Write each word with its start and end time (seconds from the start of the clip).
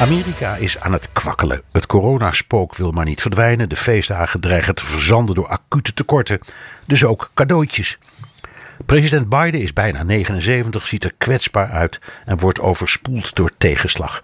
Amerika 0.00 0.56
is 0.56 0.80
aan 0.80 0.92
het 0.92 1.12
kwakkelen. 1.12 1.62
Het 1.72 1.86
coronaspook 1.86 2.74
wil 2.74 2.90
maar 2.90 3.04
niet 3.04 3.20
verdwijnen. 3.20 3.68
De 3.68 3.76
feestdagen 3.76 4.40
dreigen 4.40 4.74
te 4.74 4.84
verzanden 4.84 5.34
door 5.34 5.48
acute 5.48 5.94
tekorten. 5.94 6.38
Dus 6.86 7.04
ook 7.04 7.30
cadeautjes. 7.34 7.98
President 8.86 9.28
Biden 9.28 9.60
is 9.60 9.72
bijna 9.72 10.02
79, 10.02 10.86
ziet 10.86 11.04
er 11.04 11.14
kwetsbaar 11.18 11.70
uit 11.70 12.00
en 12.24 12.38
wordt 12.38 12.60
overspoeld 12.60 13.34
door 13.34 13.50
tegenslag. 13.58 14.22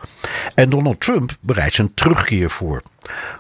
En 0.55 0.71
Donald 0.71 1.01
Trump 1.01 1.30
bereidt 1.41 1.75
zijn 1.75 1.95
terugkeer 1.95 2.51
voor. 2.51 2.83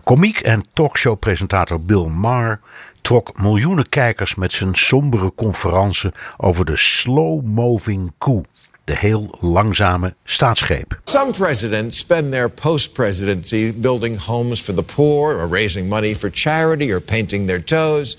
Komiek 0.04 0.40
en 0.40 0.64
talkshowpresentator 0.72 1.84
Bill 1.84 2.06
Maher 2.06 2.60
trok 3.00 3.40
miljoenen 3.40 3.88
kijkers 3.88 4.34
met 4.34 4.52
zijn 4.52 4.74
sombere 4.74 5.34
conferentie 5.34 6.10
over 6.36 6.64
de 6.64 6.76
slow-moving 6.76 8.12
coup 8.18 8.46
de 8.84 8.96
heel 8.96 9.30
langzame 9.40 10.14
staatsgreep. 10.24 10.94
Some 11.04 11.32
presidents 11.32 11.98
spend 11.98 12.32
their 12.32 12.48
post-presidency 12.48 13.70
building 13.72 14.16
homes 14.16 14.60
for 14.60 14.72
the 14.74 14.82
poor 14.82 15.38
or 15.38 15.46
raising 15.46 15.88
money 15.88 16.14
for 16.14 16.30
charity 16.30 16.92
or 16.92 17.00
painting 17.00 17.46
their 17.46 17.60
toes. 17.60 18.16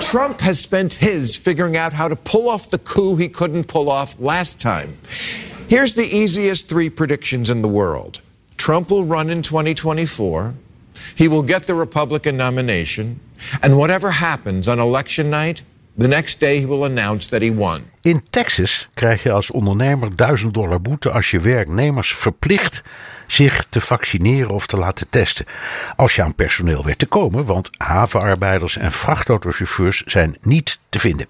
Trump 0.00 0.40
has 0.40 0.60
spent 0.60 0.94
his 0.94 1.36
figuring 1.36 1.76
out 1.76 1.92
how 1.92 2.08
to 2.08 2.16
pull 2.16 2.48
off 2.48 2.70
the 2.70 2.78
coup 2.78 3.16
he 3.16 3.28
couldn't 3.28 3.64
pull 3.64 3.88
off 3.88 4.18
last 4.18 4.60
time. 4.60 4.98
Here's 5.68 5.94
the 5.94 6.04
easiest 6.04 6.68
three 6.68 6.90
predictions 6.90 7.48
in 7.48 7.62
the 7.62 7.68
world. 7.68 8.20
Trump 8.56 8.90
will 8.90 9.04
run 9.04 9.30
in 9.30 9.42
2024. 9.42 10.54
He 11.14 11.28
will 11.28 11.42
get 11.42 11.66
the 11.66 11.74
Republican 11.74 12.36
nomination. 12.36 13.20
And 13.62 13.78
whatever 13.78 14.10
happens 14.10 14.68
on 14.68 14.78
election 14.78 15.30
night, 15.30 15.62
the 15.96 16.08
next 16.08 16.40
day 16.40 16.60
he 16.60 16.66
will 16.66 16.84
announce 16.84 17.26
that 17.28 17.42
he 17.42 17.50
won. 17.50 17.91
In 18.02 18.22
Texas 18.30 18.88
krijg 18.94 19.22
je 19.22 19.32
als 19.32 19.50
ondernemer 19.50 20.16
1000 20.16 20.54
dollar 20.54 20.80
boete 20.80 21.10
als 21.10 21.30
je 21.30 21.40
werknemers 21.40 22.14
verplicht 22.14 22.82
zich 23.26 23.66
te 23.68 23.80
vaccineren 23.80 24.50
of 24.50 24.66
te 24.66 24.76
laten 24.76 25.06
testen. 25.10 25.46
Als 25.96 26.14
je 26.14 26.22
aan 26.22 26.34
personeel 26.34 26.84
werd 26.84 26.98
te 26.98 27.06
komen, 27.06 27.44
want 27.44 27.70
havenarbeiders 27.76 28.76
en 28.76 28.92
vrachtautochauffeurs 28.92 30.02
zijn 30.06 30.36
niet 30.40 30.78
te 30.88 30.98
vinden. 30.98 31.26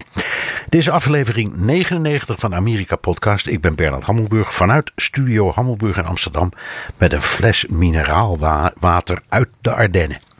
Is 0.69 0.89
aflevering 0.89 1.55
99 1.55 2.39
van 2.39 2.55
Amerika 2.55 2.95
Podcast. 2.95 3.47
Ik 3.47 3.61
ben 3.61 3.75
Bernard 3.75 4.03
Hammelburg 4.03 4.53
vanuit 4.53 4.91
Studio 4.95 5.51
Hammelburg 5.51 5.97
in 5.97 6.05
Amsterdam 6.05 6.51
met 6.97 7.13
een 7.13 7.21
fles 7.21 7.65
mineraalwater 7.69 9.21
uit 9.29 9.49
de 9.61 9.73
Ardennen. 9.73 10.32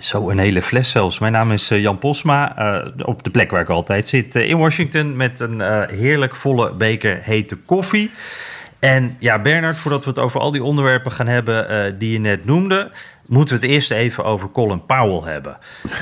Zo 0.00 0.30
een 0.30 0.38
hele 0.38 0.62
fles 0.62 0.90
zelfs. 0.90 1.18
Mijn 1.18 1.32
naam 1.32 1.52
is 1.52 1.70
eh, 1.70 1.80
Jan 1.80 1.98
Posma, 1.98 2.58
uh, 2.58 3.06
op 3.06 3.22
de 3.22 3.30
plek 3.30 3.50
waar 3.50 3.60
ik 3.60 3.68
altijd 3.68 4.08
zit 4.08 4.36
uh, 4.36 4.48
in 4.48 4.58
Washington 4.58 5.16
met 5.16 5.40
een 5.40 5.60
heerlijk 5.88 6.34
volle 6.34 6.74
beker 6.74 7.20
hete 7.22 7.56
koffie. 7.56 8.10
En 8.78 9.16
ja, 9.18 9.38
Bernard, 9.38 9.76
voordat 9.76 10.04
we 10.04 10.10
het 10.10 10.18
over 10.18 10.40
al 10.40 10.50
die 10.50 10.62
onderwerpen 10.62 11.12
gaan 11.12 11.26
hebben 11.26 11.98
die 11.98 12.12
je 12.12 12.18
net 12.18 12.44
noemde, 12.44 12.90
moeten 13.26 13.54
we 13.54 13.62
het 13.62 13.72
eerst 13.74 13.90
even 13.90 14.24
over 14.24 14.50
Colin 14.50 14.86
Powell 14.86 15.32
hebben. 15.32 15.56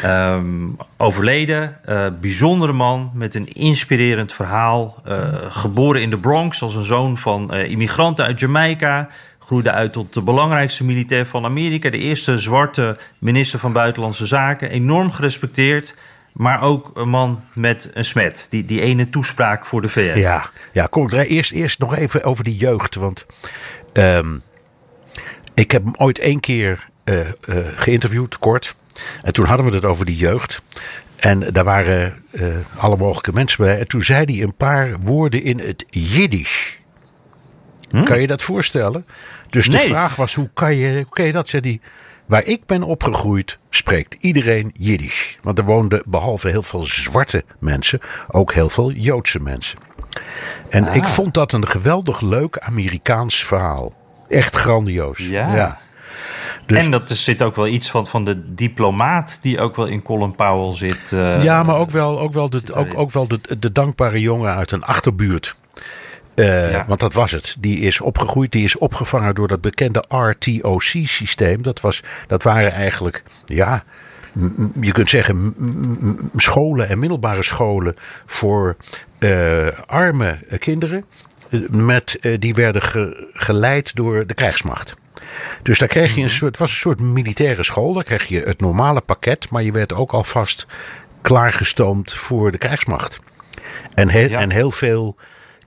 Um, 0.04 0.76
overleden, 0.96 1.76
bijzondere 2.20 2.72
man 2.72 3.10
met 3.14 3.34
een 3.34 3.48
inspirerend 3.52 4.32
verhaal. 4.32 5.02
geboren 5.48 6.02
in 6.02 6.10
de 6.10 6.18
Bronx 6.18 6.62
als 6.62 6.74
een 6.74 6.82
zoon 6.82 7.18
van 7.18 7.54
immigranten 7.54 8.24
uit 8.24 8.40
Jamaica 8.40 9.08
groeide 9.46 9.70
uit 9.70 9.92
tot 9.92 10.14
de 10.14 10.22
belangrijkste 10.22 10.84
militair 10.84 11.26
van 11.26 11.44
Amerika. 11.44 11.90
De 11.90 11.98
eerste 11.98 12.38
zwarte 12.38 12.96
minister 13.18 13.58
van 13.58 13.72
Buitenlandse 13.72 14.26
Zaken. 14.26 14.70
Enorm 14.70 15.10
gerespecteerd. 15.10 15.96
Maar 16.32 16.62
ook 16.62 16.90
een 16.94 17.08
man 17.08 17.44
met 17.54 17.90
een 17.94 18.04
smet. 18.04 18.46
Die, 18.50 18.64
die 18.64 18.80
ene 18.80 19.10
toespraak 19.10 19.66
voor 19.66 19.82
de 19.82 19.88
VN. 19.88 20.18
Ja, 20.18 20.50
ja 20.72 20.86
kom 20.86 21.10
ik 21.10 21.12
eerst, 21.12 21.52
eerst 21.52 21.78
nog 21.78 21.96
even 21.96 22.24
over 22.24 22.44
die 22.44 22.56
jeugd. 22.56 22.94
Want 22.94 23.26
um, 23.92 24.42
ik 25.54 25.70
heb 25.70 25.84
hem 25.84 25.94
ooit 25.96 26.18
één 26.18 26.40
keer 26.40 26.88
uh, 27.04 27.18
uh, 27.18 27.56
geïnterviewd, 27.76 28.38
kort. 28.38 28.76
En 29.22 29.32
toen 29.32 29.44
hadden 29.44 29.66
we 29.66 29.74
het 29.74 29.84
over 29.84 30.06
die 30.06 30.16
jeugd. 30.16 30.62
En 31.16 31.52
daar 31.52 31.64
waren 31.64 32.22
uh, 32.30 32.46
alle 32.76 32.96
mogelijke 32.96 33.32
mensen 33.32 33.64
bij. 33.64 33.78
En 33.78 33.88
toen 33.88 34.02
zei 34.02 34.24
hij 34.24 34.42
een 34.42 34.54
paar 34.54 34.98
woorden 34.98 35.42
in 35.42 35.58
het 35.58 35.84
Jiddisch. 35.88 36.78
Hm? 37.90 38.04
Kan 38.04 38.20
je 38.20 38.26
dat 38.26 38.42
voorstellen? 38.42 39.06
Dus 39.54 39.66
de 39.66 39.78
vraag 39.78 40.16
was, 40.16 40.34
hoe 40.34 40.50
kan 40.54 40.76
je, 40.76 40.94
hoe 40.94 41.08
kan 41.08 41.24
je 41.24 41.32
dat? 41.32 41.48
Zei 41.48 41.62
die, 41.62 41.80
waar 42.26 42.44
ik 42.44 42.66
ben 42.66 42.82
opgegroeid, 42.82 43.56
spreekt 43.70 44.14
iedereen 44.14 44.70
Jiddisch. 44.78 45.36
Want 45.42 45.58
er 45.58 45.64
woonden 45.64 46.02
behalve 46.06 46.48
heel 46.48 46.62
veel 46.62 46.84
zwarte 46.84 47.44
mensen, 47.58 48.00
ook 48.30 48.52
heel 48.52 48.68
veel 48.68 48.92
Joodse 48.92 49.40
mensen. 49.40 49.78
En 50.68 50.86
ik 50.92 51.04
vond 51.04 51.34
dat 51.34 51.52
een 51.52 51.66
geweldig 51.66 52.20
leuk 52.20 52.58
Amerikaans 52.58 53.44
verhaal. 53.44 53.92
Echt 54.28 54.56
grandioos. 54.56 55.18
Ja. 55.18 55.54
ja. 55.54 55.78
Dus, 56.66 56.78
en 56.78 56.90
dat 56.90 57.10
zit 57.10 57.42
ook 57.42 57.56
wel 57.56 57.66
iets 57.66 57.90
van, 57.90 58.06
van 58.06 58.24
de 58.24 58.54
diplomaat 58.54 59.38
die 59.42 59.60
ook 59.60 59.76
wel 59.76 59.86
in 59.86 60.02
Colin 60.02 60.34
Powell 60.34 60.76
zit. 60.76 61.12
Uh, 61.12 61.44
ja, 61.44 61.62
maar 61.62 61.76
ook 61.76 61.90
wel, 61.90 62.20
ook 62.20 62.32
wel, 62.32 62.50
de, 62.50 62.62
ook, 62.72 62.98
ook 62.98 63.10
wel 63.10 63.28
de, 63.28 63.40
de 63.58 63.72
dankbare 63.72 64.20
jongen 64.20 64.54
uit 64.54 64.72
een 64.72 64.84
achterbuurt. 64.84 65.56
Uh, 66.34 66.86
Want 66.86 67.00
dat 67.00 67.12
was 67.12 67.30
het. 67.30 67.56
Die 67.58 67.78
is 67.78 68.00
opgegroeid, 68.00 68.52
die 68.52 68.64
is 68.64 68.76
opgevangen 68.76 69.34
door 69.34 69.48
dat 69.48 69.60
bekende 69.60 70.04
RTOC-systeem. 70.08 71.62
Dat, 71.62 71.80
was, 71.80 72.02
dat 72.26 72.42
waren 72.42 72.72
eigenlijk, 72.72 73.22
ja, 73.44 73.84
je 74.80 74.92
kunt 74.92 75.10
zeggen, 75.10 75.54
scholen 76.36 76.88
en 76.88 76.98
middelbare 76.98 77.42
scholen 77.42 77.94
voor 78.26 78.76
uh, 79.18 79.66
arme 79.86 80.38
kinderen. 80.58 81.04
Met, 81.70 82.18
uh, 82.20 82.36
die 82.38 82.54
werden 82.54 82.82
ge, 82.82 83.28
geleid 83.32 83.94
door 83.94 84.26
de 84.26 84.34
krijgsmacht. 84.34 84.96
Dus 85.62 85.78
daar 85.78 85.88
kreeg 85.88 86.14
je 86.14 86.20
een 86.20 86.26
mhm. 86.26 86.34
soort, 86.34 86.50
het 86.50 86.60
was 86.60 86.70
een 86.70 86.76
soort 86.76 87.00
militaire 87.00 87.62
school. 87.64 87.92
Daar 87.92 88.04
kreeg 88.04 88.24
je 88.24 88.40
het 88.40 88.60
normale 88.60 89.00
pakket, 89.00 89.50
maar 89.50 89.62
je 89.62 89.72
werd 89.72 89.92
ook 89.92 90.12
alvast 90.12 90.66
klaargestoomd 91.22 92.12
voor 92.12 92.52
de 92.52 92.58
krijgsmacht. 92.58 93.18
En, 93.94 94.08
he, 94.08 94.20
ja. 94.20 94.40
en 94.40 94.50
heel 94.50 94.70
veel 94.70 95.16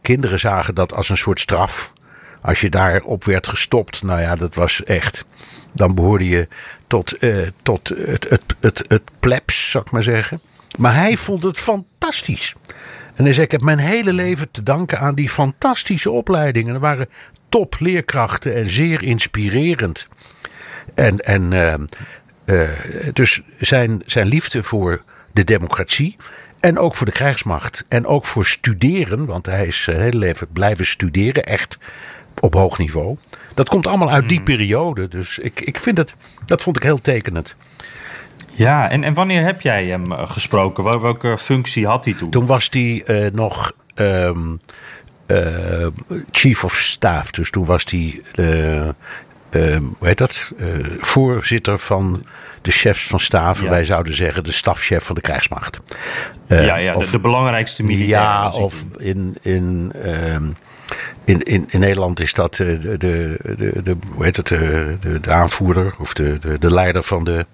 kinderen 0.07 0.39
zagen 0.39 0.75
dat 0.75 0.93
als 0.93 1.09
een 1.09 1.17
soort 1.17 1.39
straf. 1.39 1.93
Als 2.41 2.61
je 2.61 2.69
daarop 2.69 3.23
werd 3.23 3.47
gestopt, 3.47 4.03
nou 4.03 4.21
ja, 4.21 4.35
dat 4.35 4.55
was 4.55 4.83
echt. 4.83 5.25
Dan 5.73 5.95
behoorde 5.95 6.27
je 6.27 6.47
tot, 6.87 7.23
uh, 7.23 7.47
tot 7.63 7.89
het, 7.89 8.29
het, 8.29 8.43
het, 8.59 8.83
het 8.87 9.01
plebs, 9.19 9.71
zou 9.71 9.83
ik 9.85 9.91
maar 9.91 10.03
zeggen. 10.03 10.41
Maar 10.77 10.95
hij 10.95 11.17
vond 11.17 11.43
het 11.43 11.57
fantastisch. 11.57 12.55
En 13.15 13.23
hij 13.23 13.33
zei: 13.33 13.45
Ik 13.45 13.51
heb 13.51 13.61
mijn 13.61 13.77
hele 13.77 14.13
leven 14.13 14.51
te 14.51 14.63
danken 14.63 14.99
aan 14.99 15.15
die 15.15 15.29
fantastische 15.29 16.11
opleidingen. 16.11 16.73
Er 16.73 16.79
waren 16.79 17.09
topleerkrachten 17.49 18.55
en 18.55 18.69
zeer 18.69 19.03
inspirerend. 19.03 20.07
En, 20.95 21.19
en 21.19 21.51
uh, 21.51 21.73
uh, 22.45 22.69
dus 23.13 23.41
zijn, 23.57 24.01
zijn 24.05 24.27
liefde 24.27 24.63
voor 24.63 25.03
de 25.33 25.43
democratie 25.43 26.15
en 26.59 26.77
ook 26.77 26.95
voor 26.95 27.05
de 27.05 27.11
krijgsmacht. 27.11 27.85
En 27.87 28.05
ook 28.05 28.25
voor 28.25 28.45
studeren, 28.45 29.25
want 29.25 29.45
hij 29.45 29.65
is 29.65 29.83
zijn 29.83 30.01
hele 30.01 30.17
leven 30.17 30.47
blijven 30.53 30.85
studeren, 30.85 31.45
echt 31.45 31.77
op 32.39 32.53
hoog 32.53 32.77
niveau. 32.77 33.17
Dat 33.53 33.69
komt 33.69 33.87
allemaal 33.87 34.11
uit 34.11 34.29
die 34.29 34.37
mhm. 34.37 34.45
periode. 34.45 35.07
Dus 35.07 35.39
ik, 35.39 35.61
ik 35.61 35.79
vind 35.79 35.97
het, 35.97 36.15
dat 36.45 36.63
vond 36.63 36.75
ik 36.75 36.83
heel 36.83 37.01
tekenend. 37.01 37.55
Ja, 38.53 38.89
en, 38.89 39.03
en 39.03 39.13
wanneer 39.13 39.43
heb 39.43 39.61
jij 39.61 39.85
hem 39.85 40.11
eh, 40.11 40.31
gesproken? 40.31 41.01
Welke 41.01 41.37
functie 41.37 41.87
had 41.87 42.05
hij 42.05 42.13
toen? 42.13 42.29
Toen 42.29 42.45
was 42.45 42.67
hij 42.71 43.03
uh, 43.05 43.31
nog 43.31 43.73
um, 43.95 44.59
uh, 45.27 45.87
chief 46.31 46.63
of 46.63 46.73
staff. 46.73 47.31
Dus 47.31 47.51
toen 47.51 47.65
was 47.65 47.85
hij, 47.89 48.21
hoe 49.51 50.07
heet 50.07 50.17
dat, 50.17 50.51
voorzitter 50.99 51.79
van 51.79 52.25
de 52.67 52.73
chefs 52.73 53.07
van 53.07 53.19
staven. 53.19 53.69
Wij 53.69 53.85
zouden 53.85 54.13
zeggen 54.13 54.43
de 54.43 54.51
stafchef 54.51 55.03
van 55.03 55.15
de 55.15 55.21
krijgsmacht. 55.21 55.79
Uh, 56.47 56.65
ja, 56.65 56.75
ja 56.75 56.95
of, 56.95 57.09
de, 57.09 57.19
belangrijkste 57.19 57.83
militair. 57.83 58.09
Ja, 58.09 58.49
of 58.49 58.85
in, 58.97 59.37
in, 59.41 59.91
uh, 59.95 60.33
in, 61.23 61.41
in, 61.43 61.65
in 61.69 61.79
Nederland 61.79 62.19
is 62.19 62.33
dat 62.33 62.55
de, 62.55 62.97
de, 62.97 62.97
de, 62.97 63.81
de 63.83 63.97
hoe 64.13 64.23
heet 64.23 64.35
het, 64.35 64.47
de, 64.47 65.19
de, 65.21 65.31
aanvoerder 65.31 65.93
of 65.99 66.13
de, 66.13 66.39
de, 66.39 66.59
de 66.59 66.73
leider 66.73 67.03
van 67.03 67.23
de 67.23 67.45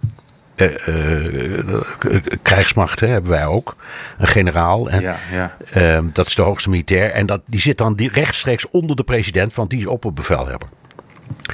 krijgsmacht 2.42 3.00
hè, 3.00 3.08
hebben 3.08 3.32
wij 3.32 3.46
ook. 3.46 3.76
Een 4.18 4.28
generaal. 4.28 4.90
En, 4.90 5.02
ja, 5.02 5.16
ja. 5.32 5.56
Ehm, 5.74 6.06
dat 6.14 6.28
is 6.28 6.36
de 6.36 6.42
hoogste 6.42 6.70
militair. 6.70 7.12
En 7.12 7.26
dat, 7.26 7.42
die 7.46 7.62
zit 7.62 7.78
dan 7.78 8.00
rechtstreeks 8.14 8.70
onder 8.70 8.96
de 8.96 9.04
president, 9.04 9.54
want 9.54 9.70
die 9.70 9.80
is 9.80 9.86
opperbevelhebber. 9.86 10.68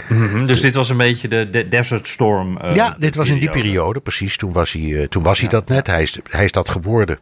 Mm 0.10 0.46
Dus 0.46 0.62
dit 0.62 0.76
was 0.76 0.90
een 0.90 0.98
beetje 0.98 1.28
de, 1.28 1.68
Desert 1.70 2.08
Storm. 2.08 2.58
Uh, 2.64 2.76
ja, 2.76 2.96
dit 3.00 3.16
was 3.16 3.30
in 3.30 3.40
die 3.40 3.50
periode, 3.50 4.00
precies. 4.00 4.38
Toen 4.38 4.52
was 4.52 4.72
hij, 4.72 5.08
toen 5.08 5.24
was 5.24 5.40
hij 5.40 5.50
dat 5.50 5.68
net. 5.68 5.88
Hij 5.88 6.02
is, 6.02 6.20
hij 6.30 6.44
is 6.44 6.52
dat 6.52 6.70
geworden 6.70 7.20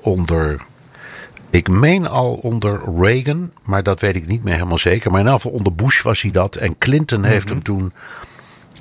onder 0.00 0.60
ik 1.50 1.68
meen 1.68 2.08
al 2.08 2.34
onder 2.34 2.80
Reagan, 3.00 3.52
maar 3.64 3.82
dat 3.82 4.00
weet 4.00 4.16
ik 4.16 4.26
niet 4.26 4.44
meer 4.44 4.54
helemaal 4.54 4.78
zeker. 4.78 5.10
Maar 5.10 5.20
in 5.20 5.26
ieder 5.26 5.40
geval 5.40 5.58
onder 5.58 5.74
Bush 5.74 6.02
was 6.02 6.22
hij 6.22 6.30
dat. 6.30 6.56
En 6.56 6.78
Clinton 6.78 7.24
heeft 7.24 7.44
mhm. 7.44 7.54
hem 7.54 7.62
toen 7.62 7.92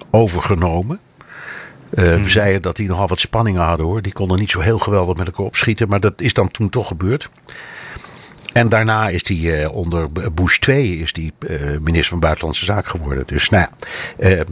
overgenomen. 0.09 0.99
Uh, 1.89 2.05
We 2.05 2.19
mhm. 2.19 2.29
zeiden 2.29 2.61
dat 2.61 2.75
die 2.75 2.87
nogal 2.87 3.07
wat 3.07 3.19
spanningen 3.19 3.61
hadden 3.61 3.85
hoor. 3.85 4.01
Die 4.01 4.13
konden 4.13 4.39
niet 4.39 4.51
zo 4.51 4.59
heel 4.59 4.79
geweldig 4.79 5.17
met 5.17 5.27
elkaar 5.27 5.45
opschieten. 5.45 5.87
Maar 5.87 5.99
dat 5.99 6.21
is 6.21 6.33
dan 6.33 6.51
toen 6.51 6.69
toch 6.69 6.87
gebeurd. 6.87 7.29
En 8.57 8.69
daarna 8.69 9.09
is 9.09 9.27
hij 9.27 9.37
uh, 9.37 9.73
onder 9.73 10.11
Bush 10.33 10.57
2 10.57 10.97
is 10.97 11.13
die, 11.13 11.33
uh, 11.39 11.77
minister 11.77 12.09
van 12.09 12.19
Buitenlandse 12.19 12.65
Zaken 12.65 12.91
geworden. 12.91 13.23
Dus 13.25 13.49
nou 13.49 13.67
ja, 14.17 14.43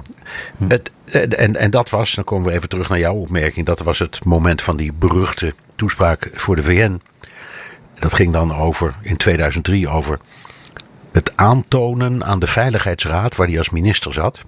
mhm. 0.58 0.70
het, 0.70 0.92
en, 1.36 1.56
en 1.56 1.72
dat 1.72 1.90
was, 1.90 2.14
dan 2.14 2.24
komen 2.24 2.48
we 2.48 2.54
even 2.54 2.70
terug 2.70 2.90
naar 2.90 3.00
jouw 3.00 3.16
opmerking. 3.16 3.66
Dat 3.66 3.80
was 3.80 4.00
het 4.00 4.26
moment 4.26 4.62
van 4.62 4.78
die 4.78 4.94
beruchte 4.94 5.54
toespraak 5.76 6.30
voor 6.34 6.56
de 6.56 6.64
VN. 6.64 7.02
Dat 8.00 8.14
ging 8.14 8.34
dan 8.34 8.56
over, 8.56 8.96
in 9.02 9.18
2003 9.18 9.90
over 9.90 10.20
het 11.12 11.32
aantonen 11.36 12.26
aan 12.26 12.40
de 12.40 12.48
Veiligheidsraad, 12.48 13.36
waar 13.36 13.48
hij 13.48 13.58
als 13.58 13.70
minister 13.70 14.14
zat, 14.14 14.42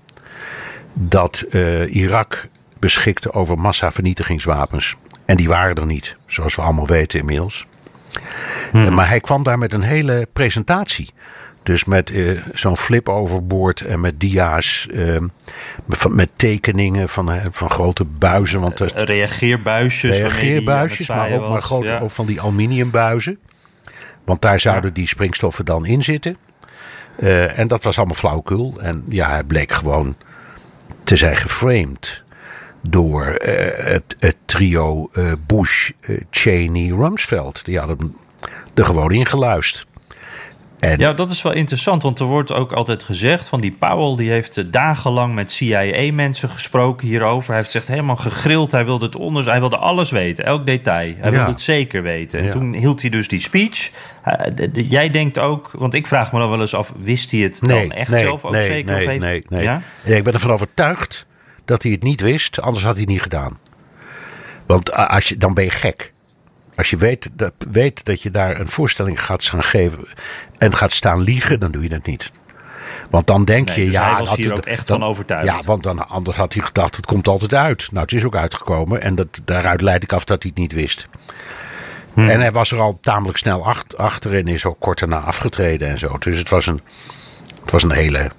dat 0.94 1.46
Irak 1.88 2.48
beschikte 2.80 3.34
over 3.34 3.60
massavernietigingswapens. 3.60 4.96
En 5.26 5.38
die 5.38 5.48
waren 5.48 5.76
er 5.76 5.86
niet, 5.86 6.18
zoals 6.26 6.56
we 6.56 6.62
allemaal 6.62 6.88
weten 6.88 7.20
inmiddels. 7.20 7.66
Hmm. 8.72 8.94
Maar 8.94 9.08
hij 9.08 9.20
kwam 9.20 9.44
daar 9.44 9.58
met 9.58 9.74
een 9.74 9.82
hele 9.82 10.28
presentatie. 10.34 11.14
Dus 11.64 11.86
met 11.86 12.12
uh, 12.12 12.42
zo'n 12.54 12.78
flip 12.78 13.10
overboord 13.10 13.82
en 13.82 14.00
met 14.00 14.20
dia's, 14.20 14.88
uh, 14.92 15.18
met, 16.10 16.30
tekeningen 16.36 17.10
van, 17.10 17.34
uh, 17.34 17.46
van 17.52 17.70
grote 17.70 18.04
buizen. 18.04 18.62
Want, 18.62 18.80
reageerbuisjes. 18.80 20.18
Reageerbuisjes, 20.18 21.08
maar 21.08 21.32
ook, 21.32 21.50
maar 21.50 21.62
grote, 21.62 21.88
ja. 21.88 22.00
ook 22.00 22.12
van 22.12 22.26
die 22.26 22.42
aluminiumbuizen. 22.42 23.40
Want 24.24 24.42
daar 24.42 24.60
zouden 24.60 24.94
die 24.94 25.08
springstoffen 25.08 25.66
dan 25.66 25.86
in 25.86 26.04
zitten. 26.04 26.38
en 27.56 27.68
dat 27.68 27.84
was 27.84 27.98
allemaal 27.98 28.16
flauwkul. 28.16 28.74
En 28.82 29.04
ja, 29.10 29.30
hij 29.30 29.44
bleek 29.44 29.72
gewoon 29.72 30.16
te 31.04 31.16
zijn 31.16 31.36
geframed 31.36 32.24
door 32.90 33.26
het, 33.26 34.16
het, 34.20 34.36
trio 34.46 35.10
Bush, 35.48 35.92
Cheney, 36.30 36.88
Rumsfeld. 36.88 37.66
Die 37.66 37.80
hadden 37.80 38.16
er 38.74 38.86
gewoon 38.86 39.12
in 39.12 39.26
geluisterd. 39.26 39.88
Ja, 40.80 41.14
dat 41.14 41.32
is 41.32 41.42
wel 41.42 41.52
interessant, 41.52 42.04
want 42.04 42.20
er 42.20 42.26
wordt 42.26 42.52
ook 42.52 42.72
altijd 42.72 43.04
gezegd 43.04 43.48
van 43.48 43.62
die 43.62 43.72
Powell 43.72 44.16
die 44.16 44.32
heeft 44.32 44.58
eh, 44.58 44.64
dagenlang 44.68 45.36
met 45.36 45.52
CIA-mensen 45.52 46.50
gesproken 46.50 47.08
hierover. 47.08 47.48
Hij 47.48 47.58
heeft 47.58 47.72
zich 47.72 47.88
helemaal 47.88 48.16
gegrild, 48.16 48.72
hij 48.72 48.86
wilde 48.86 49.06
het 49.06 49.16
onderzoek, 49.16 49.52
hij 49.52 49.60
wilde 49.60 49.78
alles 49.78 50.12
weten, 50.12 50.46
elk 50.46 50.66
detail. 50.66 51.14
Hij 51.18 51.32
wilde 51.32 51.50
het 51.50 51.62
zeker 51.62 52.04
weten. 52.04 52.40
En 52.40 52.52
toen 52.52 52.74
hield 52.74 53.02
hij 53.02 53.10
dus 53.10 53.28
die 53.28 53.40
speech. 53.40 53.92
jij 54.72 55.10
denkt 55.10 55.38
ook, 55.38 55.72
want 55.78 55.94
ik 55.94 56.08
vraag 56.08 56.32
me 56.32 56.40
dan 56.40 56.50
wel 56.50 56.62
eens 56.62 56.76
af, 56.76 56.94
wist 56.98 57.32
hij 57.32 57.40
het 57.40 57.60
dan 57.62 57.92
echt 57.92 58.12
zelf 58.12 58.46
ook 58.46 58.56
zeker? 58.56 58.94
Nee, 58.94 59.04
of 59.04 59.10
heeft, 59.10 59.22
nee, 59.22 59.44
nee. 59.48 59.64
Ja? 59.64 59.80
Ik 60.04 60.24
ben 60.24 60.34
ervan 60.34 60.52
overtuigd 60.52 61.27
dat 61.68 61.84
hij 61.84 61.92
het 61.92 62.04
niet 62.04 62.22
wist, 62.22 62.62
anders 62.62 62.84
had 62.84 62.94
hij 62.94 63.02
het 63.02 63.12
niet 63.12 63.22
gedaan. 63.22 63.58
Want 64.66 64.94
als 64.94 65.30
je, 65.30 65.38
dan 65.38 65.54
ben 65.54 65.64
je 65.64 65.70
gek. 65.70 66.14
Als 66.76 66.90
je 66.90 66.98
weet 66.98 67.30
dat, 67.34 67.54
weet 67.72 68.06
dat 68.06 68.22
je 68.22 68.30
daar 68.30 68.60
een 68.60 68.68
voorstelling 68.68 69.24
gaat 69.24 69.44
gaan 69.44 69.64
geven 69.64 70.08
en 70.58 70.76
gaat 70.76 70.92
staan 70.92 71.22
liegen, 71.22 71.60
dan 71.60 71.72
doe 71.72 71.84
je 71.84 71.90
dat 71.90 72.06
niet. 72.06 72.32
Want 73.10 73.28
dan 73.28 73.46
denk 73.46 73.70
je, 73.70 73.86
dus 73.86 73.94
ja. 73.94 74.16
Hij 74.16 74.26
was 74.26 74.36
hier 74.36 74.54
ook 74.54 74.66
echt 74.66 74.88
van 74.88 75.04
overtuigd. 75.04 75.48
Ja, 75.48 75.62
want 75.66 75.84
dan, 75.84 76.10
anders 76.10 76.38
had 76.38 76.54
hij 76.54 76.64
gedacht, 76.64 76.96
het 76.96 77.06
komt 77.06 77.28
altijd 77.28 77.54
uit. 77.54 77.88
Nou, 77.92 78.04
het 78.04 78.14
is 78.14 78.24
ook 78.24 78.36
uitgekomen. 78.36 79.02
En 79.02 79.16
dat, 79.16 79.28
daaruit 79.44 79.82
leid 79.82 80.04
ik 80.04 80.14
af 80.14 80.26
dat 80.26 80.42
hij 80.42 80.52
het 80.52 80.62
niet 80.62 80.74
wist. 80.74 81.08
Hmm. 82.14 82.30
En 82.30 82.40
hij 82.40 82.52
was 82.52 82.72
er 82.72 82.80
al 82.80 82.98
tamelijk 83.02 83.38
snel 83.38 83.66
achter, 83.66 84.00
achter 84.00 84.36
en 84.36 84.48
is 84.48 84.66
ook 84.66 84.80
kort 84.80 85.00
daarna 85.00 85.20
afgetreden 85.20 85.88
en 85.88 86.00
zo. 86.00 86.18
Dus 86.18 86.38
het 86.38 86.50
was 86.50 86.66
een, 86.66 86.82
het 87.62 87.72
was 87.72 87.84
een 87.84 87.92
hele, 87.92 88.32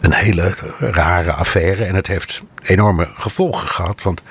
een 0.00 0.12
hele 0.12 0.54
rare 0.78 1.32
affaire. 1.32 1.84
En 1.84 1.94
het 1.94 2.06
heeft 2.06 2.42
enorme 2.62 3.08
gevolgen 3.14 3.68
gehad. 3.68 4.02
Want 4.02 4.22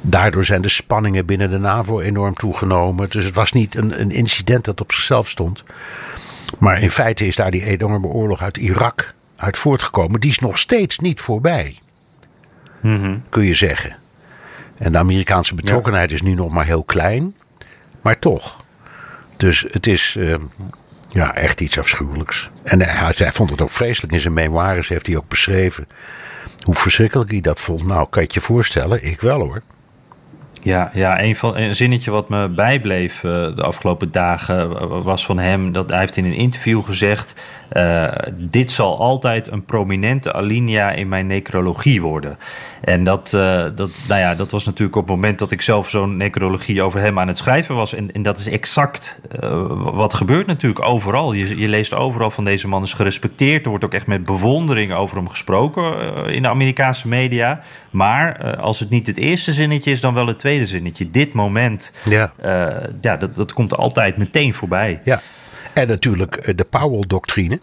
Daardoor 0.00 0.44
zijn 0.44 0.62
de 0.62 0.68
spanningen 0.68 1.26
binnen 1.26 1.50
de 1.50 1.58
NAVO 1.58 2.00
enorm 2.00 2.34
toegenomen. 2.34 3.10
Dus 3.10 3.24
het 3.24 3.34
was 3.34 3.52
niet 3.52 3.74
een, 3.74 4.00
een 4.00 4.10
incident 4.10 4.64
dat 4.64 4.80
op 4.80 4.92
zichzelf 4.92 5.28
stond. 5.28 5.64
Maar 6.58 6.82
in 6.82 6.90
feite 6.90 7.26
is 7.26 7.36
daar 7.36 7.50
die 7.50 7.64
enorme 7.64 8.06
oorlog 8.06 8.42
uit 8.42 8.56
Irak 8.56 9.14
uit 9.36 9.56
voortgekomen. 9.56 10.20
Die 10.20 10.30
is 10.30 10.38
nog 10.38 10.58
steeds 10.58 10.98
niet 10.98 11.20
voorbij. 11.20 11.78
Mm 12.80 13.22
Kun 13.28 13.44
je 13.44 13.54
zeggen. 13.54 13.96
En 14.76 14.92
de 14.92 14.98
Amerikaanse 14.98 15.54
betrokkenheid 15.54 16.12
is 16.12 16.22
nu 16.22 16.34
nog 16.34 16.52
maar 16.52 16.64
heel 16.64 16.82
klein. 16.82 17.34
Maar 18.02 18.18
toch. 18.18 18.64
Dus 19.36 19.66
het 19.70 19.86
is 19.86 20.16
uh, 20.18 20.34
ja, 21.08 21.34
echt 21.34 21.60
iets 21.60 21.78
afschuwelijks. 21.78 22.50
En 22.62 22.82
hij, 22.82 23.12
hij, 23.16 23.32
vond 23.32 23.50
het 23.50 23.60
ook 23.60 23.70
vreselijk. 23.70 24.12
In 24.12 24.20
zijn 24.20 24.34
memoires 24.34 24.88
heeft 24.88 25.06
hij 25.06 25.16
ook 25.16 25.28
beschreven 25.28 25.88
hoe 26.62 26.74
verschrikkelijk 26.74 27.30
hij 27.30 27.40
dat 27.40 27.60
vond. 27.60 27.86
Nou, 27.86 28.06
kan 28.10 28.22
je 28.22 28.28
je 28.32 28.40
voorstellen? 28.40 29.04
Ik 29.04 29.20
wel 29.20 29.40
hoor. 29.40 29.62
Ja, 30.62 30.90
ja 30.94 31.22
een, 31.22 31.36
van, 31.36 31.56
een 31.56 31.74
zinnetje 31.74 32.10
wat 32.10 32.28
me 32.28 32.48
bijbleef 32.48 33.22
uh, 33.22 33.32
de 33.56 33.62
afgelopen 33.62 34.10
dagen 34.10 34.88
was 35.02 35.26
van 35.26 35.38
hem 35.38 35.72
dat 35.72 35.88
hij 35.88 35.98
heeft 35.98 36.16
in 36.16 36.24
een 36.24 36.34
interview 36.34 36.84
gezegd: 36.84 37.34
uh, 37.72 38.08
dit 38.34 38.72
zal 38.72 38.98
altijd 38.98 39.50
een 39.50 39.64
prominente 39.64 40.32
alinea 40.32 40.90
in 40.90 41.08
mijn 41.08 41.26
necrologie 41.26 42.02
worden. 42.02 42.38
En 42.80 43.04
dat, 43.04 43.32
uh, 43.34 43.64
dat, 43.74 43.90
nou 44.08 44.20
ja, 44.20 44.34
dat 44.34 44.50
was 44.50 44.64
natuurlijk 44.64 44.96
op 44.96 45.06
het 45.06 45.14
moment 45.14 45.38
dat 45.38 45.50
ik 45.50 45.62
zelf 45.62 45.90
zo'n 45.90 46.16
necrologie 46.16 46.82
over 46.82 47.00
hem 47.00 47.18
aan 47.18 47.28
het 47.28 47.38
schrijven 47.38 47.74
was. 47.74 47.94
En, 47.94 48.12
en 48.12 48.22
dat 48.22 48.38
is 48.38 48.48
exact 48.48 49.20
wat 49.76 50.14
gebeurt 50.14 50.46
natuurlijk 50.46 50.84
overal. 50.84 51.32
Je, 51.32 51.58
je 51.58 51.68
leest 51.68 51.94
overal 51.94 52.30
van 52.30 52.44
deze 52.44 52.68
man 52.68 52.82
is 52.82 52.92
gerespecteerd. 52.92 53.64
Er 53.64 53.70
wordt 53.70 53.84
ook 53.84 53.94
echt 53.94 54.06
met 54.06 54.24
bewondering 54.24 54.92
over 54.92 55.16
hem 55.16 55.28
gesproken 55.28 56.16
in 56.26 56.42
de 56.42 56.48
Amerikaanse 56.48 57.08
media. 57.08 57.60
Maar 57.90 58.56
als 58.56 58.80
het 58.80 58.90
niet 58.90 59.06
het 59.06 59.16
eerste 59.16 59.52
zinnetje 59.52 59.90
is, 59.90 60.00
dan 60.00 60.14
wel 60.14 60.26
het 60.26 60.38
tweede 60.38 60.66
zinnetje. 60.66 61.10
Dit 61.10 61.32
moment, 61.32 61.92
ja. 62.04 62.32
ja, 63.00 63.16
dat, 63.16 63.34
dat 63.34 63.52
komt 63.52 63.76
altijd 63.76 64.16
meteen 64.16 64.54
voorbij. 64.54 65.00
Ja. 65.04 65.20
En 65.74 65.88
natuurlijk 65.88 66.36
eh, 66.36 66.56
de 66.56 66.64
Powell-doctrine. 66.64 67.60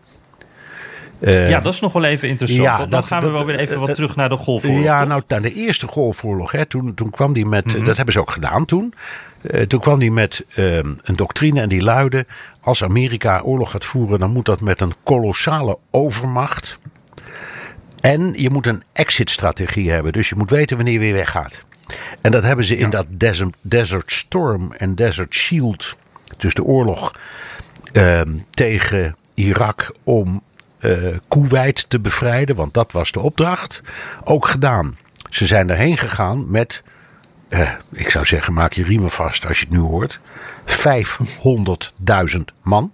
Uh, 1.20 1.50
ja, 1.50 1.60
dat 1.60 1.74
is 1.74 1.80
nog 1.80 1.94
wel 1.94 2.04
even 2.04 2.30
interessant. 2.30 2.64
Ja, 2.64 2.86
dan 2.86 3.04
gaan 3.04 3.22
we 3.22 3.30
wel 3.30 3.46
weer 3.46 3.60
even 3.60 3.80
wat 3.80 3.90
eh, 3.90 3.96
terug 3.96 4.16
naar 4.16 4.30
de 4.30 4.38
Golfoorlog. 4.38 4.84
Ja, 4.84 5.06
nou, 5.06 5.22
naar 5.28 5.42
de 5.42 5.54
eerste 5.54 5.88
Golfoorlog. 5.88 6.52
Hè, 6.52 6.66
toen, 6.66 6.94
toen 6.94 7.10
kwam 7.10 7.34
die 7.34 7.46
met, 7.46 7.66
mhm. 7.66 7.86
dat 7.86 7.96
hebben 7.96 8.14
ze 8.14 8.20
ook 8.20 8.32
gedaan 8.32 8.66
toen. 8.66 8.94
Uh, 9.42 9.62
toen 9.62 9.80
kwam 9.80 10.00
die 10.00 10.12
met 10.12 10.46
uh, 10.56 10.76
een 10.78 11.16
doctrine 11.16 11.62
en 11.62 11.70
die 11.70 11.82
luidde: 11.82 12.26
als 12.62 12.84
Amerika 12.84 13.42
oorlog 13.42 13.72
gaat 13.72 13.86
voeren, 13.86 14.20
dan 14.20 14.32
moet 14.32 14.46
dat 14.46 14.62
met 14.62 14.82
een 14.82 14.94
kolossale 15.04 15.78
overmacht. 15.92 16.80
En 18.02 18.34
je 18.34 18.50
moet 18.50 18.68
een 18.68 18.84
exit-strategie 18.94 19.92
hebben. 19.92 20.14
Dus 20.14 20.30
je 20.30 20.36
moet 20.36 20.50
weten 20.50 20.76
wanneer 20.76 20.94
je 20.94 21.00
weer 21.00 21.14
weggaat. 21.14 21.66
En 22.22 22.32
dat 22.32 22.44
hebben 22.44 22.66
ze 22.66 22.78
in 22.78 22.90
dat 22.90 23.08
Desert, 23.10 23.56
Desert 23.62 24.12
Storm 24.12 24.72
en 24.72 24.96
Desert 24.96 25.34
Shield. 25.34 25.96
Dus 26.38 26.54
de 26.54 26.64
oorlog 26.64 27.12
Ehm, 27.12 27.55
tegen 28.50 29.16
Irak 29.34 29.92
om 30.04 30.42
uh, 30.80 31.18
Kuwait 31.28 31.90
te 31.90 32.00
bevrijden, 32.00 32.56
want 32.56 32.74
dat 32.74 32.92
was 32.92 33.12
de 33.12 33.20
opdracht, 33.20 33.82
ook 34.24 34.48
gedaan. 34.48 34.98
Ze 35.30 35.46
zijn 35.46 35.70
erheen 35.70 35.98
gegaan 35.98 36.52
met, 36.52 36.84
uh, 37.50 37.72
ik 37.92 38.10
zou 38.10 38.26
zeggen, 38.26 38.54
maak 38.54 38.74
je 38.74 38.84
riemen 38.84 39.10
vast 39.10 39.48
als 39.48 39.60
je 39.60 39.66
het 39.66 39.74
nu 39.74 39.80
hoort, 39.80 40.20
500.000 40.66 42.40
man. 42.62 42.92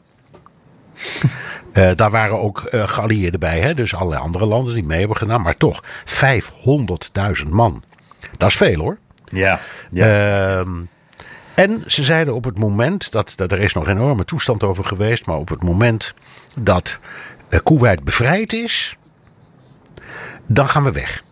Uh, 1.73 1.91
daar 1.95 2.11
waren 2.11 2.39
ook 2.39 2.63
geallieerden 2.71 3.39
bij, 3.39 3.59
hè? 3.59 3.73
dus 3.73 3.95
allerlei 3.95 4.21
andere 4.21 4.45
landen 4.45 4.73
die 4.73 4.83
mee 4.83 4.99
hebben 4.99 5.17
gedaan, 5.17 5.41
maar 5.41 5.57
toch 5.57 5.83
500.000 7.43 7.49
man. 7.49 7.83
Dat 8.37 8.49
is 8.49 8.55
veel 8.55 8.79
hoor. 8.79 8.97
Ja. 9.31 9.59
ja. 9.91 10.65
En 11.61 11.83
ze 11.87 12.03
zeiden 12.03 12.33
op 12.33 12.43
het 12.43 12.57
moment, 12.57 13.11
dat, 13.11 13.33
dat 13.35 13.51
er 13.51 13.59
is 13.59 13.73
nog 13.73 13.87
een 13.87 13.97
enorme 13.97 14.25
toestand 14.25 14.63
over 14.63 14.85
geweest, 14.85 15.25
maar 15.25 15.35
op 15.35 15.49
het 15.49 15.63
moment 15.63 16.13
dat 16.55 16.99
uh, 17.49 17.59
Kuwait 17.63 18.03
bevrijd 18.03 18.53
is, 18.53 18.97
dan 20.47 20.67
gaan 20.67 20.83
we 20.83 20.91
weg. 20.91 21.23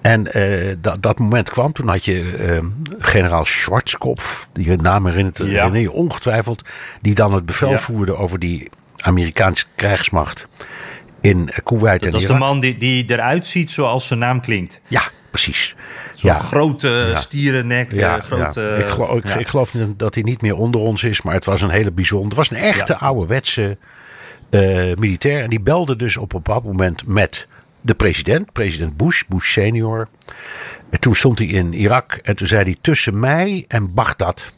En 0.00 0.28
uh, 0.36 0.74
dat, 0.78 1.02
dat 1.02 1.18
moment 1.18 1.50
kwam, 1.50 1.72
toen 1.72 1.88
had 1.88 2.04
je 2.04 2.38
uh, 2.38 2.58
generaal 2.98 3.44
Schwarzkopf, 3.44 4.48
die 4.52 4.70
je 4.70 4.76
naam 4.76 5.06
herinnert, 5.06 5.38
ja. 5.38 5.88
ongetwijfeld, 5.90 6.62
die 7.00 7.14
dan 7.14 7.34
het 7.34 7.46
bevel 7.46 7.70
ja. 7.70 7.78
voerde 7.78 8.16
over 8.16 8.38
die 8.38 8.70
Amerikaanse 8.96 9.64
krijgsmacht 9.74 10.48
in 11.20 11.50
Kuwait 11.64 12.02
dat 12.02 12.04
en 12.04 12.10
Dat 12.10 12.20
is 12.20 12.26
de 12.26 12.34
man 12.34 12.60
die, 12.60 12.78
die 12.78 13.04
eruit 13.06 13.46
ziet 13.46 13.70
zoals 13.70 14.06
zijn 14.06 14.18
naam 14.18 14.40
klinkt. 14.40 14.80
Ja, 14.86 15.02
precies. 15.30 15.74
Ja. 16.14 16.38
Grote 16.38 17.12
stierennek. 17.14 17.92
Ja, 17.92 18.20
grote, 18.20 18.76
Ik, 18.78 18.84
geloof, 18.84 19.24
ik, 19.24 19.34
ik, 19.34 19.46
geloof 19.46 19.70
dat 19.96 20.14
hij 20.14 20.22
niet 20.22 20.42
meer 20.42 20.56
onder 20.56 20.80
ons 20.80 21.04
is, 21.04 21.22
maar 21.22 21.34
het 21.34 21.44
was 21.44 21.60
een 21.60 21.70
hele 21.70 21.90
bijzondere. 21.90 22.40
Het 22.40 22.48
was 22.48 22.58
een 22.58 22.66
echte 22.66 22.96
ouderwetse 22.96 23.76
uh, 24.50 24.94
militair. 24.96 25.42
En 25.42 25.50
die 25.50 25.60
belde 25.60 25.96
dus 25.96 26.16
op 26.16 26.32
een 26.32 26.42
bepaald 26.42 26.64
moment 26.64 27.06
met 27.06 27.48
de 27.80 27.94
president, 27.94 28.52
president 28.52 28.96
Bush, 28.96 29.22
Bush 29.28 29.52
senior. 29.52 30.08
En 30.90 31.00
toen 31.00 31.14
stond 31.14 31.38
hij 31.38 31.46
in 31.46 31.72
Irak 31.72 32.12
en 32.22 32.36
toen 32.36 32.46
zei 32.46 32.62
hij: 32.62 32.76
Tussen 32.80 33.18
mij 33.20 33.64
en 33.68 33.94
Bagdad 33.94 34.52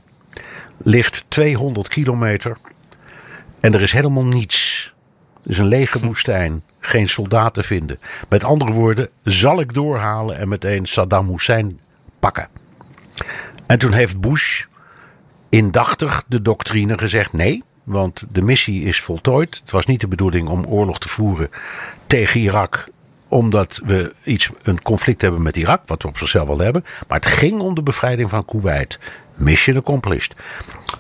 ligt 0.83 1.25
200 1.29 1.89
kilometer 1.89 2.57
en 3.61 3.75
er 3.75 3.83
is 3.83 3.93
helemaal 3.93 4.25
niets. 4.25 4.93
Het 5.43 5.53
is 5.53 5.59
een 5.59 5.67
lege 5.67 6.01
woestijn, 6.01 6.63
geen 6.85 7.09
soldaten 7.09 7.65
vinden. 7.65 7.99
Met 8.29 8.45
andere 8.45 8.73
woorden, 8.73 9.09
zal 9.23 9.61
ik 9.61 9.75
doorhalen 9.75 10.39
en 10.39 10.49
meteen 10.49 10.87
Saddam 10.87 11.29
Hussein 11.29 11.81
pakken. 12.21 12.49
En 13.67 13.79
toen 13.79 13.93
heeft 13.93 14.21
Bush 14.21 14.65
indachtig 15.49 16.25
de 16.29 16.43
doctrine 16.43 16.99
gezegd: 16.99 17.33
nee, 17.33 17.63
want 17.85 18.27
de 18.31 18.43
missie 18.43 18.83
is 18.83 19.01
voltooid. 19.01 19.61
Het 19.61 19.71
was 19.71 19.87
niet 19.87 20.01
de 20.01 20.09
bedoeling 20.09 20.49
om 20.49 20.65
oorlog 20.65 20.99
te 20.99 21.09
voeren 21.09 21.51
tegen 22.07 22.41
Irak 22.41 22.89
omdat 23.33 23.81
we 23.85 24.15
iets, 24.25 24.51
een 24.63 24.83
conflict 24.83 25.23
hebben 25.23 25.43
met 25.43 25.57
Irak, 25.57 25.83
wat 25.87 26.03
we 26.03 26.09
op 26.09 26.19
zichzelf 26.19 26.49
wel 26.49 26.59
hebben. 26.59 26.85
Maar 27.09 27.19
het 27.19 27.27
ging 27.27 27.61
om 27.61 27.75
de 27.75 27.83
bevrijding 27.83 28.31
van 28.31 28.45
Kuwait. 28.45 28.99
Mission 29.35 29.77
accomplished. 29.77 30.35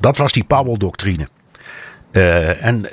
Dat 0.00 0.16
was 0.16 0.32
die 0.32 0.44
Powell-doctrine. 0.44 1.28
Uh, 2.12 2.64
en 2.64 2.88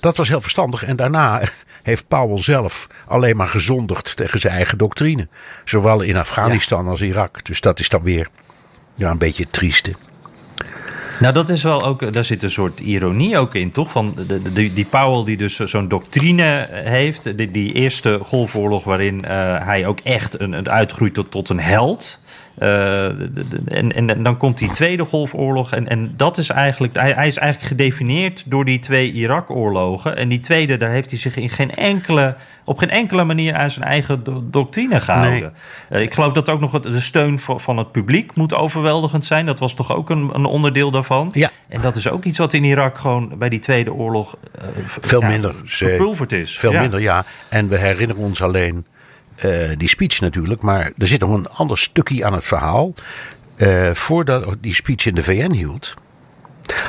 dat 0.00 0.16
was 0.16 0.28
heel 0.28 0.40
verstandig. 0.40 0.84
En 0.84 0.96
daarna 0.96 1.42
heeft 1.90 2.08
Powell 2.08 2.42
zelf 2.42 2.86
alleen 3.06 3.36
maar 3.36 3.46
gezondigd 3.46 4.16
tegen 4.16 4.40
zijn 4.40 4.54
eigen 4.54 4.78
doctrine. 4.78 5.28
Zowel 5.64 6.00
in 6.00 6.16
Afghanistan 6.16 6.88
als 6.88 7.00
Irak. 7.00 7.44
Dus 7.44 7.60
dat 7.60 7.78
is 7.78 7.88
dan 7.88 8.02
weer 8.02 8.28
ja, 8.94 9.10
een 9.10 9.18
beetje 9.18 9.42
het 9.42 9.52
trieste. 9.52 9.94
Nou, 11.20 11.34
dat 11.34 11.48
is 11.48 11.62
wel 11.62 11.84
ook, 11.84 12.12
daar 12.12 12.24
zit 12.24 12.42
een 12.42 12.50
soort 12.50 12.80
ironie 12.80 13.38
ook 13.38 13.54
in, 13.54 13.72
toch? 13.72 13.90
Van 13.90 14.14
de, 14.26 14.42
de, 14.42 14.72
die 14.72 14.84
Powell 14.84 15.24
die 15.24 15.36
dus 15.36 15.56
zo'n 15.56 15.88
doctrine 15.88 16.68
heeft, 16.70 17.36
die, 17.36 17.50
die 17.50 17.72
eerste 17.72 18.18
golfoorlog 18.22 18.84
waarin 18.84 19.24
uh, 19.24 19.30
hij 19.66 19.86
ook 19.86 20.00
echt 20.00 20.40
een, 20.40 20.52
een 20.52 20.70
uitgroeit 20.70 21.14
tot, 21.14 21.30
tot 21.30 21.48
een 21.48 21.60
held. 21.60 22.19
Uh, 22.60 23.04
en, 23.66 24.08
en, 24.08 24.22
dan 24.22 24.36
komt 24.36 24.58
die 24.58 24.72
Tweede 24.72 25.04
Golfoorlog. 25.04 25.72
En, 25.72 25.88
en 25.88 26.12
dat 26.16 26.38
is 26.38 26.50
eigenlijk. 26.50 26.96
Hij, 26.96 27.12
hij 27.12 27.26
is 27.26 27.36
eigenlijk 27.36 27.68
gedefinieerd 27.68 28.42
door 28.46 28.64
die 28.64 28.78
twee 28.78 29.12
Irak-oorlogen. 29.12 30.16
En 30.16 30.28
die 30.28 30.40
tweede, 30.40 30.76
daar 30.76 30.90
heeft 30.90 31.10
hij 31.10 31.18
zich 31.18 31.36
in 31.36 31.48
geen 31.48 31.74
enkele, 31.74 32.34
op 32.64 32.78
geen 32.78 32.90
enkele 32.90 33.24
manier 33.24 33.54
aan 33.54 33.70
zijn 33.70 33.84
eigen 33.84 34.24
doctrine 34.50 35.00
gehouden. 35.00 35.52
Nee. 35.88 36.00
Uh, 36.00 36.02
ik 36.02 36.14
geloof 36.14 36.32
dat 36.32 36.48
ook 36.48 36.60
nog 36.60 36.80
de 36.80 37.00
steun 37.00 37.38
van 37.38 37.76
het 37.76 37.92
publiek 37.92 38.34
moet 38.34 38.54
overweldigend 38.54 39.24
zijn. 39.24 39.46
Dat 39.46 39.58
was 39.58 39.74
toch 39.74 39.94
ook 39.94 40.10
een, 40.10 40.30
een 40.32 40.44
onderdeel 40.44 40.90
daarvan. 40.90 41.28
Ja. 41.32 41.50
En 41.68 41.80
dat 41.80 41.96
is 41.96 42.08
ook 42.08 42.24
iets 42.24 42.38
wat 42.38 42.52
in 42.52 42.64
Irak 42.64 42.98
gewoon 42.98 43.32
bij 43.38 43.48
die 43.48 43.58
Tweede 43.58 43.92
Oorlog. 43.92 44.36
Uh, 44.58 44.64
veel 45.00 45.20
ja, 45.20 45.28
minder. 45.28 45.54
Verpulverd 45.64 46.32
is. 46.32 46.58
Veel 46.58 46.72
minder, 46.72 47.00
ja. 47.00 47.24
En 47.48 47.68
we 47.68 47.78
herinneren 47.78 48.22
ons 48.22 48.42
alleen 48.42 48.86
uh, 49.44 49.68
die 49.76 49.88
speech 49.88 50.20
natuurlijk. 50.20 50.62
Maar 50.62 50.92
er 50.98 51.06
zit 51.06 51.20
nog 51.20 51.30
een 51.30 51.48
ander 51.48 51.78
stukje 51.78 52.24
aan 52.24 52.32
het 52.32 52.46
verhaal. 52.46 52.94
Uh, 53.56 53.90
voordat 53.94 54.56
die 54.60 54.74
speech 54.74 55.06
in 55.06 55.14
de 55.14 55.22
VN 55.22 55.52
hield, 55.52 55.94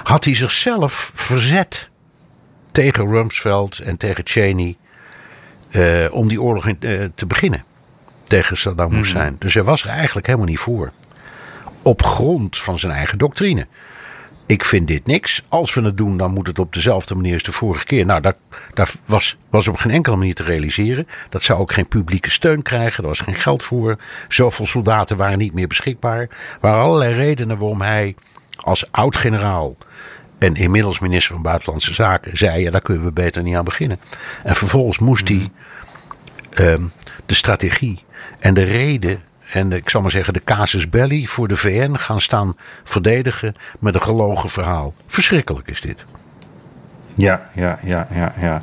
had 0.03 0.24
hij 0.24 0.36
zichzelf 0.36 1.12
verzet 1.15 1.89
tegen 2.72 3.08
Rumsfeld 3.08 3.79
en 3.79 3.98
tegen 3.98 4.24
Cheney. 4.27 4.75
Uh, 5.72 6.13
om 6.13 6.27
die 6.27 6.41
oorlog 6.41 6.67
in, 6.67 6.77
te 7.15 7.25
beginnen 7.25 7.63
tegen 8.24 8.58
Saddam 8.58 8.88
mhm. 8.88 8.98
Hussein. 8.98 9.36
Dus 9.39 9.53
hij 9.53 9.63
was 9.63 9.84
er 9.84 9.89
eigenlijk 9.89 10.25
helemaal 10.25 10.48
niet 10.48 10.60
voor. 10.60 10.91
Op 11.81 12.03
grond 12.03 12.58
van 12.58 12.79
zijn 12.79 12.91
eigen 12.91 13.17
doctrine 13.17 13.67
ik 14.51 14.65
vind 14.65 14.88
dit 14.88 15.05
niks. 15.05 15.43
Als 15.50 15.74
we 15.74 15.81
het 15.81 15.98
doen, 15.98 16.17
dan 16.17 16.31
moet 16.31 16.48
het 16.48 16.60
op 16.60 16.74
dezelfde 16.74 17.15
manier 17.15 17.34
als 17.34 17.43
de 17.43 17.51
vorige 17.51 17.86
keer. 17.86 18.05
Nou, 18.05 18.22
dat, 18.22 18.36
dat 18.74 18.98
was, 19.05 19.38
was 19.50 19.67
op 19.67 19.77
geen 19.77 19.91
enkele 19.91 20.15
manier 20.15 20.36
te 20.36 20.43
realiseren. 20.43 21.08
Dat 21.29 21.43
zou 21.43 21.60
ook 21.60 21.74
geen 21.74 21.88
publieke 21.88 22.29
steun 22.29 22.62
krijgen. 22.62 23.03
Er 23.03 23.10
was 23.10 23.20
geen 23.20 23.36
geld 23.36 23.63
voor. 23.63 23.98
Zoveel 24.29 24.65
soldaten 24.65 25.17
waren 25.17 25.38
niet 25.38 25.53
meer 25.53 25.67
beschikbaar. 25.67 26.22
Er 26.22 26.29
waren 26.60 26.84
allerlei 26.84 27.13
redenen 27.13 27.58
waarom 27.58 27.81
hij 27.81 28.15
als 28.55 28.91
oud-generaal 28.91 29.75
en 30.38 30.55
inmiddels 30.55 31.00
minister 31.00 31.34
van 31.34 31.43
Buitenlandse 31.43 31.93
Zaken 31.93 32.38
zei: 32.38 32.62
ja, 32.62 32.72
daar 32.72 32.81
kunnen 32.81 33.03
we 33.03 33.12
beter 33.12 33.43
niet 33.43 33.55
aan 33.55 33.65
beginnen. 33.65 34.00
En 34.43 34.55
vervolgens 34.55 35.00
moest 35.00 35.27
hij 35.27 35.50
um, 36.60 36.91
de 37.25 37.36
strategie 37.36 38.03
en 38.39 38.53
de 38.53 38.63
reden 38.63 39.22
en 39.51 39.72
ik 39.72 39.89
zal 39.89 40.01
maar 40.01 40.12
zeggen, 40.12 40.34
de 40.34 40.43
casus 40.43 40.89
belli 40.89 41.27
voor 41.27 41.48
de 41.48 41.55
VN 41.55 41.96
gaan 41.96 42.22
staan 42.22 42.55
verdedigen 42.84 43.53
met 43.79 43.96
een 43.96 44.01
gelogen 44.01 44.50
verhaal. 44.50 44.93
Verschrikkelijk 45.08 45.67
is 45.67 45.81
dit. 45.81 46.05
Ja, 47.15 47.50
ja, 47.55 47.79
ja, 47.84 48.08
ja, 48.13 48.34
ja. 48.39 48.62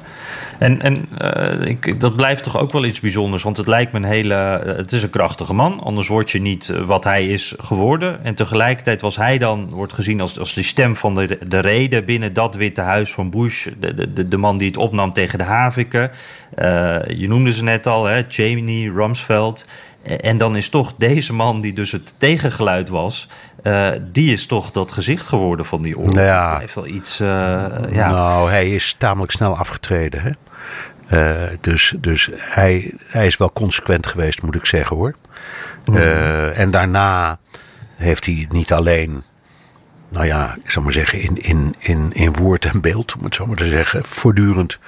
En, 0.58 0.82
en 0.82 1.08
uh, 1.22 1.68
ik, 1.68 2.00
dat 2.00 2.16
blijft 2.16 2.42
toch 2.42 2.58
ook 2.58 2.72
wel 2.72 2.84
iets 2.84 3.00
bijzonders. 3.00 3.42
Want 3.42 3.56
het 3.56 3.66
lijkt 3.66 3.92
me 3.92 3.98
een 3.98 4.04
hele. 4.04 4.62
Uh, 4.66 4.76
het 4.76 4.92
is 4.92 5.02
een 5.02 5.10
krachtige 5.10 5.54
man. 5.54 5.80
Anders 5.80 6.08
word 6.08 6.30
je 6.30 6.40
niet 6.40 6.72
wat 6.86 7.04
hij 7.04 7.26
is 7.26 7.54
geworden. 7.58 8.24
En 8.24 8.34
tegelijkertijd 8.34 9.00
was 9.00 9.16
hij 9.16 9.38
dan. 9.38 9.68
wordt 9.70 9.92
gezien 9.92 10.20
als, 10.20 10.38
als 10.38 10.54
de 10.54 10.62
stem 10.62 10.96
van 10.96 11.14
de, 11.14 11.38
de 11.48 11.60
reden 11.60 12.04
binnen 12.04 12.32
dat 12.32 12.54
Witte 12.54 12.80
Huis 12.80 13.12
van 13.12 13.30
Bush. 13.30 13.68
De, 13.80 14.12
de, 14.12 14.28
de 14.28 14.36
man 14.36 14.58
die 14.58 14.68
het 14.68 14.76
opnam 14.76 15.12
tegen 15.12 15.38
de 15.38 15.44
Haviken. 15.44 16.10
je 17.08 17.26
noemde 17.28 17.52
ze 17.52 17.62
net 17.62 17.86
al, 17.86 18.04
hè, 18.04 18.24
Cheney, 18.28 18.90
Rumsfeld. 18.94 19.66
En 20.16 20.38
dan 20.38 20.56
is 20.56 20.68
toch 20.68 20.94
deze 20.96 21.32
man, 21.32 21.60
die 21.60 21.72
dus 21.72 21.92
het 21.92 22.14
tegengeluid 22.16 22.88
was, 22.88 23.28
uh, 23.62 23.90
die 24.12 24.32
is 24.32 24.46
toch 24.46 24.70
dat 24.70 24.92
gezicht 24.92 25.26
geworden 25.26 25.66
van 25.66 25.82
die 25.82 25.98
oorlog. 25.98 26.14
Ja. 26.14 26.50
Hij 26.50 26.60
heeft 26.60 26.74
wel 26.74 26.86
iets. 26.86 27.20
Uh, 27.20 27.28
ja. 27.90 28.10
Nou, 28.10 28.50
hij 28.50 28.70
is 28.70 28.94
tamelijk 28.98 29.32
snel 29.32 29.56
afgetreden. 29.56 30.22
Hè? 30.22 30.30
Uh, 31.12 31.50
dus 31.60 31.94
dus 31.98 32.30
hij, 32.36 32.94
hij 33.06 33.26
is 33.26 33.36
wel 33.36 33.52
consequent 33.52 34.06
geweest, 34.06 34.42
moet 34.42 34.54
ik 34.54 34.66
zeggen 34.66 34.96
hoor. 34.96 35.14
Mm. 35.84 35.96
en 35.96 36.70
daarna 36.70 37.38
heeft 37.96 38.26
hij 38.26 38.46
niet 38.50 38.72
alleen 38.72 39.22
nou 40.08 40.26
ja, 40.26 40.56
ik 40.64 40.70
zal 40.70 40.82
maar 40.82 40.92
zeggen, 40.92 41.20
in, 41.20 41.36
in, 41.36 41.74
in, 41.78 42.10
in 42.12 42.36
woord 42.36 42.64
en 42.64 42.80
beeld, 42.80 43.14
om 43.18 43.24
het 43.24 43.34
zo 43.34 43.46
maar 43.46 43.56
te 43.56 43.66
zeggen, 43.66 44.04
voortdurend 44.04 44.78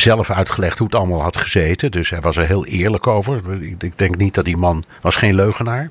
zelf 0.00 0.30
uitgelegd 0.30 0.78
hoe 0.78 0.86
het 0.86 0.96
allemaal 0.96 1.22
had 1.22 1.36
gezeten. 1.36 1.90
Dus 1.90 2.10
hij 2.10 2.20
was 2.20 2.36
er 2.36 2.46
heel 2.46 2.66
eerlijk 2.66 3.06
over. 3.06 3.62
Ik, 3.62 3.98
denk 3.98 4.16
niet 4.16 4.34
dat 4.34 4.44
die 4.44 4.56
man 4.56 4.84
was 5.00 5.16
geen 5.16 5.34
leugenaar. 5.34 5.90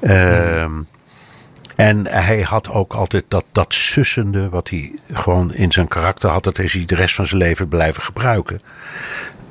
Uh, 0.00 0.62
en 1.76 2.06
hij 2.06 2.40
had 2.40 2.70
ook 2.70 2.92
altijd 2.92 3.24
dat, 3.28 3.44
dat 3.52 3.74
sussende, 3.74 4.48
wat 4.48 4.68
hij 4.68 4.92
gewoon 5.12 5.54
in 5.54 5.72
zijn 5.72 5.88
karakter 5.88 6.30
had. 6.30 6.44
Dat 6.44 6.58
is 6.58 6.72
hij 6.72 6.84
de 6.84 6.94
rest 6.94 7.14
van 7.14 7.26
zijn 7.26 7.40
leven 7.40 7.68
blijven 7.68 8.02
gebruiken. 8.02 8.60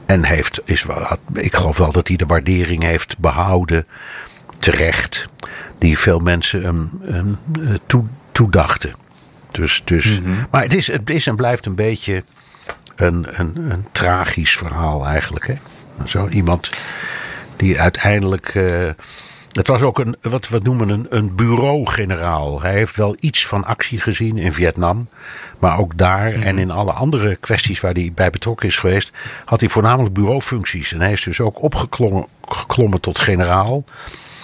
En 0.06 0.24
heeft, 0.24 0.62
is, 0.66 0.86
ik 1.34 1.56
geloof 1.56 1.78
wel 1.78 1.92
dat 1.92 2.08
hij 2.08 2.18
de 2.18 2.25
waardering 2.25 2.84
heeft 2.84 3.18
behouden, 3.18 3.88
terecht, 4.60 5.28
die 5.78 5.98
veel 5.98 6.20
mensen 6.20 6.63
hem, 6.63 6.90
hem 7.01 7.38
eh, 7.60 7.74
toe, 7.86 8.06
toedachten. 8.32 8.94
Dus, 9.51 9.82
dus, 9.86 10.20
mhm. 10.20 10.32
Maar 10.51 10.63
het 10.63 10.74
is, 10.74 10.88
het 10.88 11.10
is 11.10 11.28
en 11.28 11.36
blijft 11.36 11.66
een 11.66 11.75
beetje 11.75 12.24
een, 13.01 13.27
een, 13.31 13.72
een 13.72 13.86
tragisch 13.91 14.58
verhaal 14.58 15.05
eigenlijk. 15.05 15.48
Hè? 15.48 15.53
Zo 16.05 16.27
iemand 16.27 16.70
die 17.55 17.79
uiteindelijk. 17.79 18.53
Uh, 18.55 18.89
het 19.51 19.67
was 19.67 19.81
ook 19.81 20.00
een, 20.00 20.15
wat 20.22 20.50
we 20.50 20.60
noemen 20.63 20.89
een, 20.89 21.05
een 21.10 21.36
bureau-generaal. 21.36 22.62
Hij 22.62 22.74
heeft 22.74 22.96
wel 22.96 23.15
iets 23.20 23.48
van 23.48 23.65
actie 23.65 24.00
gezien 24.00 24.38
in 24.38 24.53
Vietnam. 24.53 25.10
Maar 25.60 25.77
ook 25.77 25.98
daar 25.98 26.29
mhm. 26.29 26.41
en 26.41 26.58
in 26.58 26.72
alle 26.72 26.91
andere 26.91 27.36
kwesties 27.36 27.79
waar 27.79 27.93
hij 27.93 28.12
bij 28.15 28.29
betrokken 28.29 28.67
is 28.67 28.77
geweest, 28.77 29.12
had 29.46 29.60
hij 29.60 29.70
voornamelijk 29.70 30.13
bureaufuncties. 30.13 30.91
En 30.91 31.01
hij 31.01 31.12
is 31.12 31.24
dus 31.24 31.39
ook 31.39 31.62
opgeklommen 31.62 32.25
geklommen 32.48 33.01
tot 33.01 33.20
generaal. 33.20 33.84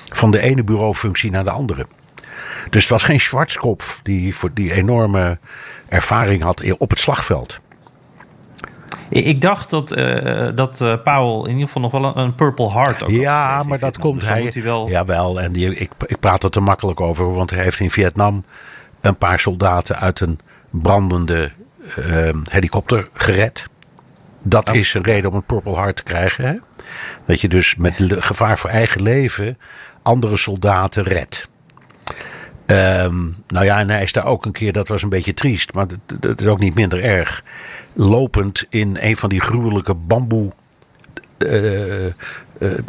Van 0.10 0.32
de 0.32 0.40
ene 0.40 0.64
bureaufunctie 0.64 1.32
naar 1.32 1.44
de 1.44 1.52
andere. 1.52 1.86
Dus 2.70 2.82
het 2.82 2.92
was 2.92 3.04
geen 3.04 3.20
Schwarzkopf 3.20 4.00
die 4.04 4.36
voor 4.36 4.50
die 4.54 4.74
enorme 4.74 5.38
ervaring 5.88 6.42
had 6.42 6.78
op 6.78 6.90
het 6.90 7.00
slagveld. 7.00 7.60
Ik 9.26 9.42
dacht 9.42 9.70
dat, 9.70 9.98
uh, 9.98 10.48
dat 10.56 10.80
uh, 10.82 10.94
Powell 11.04 11.44
in 11.44 11.52
ieder 11.52 11.66
geval 11.66 11.82
nog 11.82 11.92
wel 11.92 12.18
een, 12.18 12.36
Purple 12.36 12.72
Heart 12.72 13.04
ook 13.04 13.10
Ja, 13.10 13.64
maar 13.64 13.80
dat 13.80 13.98
komt 13.98 14.20
dus 14.20 14.28
hij, 14.28 14.50
hij 14.54 14.64
wel... 14.64 14.90
Jawel, 14.90 15.42
en 15.42 15.52
die, 15.52 15.76
ik, 15.76 15.92
ik 16.06 16.20
praat 16.20 16.44
er 16.44 16.50
te 16.50 16.60
makkelijk 16.60 17.02
over. 17.02 17.34
Want 17.34 17.50
hij 17.50 17.64
heeft 17.64 17.80
in 17.80 17.90
Vietnam 17.90 18.44
een 19.02 19.18
paar 19.18 19.40
soldaten 19.40 20.00
uit 20.00 20.20
een 20.20 20.40
brandende 20.70 21.52
uh, 22.00 22.30
helikopter 22.50 23.08
gered. 23.14 23.68
Dat 24.42 24.70
oh. 24.70 24.76
is 24.76 24.94
een 24.94 25.04
reden 25.04 25.30
om 25.30 25.36
een 25.36 25.44
Purple 25.44 25.76
Heart 25.76 25.96
te 25.96 26.04
krijgen. 26.04 26.46
Hè? 26.46 26.54
Dat 27.26 27.42
je 27.42 27.48
dus 27.48 27.76
met 27.76 28.04
gevaar 28.10 28.58
voor 28.58 28.70
eigen 28.70 29.02
leven 29.02 29.58
andere 30.02 30.38
soldaten 30.38 31.04
redt. 31.04 31.50
Um, 32.68 33.36
nou 33.48 33.66
ja, 33.66 33.80
en 33.80 33.90
hij 33.90 34.02
is 34.02 34.12
daar 34.12 34.26
ook 34.26 34.46
een 34.46 34.52
keer, 34.52 34.74
dat 34.74 34.88
was 34.88 35.04
een 35.04 35.10
beetje 35.10 35.34
triest, 35.34 35.74
maar 35.74 35.86
dat, 36.20 36.42
is 36.42 36.48
ook 36.48 36.60
niet 36.60 36.76
minder 36.76 37.04
erg. 37.04 37.44
Lopend 37.94 38.66
in 38.70 38.98
een 39.00 39.18
van 39.18 39.30
die 39.30 39.42
gruwelijke 39.42 39.94
bamboe 39.94 40.52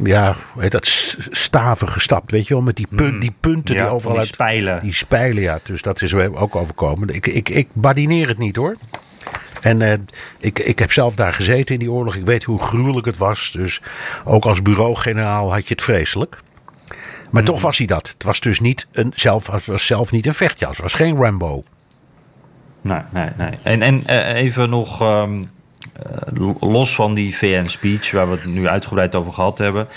ja, 0.04 0.35
hoe 0.52 0.62
heet 0.62 0.73
dat, 0.73 0.87
staven 1.30 1.88
gestapt, 1.88 2.30
weet 2.30 2.47
je 2.47 2.54
wel, 2.54 2.62
met 2.62 2.76
die, 2.76 2.87
punt, 2.94 3.14
mm. 3.14 3.20
die 3.20 3.35
punten 3.40 3.75
die 3.75 3.88
overal 3.88 4.12
die 4.12 4.20
uit... 4.20 4.28
spijlen. 4.28 4.80
Die 4.80 4.94
spijlen, 4.94 5.42
ja. 5.42 5.61
Dus 5.62 5.82
dat 5.82 6.02
is 6.02 6.14
ook 6.14 6.56
overkomen. 6.56 7.08
Ik, 7.08 7.26
ik, 7.26 7.49
ik 7.49 7.68
badineer 7.73 8.28
het 8.28 8.38
niet 8.38 8.56
hoor. 8.56 8.76
En 9.61 9.80
uh, 9.80 9.92
ik, 10.38 10.58
ik 10.58 10.78
heb 10.78 10.92
zelf 10.92 11.14
daar 11.14 11.32
gezeten 11.32 11.75
in 11.75 11.80
die 11.80 11.90
oorlog. 11.90 12.14
Ik 12.14 12.25
weet 12.25 12.44
hoe 12.44 12.62
gruwelijk 12.62 13.06
het 13.06 13.18
was. 13.18 13.50
Dus 13.52 13.80
ook 14.25 14.44
als 14.44 14.62
bureau-generaal 14.62 15.52
had 15.52 15.68
je 15.68 15.75
het 15.75 15.82
vreselijk. 15.82 16.37
Maar 17.30 17.44
toch 17.44 17.56
mm. 17.56 17.62
was 17.62 17.78
hij 17.78 17.87
dat. 17.87 18.08
Het 18.08 18.25
was 18.25 18.40
dus 18.40 18.61
niet 18.61 18.87
een, 18.92 19.12
zelf, 19.14 19.47
het 19.47 19.66
was 19.66 19.87
zelf 19.87 20.12
niet 20.12 20.26
een 20.26 20.35
vechtjas. 20.35 20.70
Het 20.70 20.80
was 20.80 20.94
geen 20.94 21.16
Rambo. 21.16 21.62
Nee, 22.80 23.00
nee, 23.12 23.28
nee. 23.37 23.50
En, 23.62 23.82
en 23.82 24.02
uh, 24.06 24.35
even 24.35 24.70
nog 24.70 25.00
um, 25.02 25.50
uh, 26.38 26.50
los 26.61 26.94
van 26.94 27.14
die 27.14 27.37
VN-speech, 27.37 28.11
waar 28.11 28.30
we 28.30 28.37
het 28.37 28.44
nu 28.44 28.68
uitgebreid 28.68 29.14
over 29.14 29.32
gehad 29.32 29.58
hebben 29.58 29.88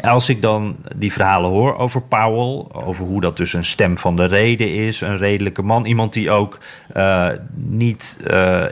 als 0.00 0.28
ik 0.28 0.42
dan 0.42 0.76
die 0.96 1.12
verhalen 1.12 1.50
hoor 1.50 1.76
over 1.76 2.02
Powell, 2.02 2.82
over 2.82 3.04
hoe 3.04 3.20
dat 3.20 3.36
dus 3.36 3.52
een 3.52 3.64
stem 3.64 3.98
van 3.98 4.16
de 4.16 4.24
reden 4.24 4.74
is, 4.74 5.00
een 5.00 5.18
redelijke 5.18 5.62
man, 5.62 5.84
iemand 5.84 6.12
die 6.12 6.30
ook 6.30 6.58
uh, 6.96 7.28
niet 7.54 8.16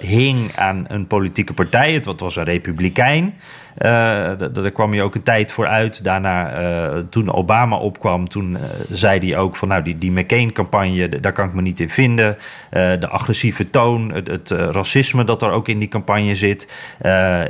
hing 0.01 0.57
aan 0.57 0.85
een 0.89 1.07
politieke 1.07 1.53
partij, 1.53 1.93
het 1.93 2.21
was 2.21 2.37
een 2.37 2.45
republikein. 2.45 3.35
Uh, 3.79 4.33
daar 4.53 4.71
kwam 4.71 4.95
je 4.95 5.03
ook 5.03 5.15
een 5.15 5.23
tijd 5.23 5.53
voor 5.53 5.67
uit. 5.67 6.05
Daarna, 6.05 6.61
uh, 6.61 7.03
toen 7.11 7.33
Obama 7.33 7.77
opkwam, 7.77 8.29
toen 8.29 8.51
uh, 8.51 8.59
zei 8.91 9.19
hij 9.19 9.39
ook 9.39 9.57
van... 9.57 9.69
nou, 9.69 9.83
die, 9.83 9.99
die 9.99 10.13
McCain-campagne, 10.13 11.21
daar 11.21 11.33
kan 11.33 11.49
ik 11.49 11.55
me 11.55 11.63
niet 11.63 11.81
in 11.81 11.89
vinden. 11.89 12.37
de 12.71 13.09
agressieve 13.09 13.71
toon, 13.71 14.13
het, 14.13 14.27
het 14.27 14.51
racisme 14.51 15.25
dat 15.25 15.43
er 15.43 15.51
ook 15.51 15.69
in 15.69 15.79
die 15.79 15.89
campagne 15.89 16.35
zit. 16.35 16.69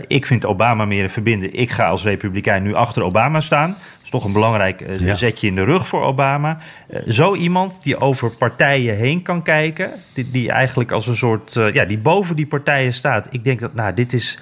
ik 0.07 0.27
vind 0.27 0.47
Obama 0.47 0.85
meer 0.85 1.03
een 1.03 1.11
verbinder. 1.11 1.55
Ik 1.55 1.71
ga 1.71 1.89
als 1.89 2.05
republikein 2.05 2.63
nu 2.63 2.75
achter 2.75 3.03
Obama 3.03 3.41
staan. 3.41 3.71
Dat 3.71 4.03
is 4.03 4.11
toch 4.11 4.25
een 4.25 4.33
belangrijk 4.33 4.85
ja. 4.99 5.15
zetje 5.15 5.47
in 5.47 5.55
de 5.55 5.65
rug 5.65 5.89
voor 5.89 6.03
Obama. 6.03 6.59
zo 7.09 7.35
iemand 7.35 7.83
die 7.83 8.01
over 8.01 8.37
partijen 8.39 8.97
heen 8.97 9.23
kan 9.23 9.43
kijken... 9.43 9.91
die, 10.15 10.31
die 10.31 10.51
eigenlijk 10.53 10.93
als 10.93 11.07
een 11.07 11.17
soort... 11.17 11.53
ja, 11.73 11.85
die 11.85 11.99
boven 11.99 12.37
die 12.37 12.47
partijen 12.47 12.93
staat. 12.93 13.29
Ik 13.31 13.45
denk 13.45 13.61
dat, 13.61 13.75
nou, 13.75 13.95
dit 13.95 14.13
is 14.13 14.39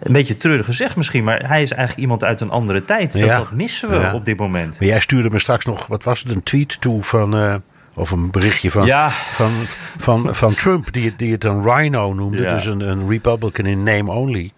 een 0.00 0.12
beetje 0.12 0.36
treurig 0.36 0.66
gezegd 0.66 0.96
misschien, 0.96 1.24
maar 1.24 1.48
hij 1.48 1.62
is 1.62 1.70
eigenlijk 1.70 2.00
iemand 2.00 2.24
uit 2.24 2.40
een 2.40 2.50
andere 2.50 2.84
tijd. 2.84 3.12
Dat, 3.12 3.28
dat 3.28 3.50
missen 3.50 3.90
we 3.90 4.10
op 4.14 4.24
dit 4.24 4.38
moment. 4.38 4.80
Maar 4.80 4.88
jij 4.88 5.00
stuurde 5.00 5.30
me 5.30 5.38
straks 5.38 5.64
nog, 5.64 5.86
wat 5.86 6.04
was 6.04 6.20
het, 6.20 6.30
een 6.30 6.42
tweet 6.42 6.80
toe 6.80 7.02
van. 7.02 7.36
Uh, 7.36 7.54
of 7.94 8.10
een 8.10 8.30
berichtje 8.30 8.70
van, 8.70 8.86
ja. 8.86 9.10
van, 9.10 9.50
van, 9.98 10.34
van 10.34 10.54
Trump, 10.54 10.92
die, 10.92 11.16
die 11.16 11.32
het 11.32 11.44
een 11.44 11.62
rhino 11.62 12.12
noemde. 12.12 12.42
Dus 12.42 12.64
een, 12.64 12.80
een 12.80 13.08
Republican 13.08 13.66
in 13.66 13.82
name 13.82 14.10
only. 14.10 14.50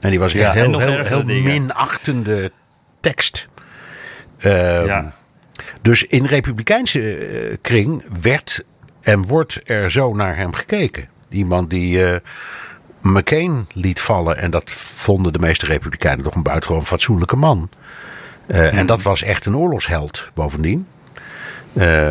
En 0.00 0.10
die 0.10 0.18
was 0.18 0.32
ja, 0.32 0.52
heel, 0.52 0.78
heel, 0.78 1.04
heel, 1.04 1.24
minachtende 1.24 2.52
tekst. 3.00 3.48
Um, 4.44 4.52
ja. 4.86 5.12
Dus 5.82 6.06
in 6.06 6.24
republikeinse 6.24 7.00
uh, 7.50 7.56
kring 7.60 8.04
werd 8.20 8.64
en 9.00 9.26
wordt 9.26 9.60
er 9.64 9.90
zo 9.90 10.14
naar 10.14 10.36
hem 10.36 10.52
gekeken. 10.52 11.08
Iemand 11.28 11.70
die. 11.70 11.98
Uh, 11.98 12.16
McCain 13.02 13.66
liet 13.72 14.00
vallen. 14.00 14.36
En 14.36 14.50
dat 14.50 14.70
vonden 14.70 15.32
de 15.32 15.38
meeste 15.38 15.66
Republikeinen 15.66 16.24
toch 16.24 16.34
een 16.34 16.42
buitengewoon 16.42 16.86
fatsoenlijke 16.86 17.36
man. 17.36 17.68
Uh, 18.46 18.76
En 18.76 18.86
dat 18.86 19.02
was 19.02 19.22
echt 19.22 19.46
een 19.46 19.56
oorlogsheld 19.56 20.30
bovendien. 20.34 20.86
Uh, 21.72 22.10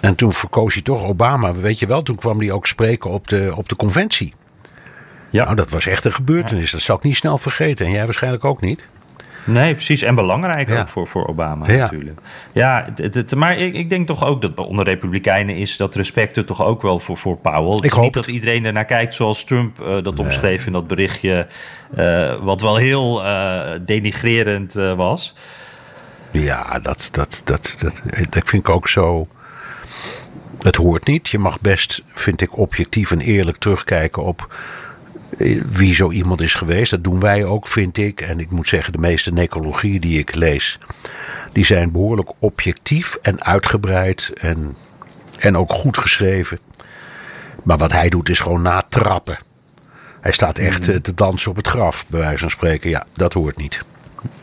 en 0.00 0.14
toen 0.16 0.32
verkoos 0.32 0.74
hij 0.74 0.82
toch 0.82 1.02
Obama. 1.02 1.54
Weet 1.54 1.78
je 1.78 1.86
wel, 1.86 2.02
toen 2.02 2.16
kwam 2.16 2.38
hij 2.38 2.50
ook 2.50 2.66
spreken 2.66 3.10
op 3.10 3.28
de, 3.28 3.52
op 3.54 3.68
de 3.68 3.76
conventie. 3.76 4.34
Ja. 5.30 5.44
Nou, 5.44 5.56
dat 5.56 5.70
was 5.70 5.86
echt 5.86 6.04
een 6.04 6.12
gebeurtenis. 6.12 6.70
Dat 6.70 6.80
zal 6.80 6.96
ik 6.96 7.02
niet 7.02 7.16
snel 7.16 7.38
vergeten. 7.38 7.86
En 7.86 7.92
jij 7.92 8.04
waarschijnlijk 8.04 8.44
ook 8.44 8.60
niet. 8.60 8.84
Nee, 9.48 9.74
precies. 9.74 10.02
En 10.02 10.14
belangrijk 10.14 10.70
ook 10.70 10.88
voor, 10.88 11.06
voor 11.06 11.26
Obama 11.26 11.66
natuurlijk. 11.66 12.20
Ja, 12.52 12.88
het, 12.94 13.14
het, 13.14 13.34
maar 13.34 13.56
ik, 13.56 13.74
ik 13.74 13.90
denk 13.90 14.06
toch 14.06 14.24
ook 14.24 14.42
dat 14.42 14.56
onder 14.56 14.84
Republikeinen 14.84 15.56
is 15.56 15.76
dat 15.76 15.94
respect 15.94 16.36
er 16.36 16.44
toch 16.44 16.62
ook 16.62 16.82
wel 16.82 16.98
voor, 16.98 17.16
voor 17.16 17.36
Powell. 17.36 17.74
Het 17.74 17.84
ik 17.84 17.90
hoop 17.90 18.04
niet 18.04 18.12
dat 18.12 18.26
iedereen 18.26 18.64
ernaar 18.64 18.84
kijkt 18.84 19.14
zoals 19.14 19.44
Trump 19.44 19.80
uh, 19.80 19.86
dat 19.94 20.16
nee. 20.16 20.24
omschreef 20.24 20.66
in 20.66 20.72
dat 20.72 20.86
berichtje. 20.86 21.46
Uh, 21.96 22.34
wat 22.44 22.60
wel 22.60 22.76
heel 22.76 23.24
uh, 23.24 23.70
denigrerend 23.80 24.72
was. 24.74 25.34
Ja, 26.30 26.78
dat, 26.78 27.08
dat, 27.12 27.42
dat, 27.44 27.76
dat, 27.78 28.02
dat 28.30 28.42
vind 28.44 28.62
ik 28.62 28.68
ook 28.68 28.88
zo. 28.88 29.28
Het 30.62 30.76
hoort 30.76 31.06
niet. 31.06 31.28
Je 31.28 31.38
mag 31.38 31.60
best, 31.60 32.02
vind 32.14 32.40
ik, 32.40 32.58
objectief 32.58 33.10
en 33.10 33.20
eerlijk 33.20 33.56
terugkijken 33.56 34.22
op 34.22 34.54
wie 35.68 35.94
zo 35.94 36.10
iemand 36.10 36.42
is 36.42 36.54
geweest. 36.54 36.90
Dat 36.90 37.04
doen 37.04 37.20
wij 37.20 37.44
ook, 37.44 37.66
vind 37.66 37.98
ik. 37.98 38.20
En 38.20 38.40
ik 38.40 38.50
moet 38.50 38.68
zeggen, 38.68 38.92
de 38.92 38.98
meeste 38.98 39.32
necrologieën 39.32 40.00
die 40.00 40.18
ik 40.18 40.34
lees, 40.34 40.78
die 41.52 41.64
zijn 41.64 41.92
behoorlijk 41.92 42.32
objectief 42.38 43.18
en 43.22 43.44
uitgebreid 43.44 44.32
en, 44.40 44.76
en 45.38 45.56
ook 45.56 45.72
goed 45.72 45.98
geschreven. 45.98 46.58
Maar 47.62 47.78
wat 47.78 47.92
hij 47.92 48.08
doet 48.08 48.28
is 48.28 48.40
gewoon 48.40 48.62
natrappen. 48.62 49.38
Hij 50.20 50.32
staat 50.32 50.58
echt 50.58 50.86
mm. 50.86 51.02
te 51.02 51.14
dansen 51.14 51.50
op 51.50 51.56
het 51.56 51.68
graf, 51.68 52.04
bij 52.08 52.20
wijze 52.20 52.38
van 52.38 52.50
spreken. 52.50 52.90
Ja, 52.90 53.06
dat 53.12 53.32
hoort 53.32 53.56
niet. 53.56 53.82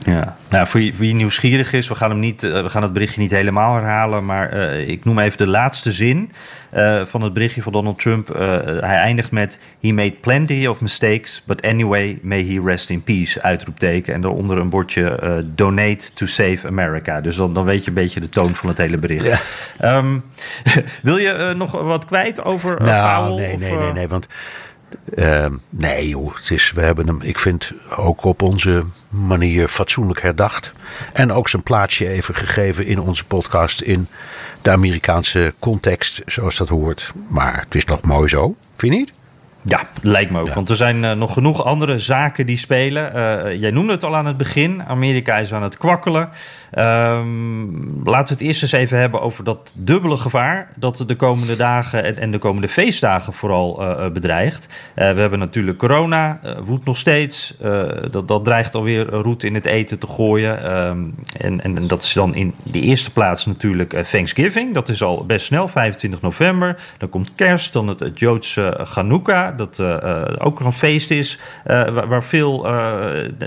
Ja, 0.06 0.38
nou, 0.50 0.68
voor 0.68 0.82
wie 0.98 1.14
nieuwsgierig 1.14 1.74
is, 1.74 1.88
we 1.88 1.96
gaan, 1.96 2.10
hem 2.10 2.20
niet, 2.20 2.42
we 2.42 2.70
gaan 2.70 2.82
het 2.82 2.94
berichtje 2.94 3.22
niet 3.22 3.32
helemaal 3.32 3.76
herhalen. 3.76 4.26
Maar 4.26 4.54
uh, 4.54 4.90
ik 4.90 5.06
noem 5.06 5.20
even 5.20 5.38
de 5.38 5.48
laatste 5.48 5.92
zin 5.92 6.32
uh, 6.76 7.06
van 7.06 7.22
het 7.22 7.34
berichtje 7.34 7.62
van 7.62 7.72
Donald 7.72 8.00
Trump. 8.00 8.36
Uh, 8.36 8.40
hij 8.66 8.98
eindigt 8.98 9.32
met: 9.32 9.60
He 9.82 9.92
made 9.92 10.12
plenty 10.12 10.66
of 10.66 10.82
mistakes, 10.82 11.44
but 11.46 11.62
anyway, 11.62 12.20
may 12.22 12.46
he 12.46 12.62
rest 12.66 12.90
in 12.90 13.04
peace. 13.04 13.42
Uitroepteken. 13.42 14.14
En 14.14 14.22
daaronder 14.22 14.58
een 14.58 14.70
bordje: 14.70 15.44
Donate 15.56 16.14
to 16.14 16.26
save 16.26 16.68
America. 16.68 17.22
Dus 17.22 17.36
dan, 17.36 17.54
dan 17.54 17.66
weet 17.66 17.84
je 17.84 17.88
een 17.88 17.96
beetje 17.96 18.20
de 18.20 18.30
toon 18.30 18.56
van 18.56 18.70
het 18.70 18.78
hele 18.78 18.98
bericht. 18.98 19.44
Ja. 19.80 19.98
Um, 19.98 20.24
wil 21.02 21.18
je 21.18 21.54
nog 21.58 21.72
wat 21.72 22.06
kwijt 22.06 22.44
over 22.44 22.82
nou, 22.82 23.30
Powell? 23.30 23.46
Nee, 23.46 23.54
of, 23.54 23.60
nee, 23.60 23.78
nee, 23.78 23.94
nee. 23.94 24.08
Want 24.08 24.28
uh, 25.16 25.46
nee, 25.70 26.10
joh, 26.10 26.36
het 26.36 26.52
is, 26.52 26.72
we 26.72 26.82
hebben 26.82 27.08
hem, 27.08 27.22
ik 27.22 27.40
vind, 27.40 27.72
ook 27.96 28.24
op 28.24 28.42
onze 28.42 28.84
manier 29.10 29.68
fatsoenlijk 29.68 30.22
herdacht. 30.22 30.74
En 31.14 31.32
ook 31.32 31.50
zijn 31.50 31.64
plaatsje 31.64 32.08
even 32.08 32.36
gegeven 32.36 32.86
in 32.86 33.00
onze 33.00 33.26
podcast 33.26 33.82
in 33.82 34.08
de 34.62 34.72
Amerikaanse 34.72 35.54
context, 35.60 36.22
zoals 36.26 36.58
dat 36.58 36.70
hoort. 36.70 37.12
Maar 37.28 37.60
het 37.60 37.76
is 37.76 37.86
nog 37.86 38.02
mooi 38.02 38.28
zo, 38.28 38.56
vind 38.74 38.94
je 38.94 39.00
niet? 39.00 39.14
Ja, 39.68 39.82
lijkt 40.02 40.32
me 40.32 40.40
ook. 40.40 40.54
Want 40.54 40.70
er 40.70 40.76
zijn 40.76 41.04
uh, 41.04 41.12
nog 41.12 41.34
genoeg 41.34 41.64
andere 41.64 42.00
zaken 42.00 42.46
die 42.46 42.58
spelen. 42.58 43.16
Uh, 43.16 43.60
jij 43.62 43.72
noemde 43.72 43.92
het 43.92 44.04
al 44.04 44.16
aan 44.16 44.26
het 44.26 44.38
begin. 44.38 44.84
Amerika 44.84 45.38
is 45.38 45.54
aan 45.54 45.64
het 45.64 45.78
kwakkelen. 45.78 46.30
Um, 46.78 48.02
laten 48.04 48.28
we 48.28 48.34
het 48.34 48.42
eerst 48.42 48.62
eens 48.62 48.72
even 48.72 49.00
hebben 49.00 49.22
over 49.22 49.44
dat 49.44 49.72
dubbele 49.74 50.18
gevaar 50.18 50.70
dat 50.76 51.04
de 51.08 51.16
komende 51.16 51.56
dagen 51.56 52.18
en, 52.18 52.32
de 52.32 52.38
komende 52.38 52.68
feestdagen 52.68 53.34
vooral 53.34 53.82
uh, 53.82 54.10
bedreigt. 54.10 54.68
we 54.94 55.02
hebben 55.02 55.40
natuurlijk 55.40 55.78
corona, 55.78 56.40
woedt 56.64 56.86
nog 56.86 56.98
steeds. 56.98 57.58
dat, 58.12 58.28
dat 58.28 58.44
dreigt 58.44 58.76
alweer 58.76 59.06
roet 59.06 59.44
in 59.44 59.54
het 59.56 59.66
eten 59.66 60.00
te 60.00 60.08
gooien. 60.08 60.76
Um, 60.76 61.16
en, 61.38 61.62
en, 61.62 61.88
dat 61.88 62.04
is 62.04 62.14
dan 62.14 62.36
in 62.36 62.54
de 62.64 62.80
eerste 62.80 63.12
plaats 63.12 63.46
natuurlijk 63.46 64.04
Thanksgiving. 64.04 64.74
Dat 64.74 64.90
is 64.90 65.04
al 65.04 65.26
best 65.26 65.46
snel, 65.46 65.68
25 65.68 66.22
november. 66.22 66.78
Dan 66.98 67.10
komt 67.10 67.36
kerst, 67.36 67.74
dan 67.74 67.88
het, 67.88 68.20
Joodse 68.20 68.80
Chanukka 68.84 69.52
dat 69.52 69.82
ook 70.40 70.60
een 70.60 70.74
feest 70.74 71.12
is 71.12 71.40
waar, 71.64 72.08
waar, 72.08 72.24
veel, 72.24 72.62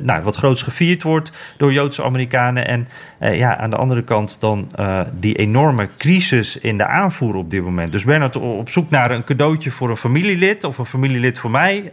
nou, 0.02 0.22
wat 0.22 0.36
groots 0.36 0.62
gevierd 0.62 1.02
wordt 1.02 1.32
door 1.56 1.72
Joodse 1.72 2.04
Amerikanen. 2.04 2.66
En 2.66 2.88
ja, 3.20 3.56
aan 3.56 3.70
de 3.70 3.76
andere 3.76 4.02
kant 4.02 4.36
dan 4.40 4.68
die 5.12 5.34
enorme 5.34 5.88
crisis 5.98 6.58
in 6.58 6.76
de 6.76 6.86
aanvoer 6.86 7.34
op 7.34 7.50
dit 7.50 7.62
moment. 7.62 7.92
Dus 7.92 8.04
Bernard, 8.04 8.36
op 8.36 8.68
zoek 8.68 8.90
naar 8.90 9.10
een 9.10 9.24
cadeautje 9.24 9.70
voor 9.70 9.90
een 9.90 9.96
familielid 9.96 10.64
of 10.64 10.78
een 10.78 10.86
familielid 10.86 11.38
voor 11.38 11.50
mij. 11.50 11.90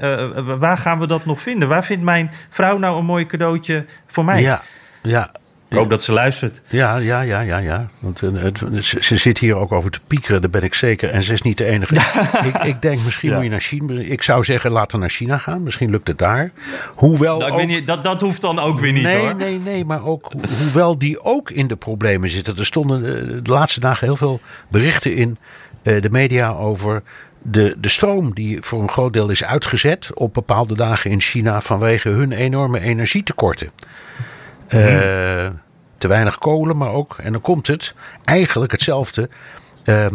waar 0.59 0.77
gaan 0.77 0.99
we 0.99 1.07
dat 1.07 1.25
nog 1.25 1.41
vinden? 1.41 1.67
Waar 1.67 1.83
vindt 1.83 2.03
mijn 2.03 2.31
vrouw 2.49 2.77
nou 2.77 2.97
een 2.97 3.05
mooi 3.05 3.25
cadeautje 3.25 3.85
voor 4.07 4.25
mij? 4.25 4.41
Ja, 4.41 4.61
ja 5.01 5.31
ik 5.69 5.78
hoop 5.78 5.89
dat 5.89 6.04
ze 6.04 6.12
luistert. 6.12 6.62
Ja, 6.67 6.97
ja, 6.97 7.21
ja, 7.21 7.39
ja. 7.39 7.58
ja. 7.58 7.89
Want 7.99 8.21
uh, 8.21 8.41
het, 8.41 8.86
ze, 8.86 9.17
zit 9.17 9.38
hier 9.38 9.56
ook 9.56 9.71
over 9.71 9.91
te 9.91 9.99
piekeren, 10.08 10.41
daar 10.41 10.49
ben 10.49 10.63
ik 10.63 10.73
zeker. 10.73 11.10
En 11.10 11.23
ze 11.23 11.34
is 11.34 11.41
niet 11.41 11.58
de 11.58 11.65
enige. 11.65 11.95
ik, 12.49 12.58
ik, 12.63 12.82
denk, 12.82 12.99
misschien 13.04 13.30
ja. 13.30 13.36
moet 13.36 13.43
je 13.43 13.51
naar 13.51 13.60
China. 13.60 14.01
Ik 14.01 14.21
zou 14.21 14.43
zeggen, 14.43 14.71
laten 14.71 14.99
naar 14.99 15.10
China 15.10 15.38
gaan. 15.38 15.63
Misschien 15.63 15.89
lukt 15.89 16.08
het 16.08 16.17
daar. 16.17 16.51
Hoewel. 16.95 17.38
Nou, 17.38 17.51
ook, 17.51 17.65
niet, 17.65 17.88
dat, 17.88 18.04
dat 18.04 18.21
hoeft 18.21 18.41
dan 18.41 18.60
ook 18.60 18.80
weer 18.80 18.91
niet 18.91 19.04
nee, 19.04 19.17
hoor. 19.17 19.36
Nee, 19.36 19.60
nee, 19.60 19.86
maar 19.86 20.06
ook 20.06 20.32
hoewel 20.63 20.97
die 20.97 21.23
ook 21.23 21.49
in 21.49 21.67
de 21.67 21.75
problemen 21.75 22.30
zitten. 22.30 22.58
Er 22.58 22.65
stonden 22.65 22.99
uh, 22.99 23.43
de 23.43 23.51
laatste 23.51 23.80
dagen 23.80 24.08
heel 24.08 24.17
veel 24.17 24.39
berichten 24.67 25.15
in 25.15 25.38
uh, 25.84 26.01
de 26.01 26.10
media 26.10 26.51
over 26.51 27.04
de, 27.41 27.75
de 27.78 27.89
stroom 27.89 28.34
die 28.34 28.58
voor 28.62 28.82
een 28.82 28.89
groot 28.89 29.13
deel 29.13 29.30
is 29.30 29.43
uitgezet 29.43 30.10
op 30.13 30.34
bepaalde 30.34 30.75
dagen 30.75 31.12
in 31.12 31.21
China 31.21 31.62
vanwege 31.62 32.10
hun 32.10 32.32
enorme 32.32 32.80
energietekorten. 32.80 33.69
Uh, 34.69 35.49
te 35.97 36.08
weinig 36.08 36.38
kolen, 36.38 36.78
maar 36.78 36.91
ook, 36.91 37.17
en 37.17 37.32
dan 37.32 37.41
komt 37.41 37.67
het, 37.67 37.93
eigenlijk 38.23 38.71
hetzelfde. 38.71 39.30
Uh, 39.86 40.06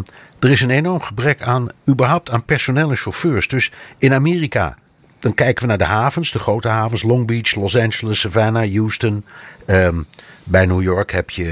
er 0.40 0.50
is 0.50 0.60
een 0.60 0.70
enorm 0.70 1.00
gebrek 1.02 1.42
aan, 1.42 1.68
überhaupt 1.88 2.30
aan 2.30 2.44
personeel 2.44 2.90
en 2.90 2.96
chauffeurs. 2.96 3.48
Dus 3.48 3.72
in 3.98 4.14
Amerika 4.14 4.76
dan 5.20 5.34
kijken 5.34 5.62
we 5.62 5.68
naar 5.68 5.78
de 5.78 5.84
havens, 5.84 6.32
de 6.32 6.38
grote 6.38 6.68
havens. 6.68 7.02
Long 7.02 7.26
Beach, 7.26 7.54
Los 7.54 7.76
Angeles, 7.76 8.20
Savannah, 8.20 8.74
Houston. 8.74 9.24
Ehm, 9.66 10.02
bij 10.44 10.66
New 10.66 10.82
York 10.82 11.12
heb 11.12 11.30
je, 11.30 11.44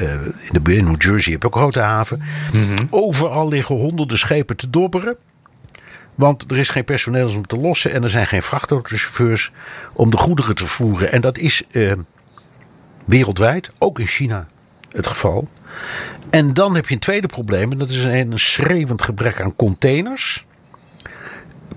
uh, 0.00 0.12
in, 0.48 0.62
de, 0.62 0.76
in 0.76 0.84
New 0.84 1.02
Jersey 1.02 1.32
heb 1.32 1.42
je 1.42 1.46
ook 1.46 1.54
een 1.54 1.60
grote 1.60 1.80
haven. 1.80 2.22
Mhm. 2.52 2.84
Overal 2.90 3.48
liggen 3.48 3.74
honderden 3.74 4.18
schepen 4.18 4.56
te 4.56 4.70
dobberen. 4.70 5.16
Want 6.14 6.50
er 6.50 6.58
is 6.58 6.68
geen 6.68 6.84
personeel 6.84 7.28
om 7.36 7.46
te 7.46 7.56
lossen 7.56 7.92
en 7.92 8.02
er 8.02 8.08
zijn 8.08 8.26
geen 8.26 8.42
vrachtautochauffeurs 8.42 9.52
om 9.92 10.10
de 10.10 10.16
goederen 10.16 10.54
te 10.54 10.66
voeren. 10.66 11.12
En 11.12 11.20
dat 11.20 11.38
is 11.38 11.62
uh, 11.70 11.92
wereldwijd, 13.10 13.70
ook 13.78 13.98
in 13.98 14.06
China, 14.06 14.46
het 14.90 15.06
geval. 15.06 15.48
En 16.30 16.54
dan 16.54 16.74
heb 16.74 16.88
je 16.88 16.94
een 16.94 17.00
tweede 17.00 17.26
probleem 17.26 17.72
en 17.72 17.78
dat 17.78 17.90
is 17.90 18.04
een, 18.04 18.38
schreeuwend 18.38 19.02
gebrek 19.02 19.40
aan 19.40 19.56
containers 19.56 20.44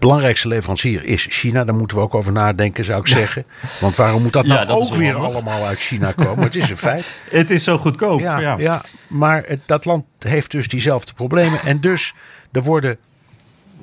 belangrijkste 0.04 0.48
leverancier 0.48 1.04
is 1.04 1.26
China. 1.30 1.64
Daar 1.64 1.76
moeten 1.76 1.98
we 1.98 2.04
ook 2.04 2.16
over 2.16 2.32
nadenken, 2.32 2.84
zou 2.84 3.00
ik 3.00 3.08
zeggen. 3.08 3.46
Want 3.80 3.96
waarom 3.96 4.22
moet 4.22 4.34
dat 4.34 4.46
nou 4.46 4.68
ook 4.68 4.96
weer 4.96 5.16
allemaal 5.16 5.66
uit 5.66 5.80
China 5.80 6.12
komen? 6.12 6.44
Het 6.44 6.56
is 6.56 6.70
een 6.70 6.78
feit. 6.78 7.18
het 7.30 7.50
is 7.50 7.64
zo 7.64 7.78
goedkoop. 7.78 8.20
Ja, 8.20 8.56
ja. 8.58 8.82
maar 9.08 9.46
dat 9.66 9.86
land 9.86 10.06
heeft 10.20 10.52
dus 10.52 10.68
diezelfde 10.68 11.14
problemen. 11.14 11.60
En 11.62 11.80
dus 11.80 12.14
er 12.52 12.64
worden 12.64 12.98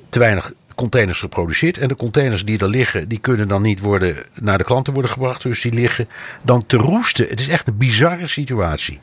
te 0.09 0.19
weinig 0.19 0.53
containers 0.81 1.19
geproduceerd. 1.19 1.77
En 1.77 1.87
de 1.87 1.95
containers 1.95 2.45
die 2.45 2.59
er 2.59 2.69
liggen, 2.69 3.07
die 3.07 3.19
kunnen 3.19 3.47
dan 3.47 3.61
niet 3.61 3.79
worden 3.79 4.15
naar 4.33 4.57
de 4.57 4.63
klanten 4.63 4.93
worden 4.93 5.11
gebracht. 5.11 5.41
Dus 5.41 5.61
die 5.61 5.73
liggen 5.73 6.07
dan 6.43 6.65
te 6.65 6.77
roesten. 6.77 7.27
Het 7.27 7.39
is 7.39 7.47
echt 7.47 7.67
een 7.67 7.77
bizarre 7.77 8.27
situatie. 8.27 8.99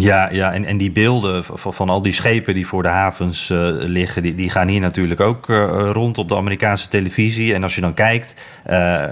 Ja, 0.00 0.28
ja 0.30 0.52
en, 0.52 0.64
en 0.64 0.76
die 0.76 0.90
beelden 0.90 1.44
van, 1.44 1.74
van 1.74 1.88
al 1.88 2.02
die 2.02 2.12
schepen 2.12 2.54
die 2.54 2.66
voor 2.66 2.82
de 2.82 2.88
havens 2.88 3.50
uh, 3.50 3.58
liggen, 3.72 4.22
die, 4.22 4.34
die 4.34 4.50
gaan 4.50 4.68
hier 4.68 4.80
natuurlijk 4.80 5.20
ook 5.20 5.48
uh, 5.48 5.90
rond 5.92 6.18
op 6.18 6.28
de 6.28 6.36
Amerikaanse 6.36 6.88
televisie. 6.88 7.54
En 7.54 7.62
als 7.62 7.74
je 7.74 7.80
dan 7.80 7.94
kijkt, 7.94 8.34
uh, 8.70 9.04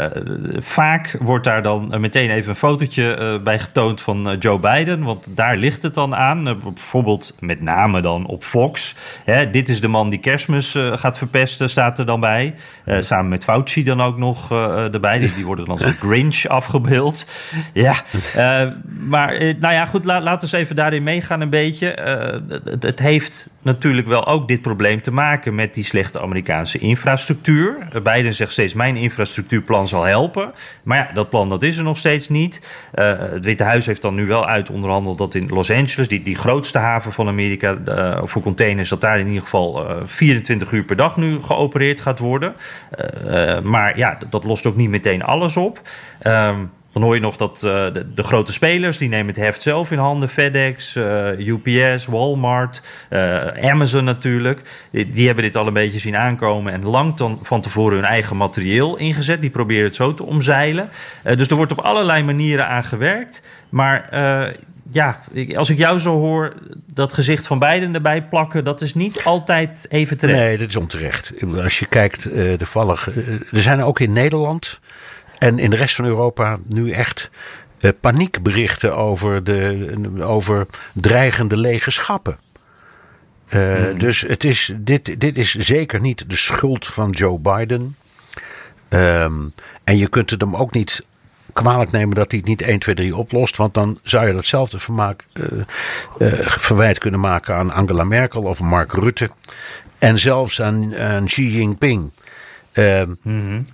vaak 0.59 1.16
wordt 1.20 1.44
daar 1.44 1.62
dan 1.62 1.94
meteen 2.01 2.31
even 2.31 2.49
een 2.51 2.57
fotootje 2.57 3.40
bij 3.44 3.59
getoond 3.59 4.01
van 4.01 4.37
Joe 4.38 4.59
Biden. 4.59 5.03
Want 5.03 5.37
daar 5.37 5.57
ligt 5.57 5.83
het 5.83 5.94
dan 5.94 6.14
aan. 6.14 6.44
bijvoorbeeld 6.44 7.35
met 7.38 7.61
name 7.61 8.01
dan 8.01 8.27
op 8.27 8.44
Fox. 8.44 8.94
Hè, 9.25 9.51
dit 9.51 9.68
is 9.68 9.81
de 9.81 9.88
man 9.88 10.11
die 10.11 10.18
kerstmis 10.18 10.79
gaat 10.94 11.18
verpesten, 11.18 11.70
staat 11.70 11.99
er 11.99 12.07
dan 12.07 12.20
bij. 12.20 12.55
samen 12.87 13.29
met 13.29 13.44
Fauci 13.44 13.85
dan 13.85 14.01
ook 14.01 14.18
nog 14.18 14.51
erbij. 14.51 15.18
Die, 15.18 15.35
die 15.35 15.44
worden 15.44 15.64
dan 15.64 15.79
als 15.79 15.97
Grinch 16.07 16.47
afgebeeld. 16.47 17.27
Ja, 17.73 17.94
maar 19.01 19.55
nou 19.59 19.75
ja, 19.75 19.85
goed, 19.85 20.05
laat, 20.05 20.23
laten 20.23 20.49
we 20.49 20.57
eens 20.57 20.64
even 20.64 20.73
daarin 20.74 21.02
meegaan 21.02 21.40
een 21.40 21.50
beetje. 21.50 21.98
Uh, 21.98 22.58
het, 22.80 22.98
heeft 22.98 23.48
natuurlijk 23.62 24.06
wel 24.06 24.26
ook 24.26 24.48
dit 24.48 24.62
probleem 24.62 25.02
te 25.02 25.10
maken 25.10 25.54
met 25.54 25.74
die 25.74 25.84
slechte 25.84 26.20
Amerikaanse 26.20 26.78
infrastructuur. 26.78 27.88
Biden 28.02 28.34
zegt 28.34 28.52
steeds: 28.52 28.74
mijn 28.74 28.96
infrastructuurplan 28.96 29.88
zal 29.88 30.02
helpen. 30.02 30.52
Maar 30.82 30.98
ja, 30.98 31.10
dat 31.14 31.30
plan 31.30 31.48
dat 31.48 31.62
is 31.62 31.76
er 31.76 31.84
nog 31.84 31.96
steeds 31.96 32.28
niet. 32.28 32.60
Uh, 32.94 33.18
het 33.18 33.44
Witte 33.44 33.64
Huis 33.64 33.87
heeft 33.87 34.02
dan 34.02 34.14
nu 34.14 34.26
wel 34.26 34.46
uit 34.46 34.70
onderhandeld 34.70 35.18
dat 35.18 35.34
in 35.34 35.48
Los 35.48 35.70
Angeles, 35.70 36.08
die, 36.08 36.22
die 36.22 36.37
grootste 36.37 36.78
haven 36.78 37.12
van 37.12 37.28
Amerika 37.28 37.78
voor 38.24 38.42
containers, 38.42 38.88
dat 38.88 39.00
daar 39.00 39.18
in 39.18 39.26
ieder 39.26 39.42
geval 39.42 39.87
24 40.04 40.72
uur 40.72 40.84
per 40.84 40.96
dag 40.96 41.16
nu 41.16 41.40
geopereerd 41.40 42.00
gaat 42.00 42.18
worden. 42.18 42.54
maar 43.62 43.98
ja, 43.98 44.18
dat 44.30 44.44
lost 44.44 44.66
ook 44.66 44.76
niet 44.76 44.88
meteen 44.88 45.22
alles 45.22 45.56
op. 45.56 45.80
Ehm, 46.18 46.56
dan 46.94 47.02
hoor 47.02 47.14
je 47.14 47.20
nog 47.20 47.37
dat 47.37 47.62
uh, 47.64 47.87
de, 48.14 48.22
grote 48.22 48.52
spelers, 48.52 48.98
die 48.98 49.09
nemen 49.09 49.26
het 49.26 49.37
heft 49.37 49.62
zelf 49.62 49.90
in 49.90 49.98
handen. 49.98 50.28
FedEx, 50.28 50.96
eh, 50.96 51.38
UPS, 51.38 52.07
Walmart, 52.07 52.83
uh, 53.11 53.46
Amazon 53.46 54.04
natuurlijk. 54.04 54.88
Die, 54.90 55.26
hebben 55.26 55.44
dit 55.44 55.57
al 55.57 55.66
een 55.66 55.72
beetje 55.72 55.98
zien 55.98 56.16
aankomen 56.16 56.72
en 56.72 56.85
lang 56.85 57.14
dan 57.16 57.38
van 57.42 57.61
tevoren 57.61 57.96
hun 57.96 58.07
eigen 58.07 58.37
materieel 58.37 58.96
ingezet. 58.96 59.40
Die 59.40 59.50
proberen 59.50 59.85
het 59.85 59.96
zo 59.96 60.14
te 60.14 60.24
omzeilen. 60.24 60.88
dus 61.22 61.48
er 61.48 61.57
wordt 61.57 61.72
op 61.72 61.78
allerlei 61.78 62.22
manieren 62.22 62.68
aan 62.68 62.85
gewerkt. 62.85 63.42
Maar 63.68 64.09
ja, 64.90 65.20
als 65.57 65.70
ik 65.70 65.78
jou 65.78 65.98
zo 65.98 66.18
hoor, 66.18 66.54
dat 66.87 67.12
gezicht 67.12 67.46
van 67.46 67.59
beiden 67.59 67.94
erbij 67.94 68.22
plakken, 68.22 68.64
dat 68.64 68.83
is 68.83 68.94
niet 68.94 69.24
altijd 69.24 69.87
even 69.88 70.16
terecht. 70.16 70.38
Nee, 70.38 70.59
dat 70.59 70.68
is 70.68 70.76
onterecht. 70.76 71.33
Als 71.62 71.78
je 71.78 71.87
kijkt, 71.87 72.22
de 72.35 72.66
vallig. 72.66 73.09
er 73.50 73.62
zijn 73.62 73.83
ook 73.83 74.00
in 74.00 74.12
Nederland 74.12 74.80
en 75.44 75.59
in 75.59 75.70
de 75.70 75.76
rest 75.76 75.94
van 75.94 76.04
Europa 76.04 76.59
nu 76.66 76.90
echt 76.90 77.30
uh, 77.80 77.90
paniekberichten 78.00 78.96
over, 78.96 79.44
de, 79.44 79.92
over 80.20 80.66
dreigende 80.92 81.57
lege 81.57 81.90
schappen. 81.90 82.38
Uh, 83.54 83.98
Dus 83.98 84.20
het 84.20 84.44
is, 84.44 84.72
dit, 84.76 85.20
dit 85.20 85.38
is 85.38 85.54
zeker 85.54 86.00
niet 86.00 86.30
de 86.30 86.37
schuld 86.37 86.87
van 86.87 87.11
Joe 87.11 87.38
Biden. 87.38 87.96
Um, 88.88 89.52
en 89.85 89.96
je 89.96 90.09
kunt 90.09 90.30
het 90.30 90.40
hem 90.40 90.57
ook 90.57 90.72
niet 90.72 91.07
kwalijk 91.52 91.90
nemen 91.90 92.14
dat 92.14 92.30
hij 92.30 92.40
het 92.40 92.48
niet 92.48 92.62
1, 92.62 92.78
2, 92.78 92.94
3 92.94 93.16
oplost. 93.16 93.57
Want 93.57 93.74
dan 93.74 93.98
zou 94.02 94.26
je 94.26 94.33
datzelfde 94.33 94.78
vermaak, 94.78 95.24
uh, 95.33 95.64
verwijt 96.46 96.98
kunnen 96.98 97.20
maken 97.20 97.54
aan 97.54 97.72
Angela 97.72 98.04
Merkel 98.04 98.42
of 98.42 98.61
Mark 98.61 98.92
Rutte. 98.92 99.30
En 99.98 100.18
zelfs 100.18 100.62
aan, 100.62 100.96
aan 100.96 101.24
Xi 101.24 101.57
Jinping. 101.57 102.11
Ehm, 102.74 103.14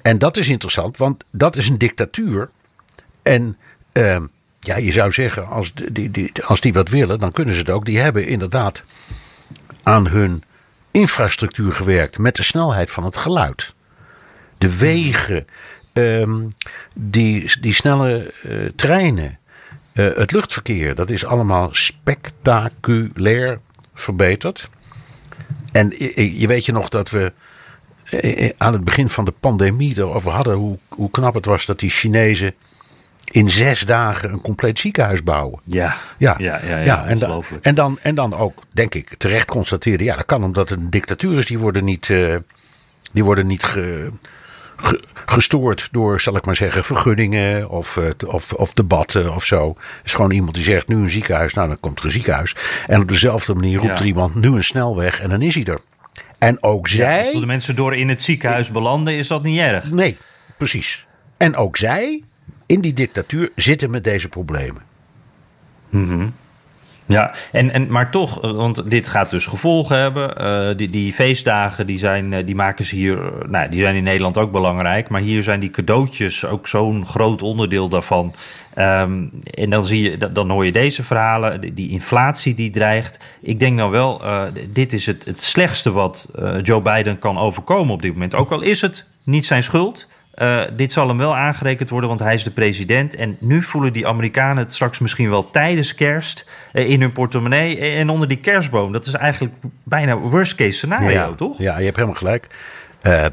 en 0.02 0.18
dat 0.18 0.36
is 0.36 0.48
interessant, 0.48 0.96
want 0.96 1.24
dat 1.30 1.56
is 1.56 1.68
een 1.68 1.78
dictatuur. 1.78 2.50
En 3.22 3.58
uh, 3.92 4.20
ja, 4.60 4.76
je 4.76 4.92
zou 4.92 5.12
zeggen, 5.12 5.48
als 5.48 5.72
die, 5.74 6.10
die, 6.10 6.32
als 6.44 6.60
die 6.60 6.72
wat 6.72 6.88
willen, 6.88 7.18
dan 7.18 7.32
kunnen 7.32 7.54
ze 7.54 7.60
het 7.60 7.70
ook. 7.70 7.84
Die 7.84 7.98
hebben 7.98 8.26
inderdaad 8.26 8.82
aan 9.82 10.08
hun 10.08 10.42
infrastructuur 10.90 11.72
gewerkt 11.72 12.18
met 12.18 12.36
de 12.36 12.42
snelheid 12.42 12.90
van 12.90 13.04
het 13.04 13.16
geluid. 13.16 13.74
De 14.58 14.78
wegen, 14.78 15.46
um, 15.92 16.52
die, 16.94 17.52
die 17.60 17.74
snelle 17.74 18.34
uh, 18.46 18.68
treinen, 18.76 19.38
uh, 19.92 20.14
het 20.14 20.32
luchtverkeer, 20.32 20.94
dat 20.94 21.10
is 21.10 21.26
allemaal 21.26 21.68
spectaculair 21.72 23.58
verbeterd. 23.94 24.70
En 25.72 25.94
je, 25.98 26.38
je 26.38 26.46
weet 26.46 26.66
je 26.66 26.72
nog 26.72 26.88
dat 26.88 27.10
we 27.10 27.18
eh, 27.18 27.26
eh, 27.26 27.32
aan 28.56 28.72
het 28.72 28.84
begin 28.84 29.08
van 29.08 29.24
de 29.24 29.34
pandemie 29.40 29.98
erover 29.98 30.32
hadden 30.32 30.54
hoe, 30.54 30.78
hoe 30.88 31.10
knap 31.10 31.34
het 31.34 31.44
was 31.44 31.66
dat 31.66 31.78
die 31.78 31.90
Chinezen 31.90 32.54
in 33.30 33.50
zes 33.50 33.80
dagen 33.80 34.32
een 34.32 34.40
compleet 34.40 34.78
ziekenhuis 34.78 35.22
bouwen. 35.22 35.60
Ja, 35.64 35.96
ja, 36.16 36.34
ja, 36.38 36.60
ja, 36.66 36.78
ja, 36.78 37.06
en, 37.06 37.18
dan, 37.18 37.44
en, 37.62 37.74
dan, 37.74 37.98
en 38.02 38.14
dan 38.14 38.36
ook, 38.36 38.62
denk 38.72 38.94
ik, 38.94 39.14
terecht 39.18 39.46
constateerde... 39.46 40.04
ja, 40.04 40.16
dat 40.16 40.26
kan 40.26 40.44
omdat 40.44 40.68
het 40.68 40.78
een 40.78 40.90
dictatuur 40.90 41.38
is. 41.38 41.46
Die 41.46 41.58
worden 41.58 41.84
niet, 41.84 42.08
uh, 42.08 42.36
die 43.12 43.24
worden 43.24 43.46
niet 43.46 43.62
ge, 43.62 44.10
ge, 44.76 45.02
gestoord 45.26 45.88
door, 45.90 46.20
zal 46.20 46.36
ik 46.36 46.44
maar 46.44 46.56
zeggen, 46.56 46.84
vergunningen... 46.84 47.68
Of, 47.68 47.98
of, 48.26 48.52
of 48.52 48.72
debatten 48.72 49.34
of 49.34 49.44
zo. 49.44 49.68
Het 49.68 50.04
is 50.04 50.14
gewoon 50.14 50.30
iemand 50.30 50.54
die 50.54 50.64
zegt, 50.64 50.88
nu 50.88 50.96
een 50.96 51.10
ziekenhuis, 51.10 51.54
nou 51.54 51.68
dan 51.68 51.80
komt 51.80 51.98
er 51.98 52.04
een 52.04 52.10
ziekenhuis. 52.10 52.56
En 52.86 53.00
op 53.00 53.08
dezelfde 53.08 53.54
manier 53.54 53.78
roept 53.78 54.00
er 54.00 54.06
iemand, 54.06 54.34
nu 54.34 54.48
een 54.48 54.64
snelweg 54.64 55.20
en 55.20 55.30
dan 55.30 55.42
is 55.42 55.54
hij 55.54 55.64
er. 55.64 55.80
En 56.40 56.62
ook 56.62 56.88
zij. 56.88 57.24
als 57.24 57.40
de 57.40 57.46
mensen 57.46 57.76
door 57.76 57.96
in 57.96 58.08
het 58.08 58.20
ziekenhuis 58.20 58.70
belanden, 58.70 59.14
is 59.14 59.26
dat 59.26 59.42
niet 59.42 59.58
erg. 59.58 59.90
Nee, 59.90 60.16
precies. 60.56 61.06
En 61.36 61.56
ook 61.56 61.76
zij 61.76 62.22
in 62.66 62.80
die 62.80 62.92
dictatuur 62.92 63.50
zitten 63.56 63.90
met 63.90 64.04
deze 64.04 64.28
problemen. 64.28 64.82
Mm 65.88 66.32
Ja, 67.10 67.32
en, 67.52 67.72
en, 67.72 67.90
maar 67.90 68.10
toch, 68.10 68.42
eh, 68.42 68.50
want 68.50 68.90
dit 68.90 69.08
gaat 69.08 69.30
dus 69.30 69.46
gevolgen 69.46 69.98
hebben. 69.98 70.42
Uh, 70.42 70.76
die, 70.76 70.90
die 70.90 71.12
feestdagen 71.12 71.86
die 71.86 71.98
zijn, 71.98 72.32
eh, 72.32 72.46
die 72.46 72.54
maken 72.54 72.84
ze 72.84 72.94
hier, 72.94 73.18
nou, 73.46 73.68
die 73.68 73.80
zijn 73.80 73.94
in 73.94 74.02
Nederland 74.02 74.38
ook 74.38 74.52
belangrijk. 74.52 75.08
Maar 75.08 75.20
hier 75.20 75.42
zijn 75.42 75.60
die 75.60 75.70
cadeautjes 75.70 76.46
ook 76.46 76.68
zo'n 76.68 77.06
groot 77.06 77.42
onderdeel 77.42 77.88
daarvan. 77.88 78.34
Um, 78.78 79.30
en 79.54 79.70
dan, 79.70 79.86
zie 79.86 80.02
je, 80.02 80.32
dan 80.32 80.50
hoor 80.50 80.64
je 80.64 80.72
deze 80.72 81.02
verhalen, 81.02 81.74
die 81.74 81.90
inflatie 81.90 82.54
die 82.54 82.70
dreigt. 82.70 83.24
Ik 83.42 83.58
denk 83.58 83.76
nou 83.76 83.90
wel, 83.90 84.20
dit 84.68 84.92
is 84.92 85.06
het, 85.06 85.24
het 85.24 85.42
slechtste 85.42 85.92
wat 85.92 86.30
Joe 86.62 86.82
Biden 86.82 87.18
kan 87.18 87.38
overkomen 87.38 87.94
op 87.94 88.02
dit 88.02 88.12
moment. 88.12 88.34
Ook 88.34 88.50
al 88.50 88.60
is 88.60 88.80
het 88.80 89.04
niet 89.24 89.46
zijn 89.46 89.62
schuld. 89.62 90.06
Uh, 90.40 90.62
dit 90.72 90.92
zal 90.92 91.08
hem 91.08 91.18
wel 91.18 91.36
aangerekend 91.36 91.90
worden, 91.90 92.08
want 92.08 92.20
hij 92.20 92.34
is 92.34 92.44
de 92.44 92.50
president. 92.50 93.14
En 93.14 93.36
nu 93.40 93.62
voelen 93.62 93.92
die 93.92 94.06
Amerikanen 94.06 94.56
het 94.56 94.74
straks 94.74 94.98
misschien 94.98 95.30
wel 95.30 95.50
tijdens 95.50 95.94
kerst 95.94 96.50
in 96.72 97.00
hun 97.00 97.12
portemonnee 97.12 97.78
en 97.78 98.08
onder 98.08 98.28
die 98.28 98.36
kerstboom. 98.36 98.92
Dat 98.92 99.06
is 99.06 99.12
eigenlijk 99.12 99.54
bijna 99.82 100.16
worst 100.16 100.54
case 100.54 100.72
scenario, 100.72 101.10
ja, 101.10 101.32
toch? 101.32 101.58
Ja, 101.58 101.78
je 101.78 101.84
hebt 101.84 101.96
helemaal 101.96 102.18
gelijk. 102.18 102.46
Uh, 103.02 103.24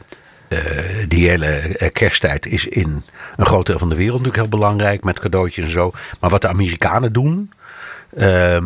die 1.08 1.30
hele 1.30 1.46
eh, 1.46 1.92
kersttijd 1.92 2.46
is 2.46 2.68
in 2.68 3.04
een 3.38 3.46
groot 3.46 3.66
deel 3.66 3.80
van 3.80 3.90
de 3.90 3.96
wereld 3.96 4.18
natuurlijk 4.18 4.50
heel 4.50 4.60
belangrijk 4.60 5.04
met 5.04 5.20
cadeautjes 5.20 5.66
en 5.66 5.72
zo. 5.72 5.92
Maar 6.20 6.30
wat 6.30 6.42
de 6.42 6.48
Amerikanen 6.48 7.14
doen. 7.14 7.52
Uh, 8.18 8.58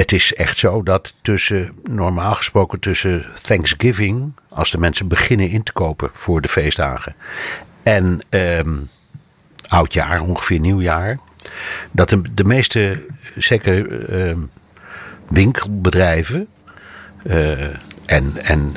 het 0.00 0.12
is 0.12 0.34
echt 0.34 0.58
zo 0.58 0.82
dat 0.82 1.14
tussen, 1.22 1.72
normaal 1.82 2.34
gesproken 2.34 2.80
tussen 2.80 3.26
Thanksgiving, 3.42 4.32
als 4.48 4.70
de 4.70 4.78
mensen 4.78 5.08
beginnen 5.08 5.48
in 5.48 5.62
te 5.62 5.72
kopen 5.72 6.10
voor 6.12 6.40
de 6.40 6.48
feestdagen, 6.48 7.14
en 7.82 8.20
uh, 8.30 8.60
oudjaar, 9.68 10.20
ongeveer 10.20 10.60
nieuwjaar, 10.60 11.18
dat 11.90 12.16
de, 12.32 12.44
meeste, 12.44 13.04
zeker 13.36 14.04
ehm, 14.10 14.38
winkelbedrijven, 15.28 16.48
uh, 17.26 17.62
en, 18.06 18.42
en 18.42 18.72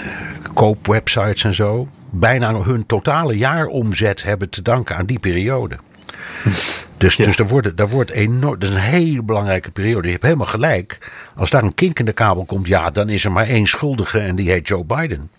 koopwebsites 0.54 1.44
en 1.44 1.54
zo. 1.54 1.88
bijna 2.10 2.54
hun 2.54 2.86
totale 2.86 3.38
jaaromzet 3.38 4.24
hebben 4.24 4.50
te 4.50 4.62
danken 4.62 4.96
aan 4.96 5.06
die 5.06 5.20
periode. 5.20 5.78
Dus, 6.98 7.16
dus 7.16 7.36
daar, 7.36 7.48
wordt, 7.48 7.78
daar 7.78 7.90
wordt 7.90 8.12
enorm. 8.12 8.60
Dat 8.60 8.70
is 8.70 8.76
een 8.76 8.82
hele 8.82 9.24
belangrijke 9.24 9.72
periode. 9.72 10.06
Je 10.06 10.12
hebt 10.12 10.24
helemaal 10.24 10.46
gelijk. 10.46 11.12
Als 11.36 11.50
daar 11.50 11.64
een 11.64 11.76
kink 11.76 12.00
in 12.00 12.06
de 12.06 12.14
kabel 12.14 12.46
komt, 12.46 12.68
ja, 12.68 12.90
dan 12.90 13.10
is 13.10 13.26
er 13.26 13.32
maar 13.32 13.48
één 13.48 13.68
schuldige 13.68 14.20
en 14.20 14.36
die 14.36 14.50
heet 14.50 14.68
Joe 14.68 14.84
Biden. 14.84 15.30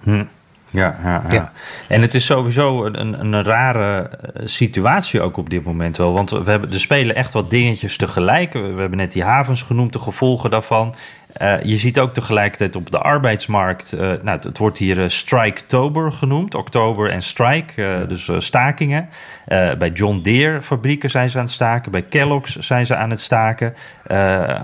Hm. 0.00 0.24
Ja, 0.70 0.98
ja, 1.04 1.22
ja, 1.30 1.52
En 1.88 2.00
het 2.00 2.14
is 2.14 2.26
sowieso 2.26 2.84
een, 2.84 3.20
een 3.20 3.44
rare 3.44 4.08
eh, 4.08 4.42
situatie 4.44 5.20
ook 5.20 5.36
op 5.36 5.50
dit 5.50 5.64
moment 5.64 5.96
wel. 5.96 6.12
Want 6.12 6.30
we 6.30 6.50
hebben, 6.50 6.72
er 6.72 6.80
spelen 6.80 7.14
echt 7.14 7.32
wat 7.32 7.50
dingetjes 7.50 7.96
tegelijk. 7.96 8.52
We, 8.52 8.74
hebben 8.76 8.98
net 8.98 9.12
die 9.12 9.24
havens 9.24 9.62
genoemd, 9.62 9.92
de 9.92 9.98
gevolgen 9.98 10.50
daarvan. 10.50 10.94
Uh, 11.42 11.62
je 11.62 11.76
ziet 11.76 11.98
ook 11.98 12.14
tegelijkertijd 12.14 12.76
op 12.76 12.90
de 12.90 12.98
arbeidsmarkt, 12.98 13.92
uh, 13.92 14.00
nou, 14.00 14.38
het 14.42 14.58
wordt 14.58 14.78
hier 14.78 14.98
uh, 14.98 15.08
Strike-tober 15.08 16.12
genoemd, 16.12 16.54
oktober 16.54 17.10
en 17.10 17.22
strike, 17.22 18.04
dus 18.08 18.30
stakingen. 18.38 19.08
bij 19.78 19.90
John 19.94 20.20
Deere 20.22 20.62
fabrieken 20.62 21.10
zijn 21.10 21.30
ze 21.30 21.38
aan 21.38 21.44
het 21.44 21.52
staken, 21.52 21.92
bij 21.92 22.02
Kellogg's 22.02 22.56
zijn 22.56 22.86
ze 22.86 22.94
aan 22.94 23.10
het 23.10 23.20
staken. 23.20 23.74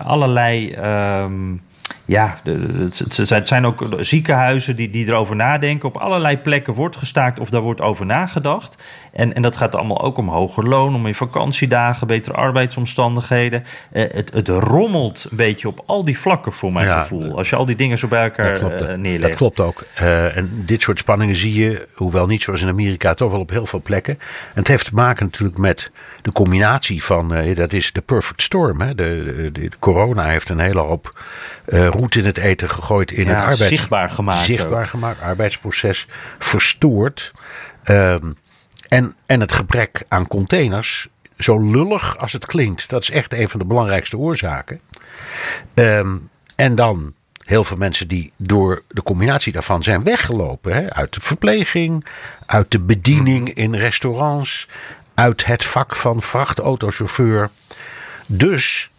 allerlei 0.05 0.77
um, 1.23 1.61
ja, 2.05 2.39
het 3.17 3.49
zijn 3.49 3.67
ook 3.67 3.87
ziekenhuizen 4.01 4.77
die, 4.77 4.91
die 4.91 5.07
erover 5.07 5.37
nadenken. 5.37 5.89
Op 5.89 5.97
allerlei 5.97 6.39
plekken 6.39 6.75
wordt 6.75 6.97
gestaakt 6.97 7.41
of 7.41 7.51
daar 7.51 7.61
wordt 7.61 7.81
over 7.81 8.07
nagedacht. 8.07 8.77
En, 9.13 9.35
en 9.35 9.43
dat 9.43 9.57
gaat 9.57 9.75
allemaal 9.75 10.03
ook 10.03 10.19
om 10.19 10.29
hoger 10.29 10.69
loon, 10.69 10.95
om 10.95 11.07
in 11.07 11.15
vakantiedagen, 11.15 12.07
betere 12.07 12.37
arbeidsomstandigheden. 12.37 13.65
Eh, 13.93 14.03
het, 14.03 14.33
het 14.33 14.49
rommelt 14.49 15.27
een 15.31 15.37
beetje 15.37 15.69
op 15.69 15.83
al 15.87 16.05
die 16.05 16.19
vlakken 16.19 16.53
voor 16.53 16.73
mijn 16.73 16.89
gevoel. 16.89 17.37
Als 17.37 17.51
je 17.51 17.57
al 17.57 17.65
die 17.65 17.77
dingen 17.77 17.99
zo 17.99 18.09
bij 18.09 18.23
elkaar 18.23 18.63
uh, 18.63 18.97
neerlegt. 18.97 19.29
Dat 19.29 19.37
klopt 19.37 19.61
ook. 19.61 19.85
Uh, 20.01 20.37
en 20.37 20.51
dit 20.65 20.83
soort 20.83 20.99
spanningen 20.99 21.37
zie 21.37 21.63
je, 21.63 21.89
hoewel 21.95 22.27
niet 22.27 22.43
zoals 22.43 22.63
in 22.63 22.69
Amerika, 22.69 23.15
toch 23.15 23.31
wel 23.31 23.41
op 23.41 23.51
heel 23.51 23.67
veel 23.67 23.83
plekken. 23.83 24.19
En 24.19 24.59
het 24.61 24.69
heeft 24.69 24.85
te 24.85 24.95
maken 24.95 25.25
natuurlijk 25.25 25.59
met 25.59 25.91
de 26.25 26.33
combinatie 26.33 27.05
van, 27.05 27.35
uh, 27.35 27.57
dat 27.57 27.73
is 27.73 27.93
de 27.93 28.01
perfect 28.01 28.43
storm. 28.43 28.81
Hè? 28.81 28.95
De, 28.95 29.51
de, 29.53 29.71
corona 29.79 30.25
heeft 30.25 30.49
een 30.49 30.59
hele 30.59 30.81
hoop 30.81 31.21
uh, 31.67 31.89
roet 31.89 32.15
in 32.15 32.25
het 32.25 32.37
eten 32.37 32.71
gegooid 32.71 33.13
in 33.13 33.29
het 33.29 33.37
arbeids... 33.37 33.67
Zichtbaar 33.67 34.11
gemaakt. 34.11 34.45
Zichtbaar 34.45 34.87
gemaakt, 34.87 35.21
arbeidsproces 35.21 36.07
verstoord. 36.39 37.33
Um, 37.85 38.37
en, 38.89 39.13
en 39.27 39.41
het 39.41 39.53
gebrek 39.53 40.05
aan 40.09 40.27
containers, 40.27 41.09
zo 41.39 41.71
lullig 41.71 42.19
als 42.19 42.33
het 42.33 42.47
klinkt, 42.47 42.89
dat 42.89 43.03
is 43.03 43.11
echt 43.11 43.33
een 43.33 43.49
van 43.49 43.61
de 43.61 43.67
belangrijkste 43.67 44.19
oorzaken. 44.19 44.81
Um, 45.75 46.29
en 46.57 46.75
dan 46.75 47.15
heel 47.45 47.65
veel 47.65 47.77
mensen 47.77 48.09
die 48.09 48.33
door 48.37 48.83
de 48.89 49.03
combinatie 49.03 49.53
daarvan 49.53 49.83
zijn 49.83 50.03
weggelopen. 50.03 50.75
Hè? 50.75 50.93
Uit 50.93 51.15
de 51.15 51.21
verpleging, 51.21 52.05
uit 52.47 52.71
de 52.71 52.81
bediening 52.81 53.55
in 53.55 53.75
restaurants, 53.75 54.69
uit 55.15 55.47
het 55.47 55.65
vak 55.65 55.97
van 55.97 56.23
vrachtautochauffeur. 56.23 57.51
Dus 58.27 58.91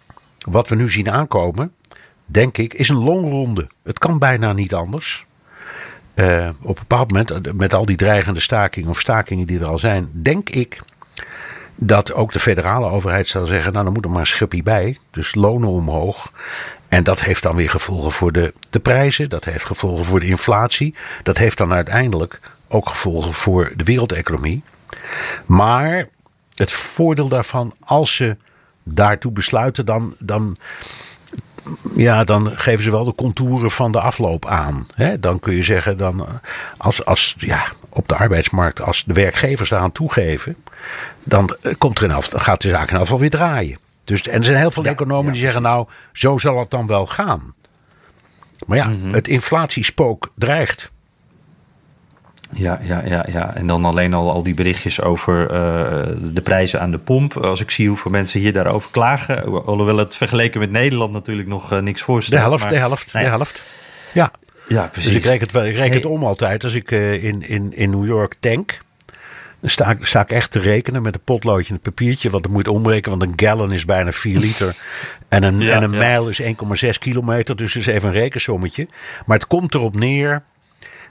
wat 0.50 0.70
we 0.70 0.76
nu 0.76 0.90
zien 0.90 1.12
aankomen, 1.12 1.74
denk 2.26 2.58
ik, 2.58 2.74
is 2.74 2.90
een 2.90 3.04
longronde. 3.04 3.68
Het 3.84 4.00
kan 4.00 4.20
bijna 4.20 4.54
niet 4.54 4.74
anders. 4.74 5.26
Uh, 6.16 6.50
op 6.62 6.78
een 6.78 6.86
bepaald 6.88 7.12
moment, 7.12 7.32
eh, 7.32 7.54
met 7.54 7.74
al 7.74 7.86
die 7.86 7.96
dreigende 7.96 8.40
stakingen 8.40 8.90
of 8.90 9.00
stakingen 9.00 9.48
die 9.48 9.60
er 9.60 9.66
al 9.66 9.80
zijn, 9.80 10.10
denk 10.14 10.50
ik 10.50 10.82
dat 11.76 12.14
ook 12.14 12.34
de 12.34 12.40
federale 12.40 12.90
overheid 12.90 13.28
zal 13.28 13.46
zeggen: 13.46 13.72
Nou, 13.72 13.84
dan 13.84 13.94
moet 13.94 14.06
er 14.06 14.12
maar 14.12 14.38
een 14.50 14.64
bij. 14.64 14.98
Dus 15.12 15.36
lonen 15.36 15.70
omhoog. 15.70 16.32
En 16.88 17.04
dat 17.04 17.22
heeft 17.22 17.44
dan 17.44 17.56
weer 17.56 17.70
gevolgen 17.70 18.12
voor 18.12 18.32
de, 18.32 18.54
de 18.70 18.80
prijzen. 18.80 19.30
Dat 19.30 19.46
heeft 19.46 19.66
gevolgen 19.66 20.06
voor 20.06 20.20
de 20.20 20.28
inflatie. 20.28 20.96
Dat 21.24 21.38
heeft 21.38 21.58
dan 21.58 21.74
uiteindelijk 21.74 22.40
ook 22.68 22.90
gevolgen 22.90 23.34
voor 23.34 23.72
de 23.76 23.84
wereldeconomie. 23.84 24.64
Maar 25.46 26.08
het 26.56 26.72
voordeel 26.72 27.28
daarvan, 27.28 27.74
als 27.80 28.16
ze 28.16 28.38
daartoe 28.84 29.32
besluiten, 29.32 29.86
dan, 29.86 30.16
dan, 30.20 30.58
ja, 31.96 32.24
dan 32.24 32.52
geven 32.58 32.84
ze 32.84 32.92
wel 32.92 33.04
de 33.04 33.16
contouren 33.16 33.72
van 33.72 33.92
de 33.92 34.00
afloop 34.00 34.46
aan. 34.46 34.86
dan 35.20 35.40
kun 35.40 35.56
je 35.56 35.64
zeggen, 35.64 35.98
dan, 35.98 36.28
als, 36.78 37.06
als, 37.06 37.36
ja, 37.38 37.66
op 37.90 38.08
de 38.08 38.16
arbeidsmarkt, 38.16 38.82
als 38.82 39.04
de 39.04 39.14
werkgevers 39.14 39.70
daaraan 39.70 39.92
toegeven, 39.92 40.56
dan 41.24 41.56
komt 41.78 42.00
er 42.00 42.14
af, 42.14 42.30
gaat 42.34 42.62
de 42.62 42.70
zaak 42.70 42.82
in 42.82 42.88
ieder 42.88 43.00
geval 43.00 43.20
weer 43.20 43.30
draaien. 43.30 43.78
Dus, 44.04 44.28
en 44.28 44.38
er 44.38 44.44
zijn 44.44 44.58
heel 44.58 44.72
veel 44.72 44.86
economen 44.86 45.32
die 45.32 45.42
zeggen, 45.42 45.62
nou, 45.62 45.88
zo 46.14 46.38
zal 46.38 46.60
het 46.60 46.70
dan 46.70 46.88
wel 46.88 47.06
gaan. 47.06 47.54
Maar 48.66 48.78
ja, 48.78 48.88
mhm. 48.88 49.14
het 49.14 49.28
inflatiespook 49.28 50.32
dreigt. 50.36 50.92
Ja, 52.52 52.80
ja, 52.84 53.02
ja, 53.06 53.26
ja. 53.32 53.56
En 53.56 53.68
dan 53.68 53.86
alleen 53.86 54.14
al, 54.14 54.32
al 54.32 54.44
die 54.44 54.54
berichtjes 54.54 55.02
over 55.02 55.42
uh, 55.42 55.50
de 56.34 56.42
prijzen 56.42 56.82
aan 56.82 56.92
de 56.92 56.98
pomp. 56.98 57.38
Als 57.38 57.62
ik 57.62 57.72
zie 57.72 57.88
hoeveel 57.88 58.12
mensen 58.12 58.40
hier 58.40 58.54
daarover 58.54 58.92
klagen. 58.92 59.66
Alhoewel 59.66 59.98
het 59.98 60.16
vergeleken 60.16 60.60
met 60.60 60.72
Nederland 60.72 61.12
natuurlijk 61.12 61.48
nog 61.48 61.74
uh, 61.74 61.80
niks 61.80 62.02
voorstelt. 62.02 62.42
De 62.42 62.48
helft, 62.48 62.70
de 62.70 62.76
helft, 62.76 63.12
de 63.12 63.20
helft. 63.20 63.64
Ja. 64.12 64.32
Ja, 64.68 64.88
precies. 64.92 65.12
Dus 65.12 65.22
ik 65.22 65.26
reken 65.26 65.48
het, 65.48 65.74
ik 65.74 65.76
reken 65.76 65.96
het 65.96 66.06
om 66.06 66.24
altijd. 66.24 66.64
Als 66.64 66.74
ik 66.74 66.92
uh, 66.92 67.24
in, 67.24 67.48
in, 67.48 67.74
in 67.76 67.90
New 67.90 68.06
York 68.06 68.36
tank, 68.40 68.80
dan 69.60 69.70
sta 69.70 69.90
ik, 69.90 70.06
sta 70.06 70.22
ik 70.22 70.32
echt 70.32 70.52
te 70.52 70.60
rekenen 70.60 71.02
met 71.02 71.14
een 71.14 71.22
potloodje 71.24 71.70
en 71.70 71.76
een 71.76 71.82
papiertje. 71.82 72.30
Want 72.30 72.44
dan 72.44 72.52
moet 72.52 72.66
je 72.66 72.72
omrekenen, 72.72 73.20
want 73.20 73.32
een 73.32 73.48
gallon 73.48 73.72
is 73.72 73.86
bijna 73.86 74.12
4 74.12 74.40
liter. 74.40 74.76
En 75.28 75.44
een, 75.44 75.60
ja, 75.60 75.76
en 75.76 75.84
een 75.84 75.92
ja. 75.92 75.98
mijl 75.98 76.30
is 76.30 76.42
1,6 76.42 76.48
kilometer. 77.00 77.56
Dus 77.56 77.74
dat 77.74 77.82
is 77.82 77.88
even 77.88 78.10
een 78.10 78.16
rekensommetje. 78.16 78.88
Maar 79.26 79.38
het 79.38 79.48
komt 79.48 79.76
erop 79.76 79.96
neer 79.96 80.44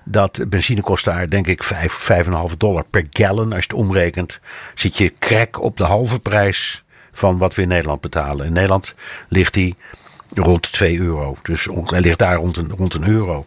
dat 0.05 0.45
benzine 0.49 0.81
kost 0.81 1.05
daar 1.05 1.29
denk 1.29 1.47
ik 1.47 1.62
5, 1.62 2.11
5,5 2.25 2.57
dollar 2.59 2.85
per 2.90 3.07
gallon. 3.11 3.53
Als 3.53 3.64
je 3.64 3.71
het 3.71 3.73
omrekent, 3.73 4.40
zit 4.75 4.97
je 4.97 5.11
krek 5.11 5.62
op 5.62 5.77
de 5.77 5.85
halve 5.85 6.21
prijs 6.21 6.85
van 7.12 7.38
wat 7.38 7.55
we 7.55 7.62
in 7.62 7.69
Nederland 7.69 8.01
betalen. 8.01 8.47
In 8.47 8.53
Nederland 8.53 8.95
ligt 9.29 9.55
die 9.55 9.75
rond 10.35 10.73
2 10.73 10.99
euro. 10.99 11.37
Dus 11.43 11.69
hij 11.85 12.01
ligt 12.01 12.19
daar 12.19 12.37
rond 12.37 12.57
een, 12.57 12.71
rond 12.77 12.95
een 12.95 13.09
euro. 13.09 13.47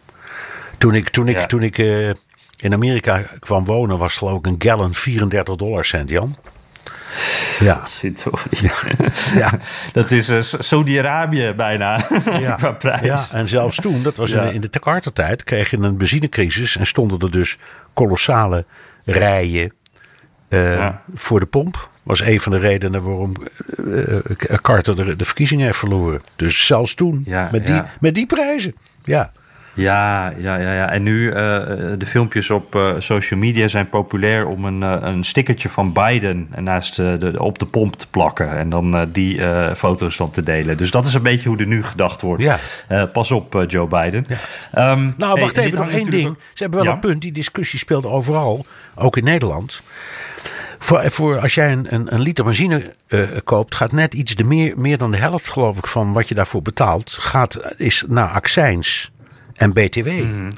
Toen 0.78 0.94
ik, 0.94 1.08
toen 1.08 1.28
ik, 1.28 1.38
toen 1.38 1.62
ik 1.62 1.78
uh, 1.78 2.08
in 2.56 2.72
Amerika 2.72 3.22
kwam 3.38 3.64
wonen, 3.64 3.98
was 3.98 4.16
geloof 4.16 4.38
ik 4.38 4.46
een 4.46 4.56
gallon 4.58 4.94
34 4.94 5.56
dollar 5.56 5.84
cent, 5.84 6.10
Jan. 6.10 6.34
Ja. 7.60 7.82
Ja. 8.50 8.72
ja. 9.34 9.50
Dat 9.92 10.10
is 10.10 10.30
uh, 10.30 10.40
Saudi-Arabië 10.40 11.52
bijna 11.56 12.00
ja. 12.40 12.54
qua 12.54 12.72
prijs. 12.72 13.30
Ja, 13.30 13.38
en 13.38 13.48
zelfs 13.48 13.76
toen, 13.76 14.02
dat 14.02 14.16
was 14.16 14.30
in, 14.30 14.52
de, 14.52 14.58
de 14.58 14.68
Jakarta-tijd, 14.70 15.44
kreeg 15.44 15.70
je 15.70 15.76
een 15.76 15.96
benzinecrisis 15.96 16.76
en 16.76 16.86
stonden 16.86 17.18
er 17.18 17.30
dus 17.30 17.58
kolossale 17.92 18.64
rijen 19.04 19.72
uh, 20.48 20.88
voor 21.14 21.40
de 21.40 21.46
pomp. 21.46 21.88
Was 22.02 22.20
een 22.20 22.40
van 22.40 22.52
de 22.52 22.58
redenen 22.58 23.02
waarom 23.02 23.34
uh, 23.78 24.18
Carter 24.62 24.96
de, 24.96 25.16
de, 25.16 25.24
verkiezingen 25.24 25.64
heeft 25.64 25.78
verloren. 25.78 26.22
Dus 26.36 26.66
zelfs 26.66 26.94
toen, 26.94 27.26
met, 27.50 27.66
die, 27.66 27.82
met 28.00 28.14
die 28.14 28.26
prijzen. 28.26 28.74
Ja. 29.04 29.32
Ja, 29.78 30.32
ja, 30.38 30.56
ja, 30.56 30.72
ja. 30.72 30.90
En 30.90 31.02
nu, 31.02 31.26
uh, 31.26 31.34
de 31.98 32.06
filmpjes 32.06 32.50
op 32.50 32.74
uh, 32.74 32.92
social 32.98 33.40
media 33.40 33.68
zijn 33.68 33.88
populair 33.88 34.46
om 34.46 34.64
een, 34.64 34.80
uh, 34.80 34.96
een 35.00 35.24
stickertje 35.24 35.68
van 35.68 35.92
Biden 35.92 36.48
naast 36.56 36.96
de, 36.96 37.34
op 37.36 37.58
de 37.58 37.66
pomp 37.66 37.94
te 37.94 38.06
plakken. 38.10 38.58
En 38.58 38.70
dan 38.70 39.08
die 39.12 39.40
foto's 39.76 40.16
dan 40.16 40.30
te 40.30 40.42
delen. 40.42 40.76
Dus 40.76 40.90
dat 40.90 41.06
is 41.06 41.14
een 41.14 41.22
beetje 41.22 41.48
hoe 41.48 41.58
er 41.58 41.66
nu 41.66 41.84
gedacht 41.84 42.20
wordt. 42.20 42.42
Ja. 42.42 42.58
pas 43.06 43.30
op, 43.30 43.64
Joe 43.68 43.86
Biden. 43.86 44.24
Ja. 44.72 44.90
Um, 44.90 45.14
nou, 45.16 45.40
wacht 45.40 45.56
even, 45.56 45.78
nog 45.78 45.90
één 45.90 46.10
ding. 46.10 46.36
Ze 46.54 46.62
hebben 46.62 46.84
wel 46.84 46.92
een 46.92 46.98
punt. 46.98 47.22
Die 47.22 47.32
discussie 47.32 47.78
speelt 47.78 48.06
overal, 48.06 48.66
ook 48.94 49.16
in 49.16 49.24
Nederland. 49.24 49.82
Voor, 50.78 51.10
voor 51.10 51.40
als 51.40 51.54
jij 51.54 51.72
een, 51.72 51.94
een, 51.94 52.14
een 52.14 52.20
liter 52.20 52.44
benzine 52.44 52.92
koopt, 53.44 53.74
gaat 53.74 53.92
net 53.92 54.14
iets 54.14 54.34
de 54.34 54.44
meer, 54.44 54.78
meer 54.78 54.98
dan 54.98 55.10
de 55.10 55.16
helft, 55.16 55.50
geloof 55.50 55.78
ik, 55.78 55.86
van 55.86 56.12
wat 56.12 56.28
je 56.28 56.34
daarvoor 56.34 56.62
betaalt, 56.62 57.10
gaat, 57.20 57.58
is 57.76 58.04
naar 58.08 58.28
accijns 58.28 59.10
en 59.58 59.72
BTW. 59.72 60.06
Mhm. 60.06 60.50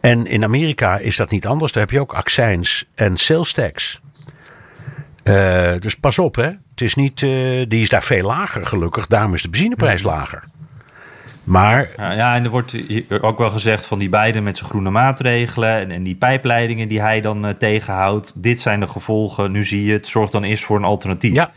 En 0.00 0.26
in 0.26 0.44
Amerika 0.44 0.98
is 0.98 1.16
dat 1.16 1.30
niet 1.30 1.46
anders. 1.46 1.72
Daar 1.72 1.82
heb 1.82 1.92
je 1.92 2.00
ook 2.00 2.12
accijns 2.12 2.84
en 2.94 3.16
sales 3.16 3.52
tax. 3.52 4.00
Uh, 5.24 5.72
dus 5.78 5.96
pas 5.96 6.18
op, 6.18 6.36
hè. 6.36 6.50
Het 6.70 6.80
is 6.80 6.94
niet, 6.94 7.20
uh, 7.20 7.64
die 7.68 7.82
is 7.82 7.88
daar 7.88 8.02
veel 8.02 8.26
lager, 8.26 8.66
gelukkig. 8.66 9.06
Daarom 9.06 9.34
is 9.34 9.42
de 9.42 9.48
benzineprijs 9.48 10.02
mhm. 10.02 10.10
lager. 10.10 10.42
Maar... 11.44 11.88
Ja, 11.96 12.34
en 12.34 12.44
er 12.44 12.50
wordt 12.50 12.74
ook 13.22 13.38
wel 13.38 13.50
gezegd 13.50 13.86
van 13.86 13.98
die 13.98 14.08
beiden 14.08 14.42
met 14.42 14.58
zijn 14.58 14.70
groene 14.70 14.90
maatregelen... 14.90 15.78
en, 15.78 15.90
en 15.90 16.02
die 16.02 16.14
pijpleidingen 16.14 16.88
die 16.88 17.00
hij 17.00 17.20
dan 17.20 17.46
uh, 17.46 17.52
tegenhoudt. 17.52 18.42
Dit 18.42 18.60
zijn 18.60 18.80
de 18.80 18.86
gevolgen, 18.86 19.50
nu 19.50 19.64
zie 19.64 19.84
je 19.84 19.92
het. 19.92 20.08
Zorg 20.08 20.30
dan 20.30 20.42
eerst 20.42 20.64
voor 20.64 20.76
een 20.76 20.84
alternatief. 20.84 21.32
Ja, 21.32 21.50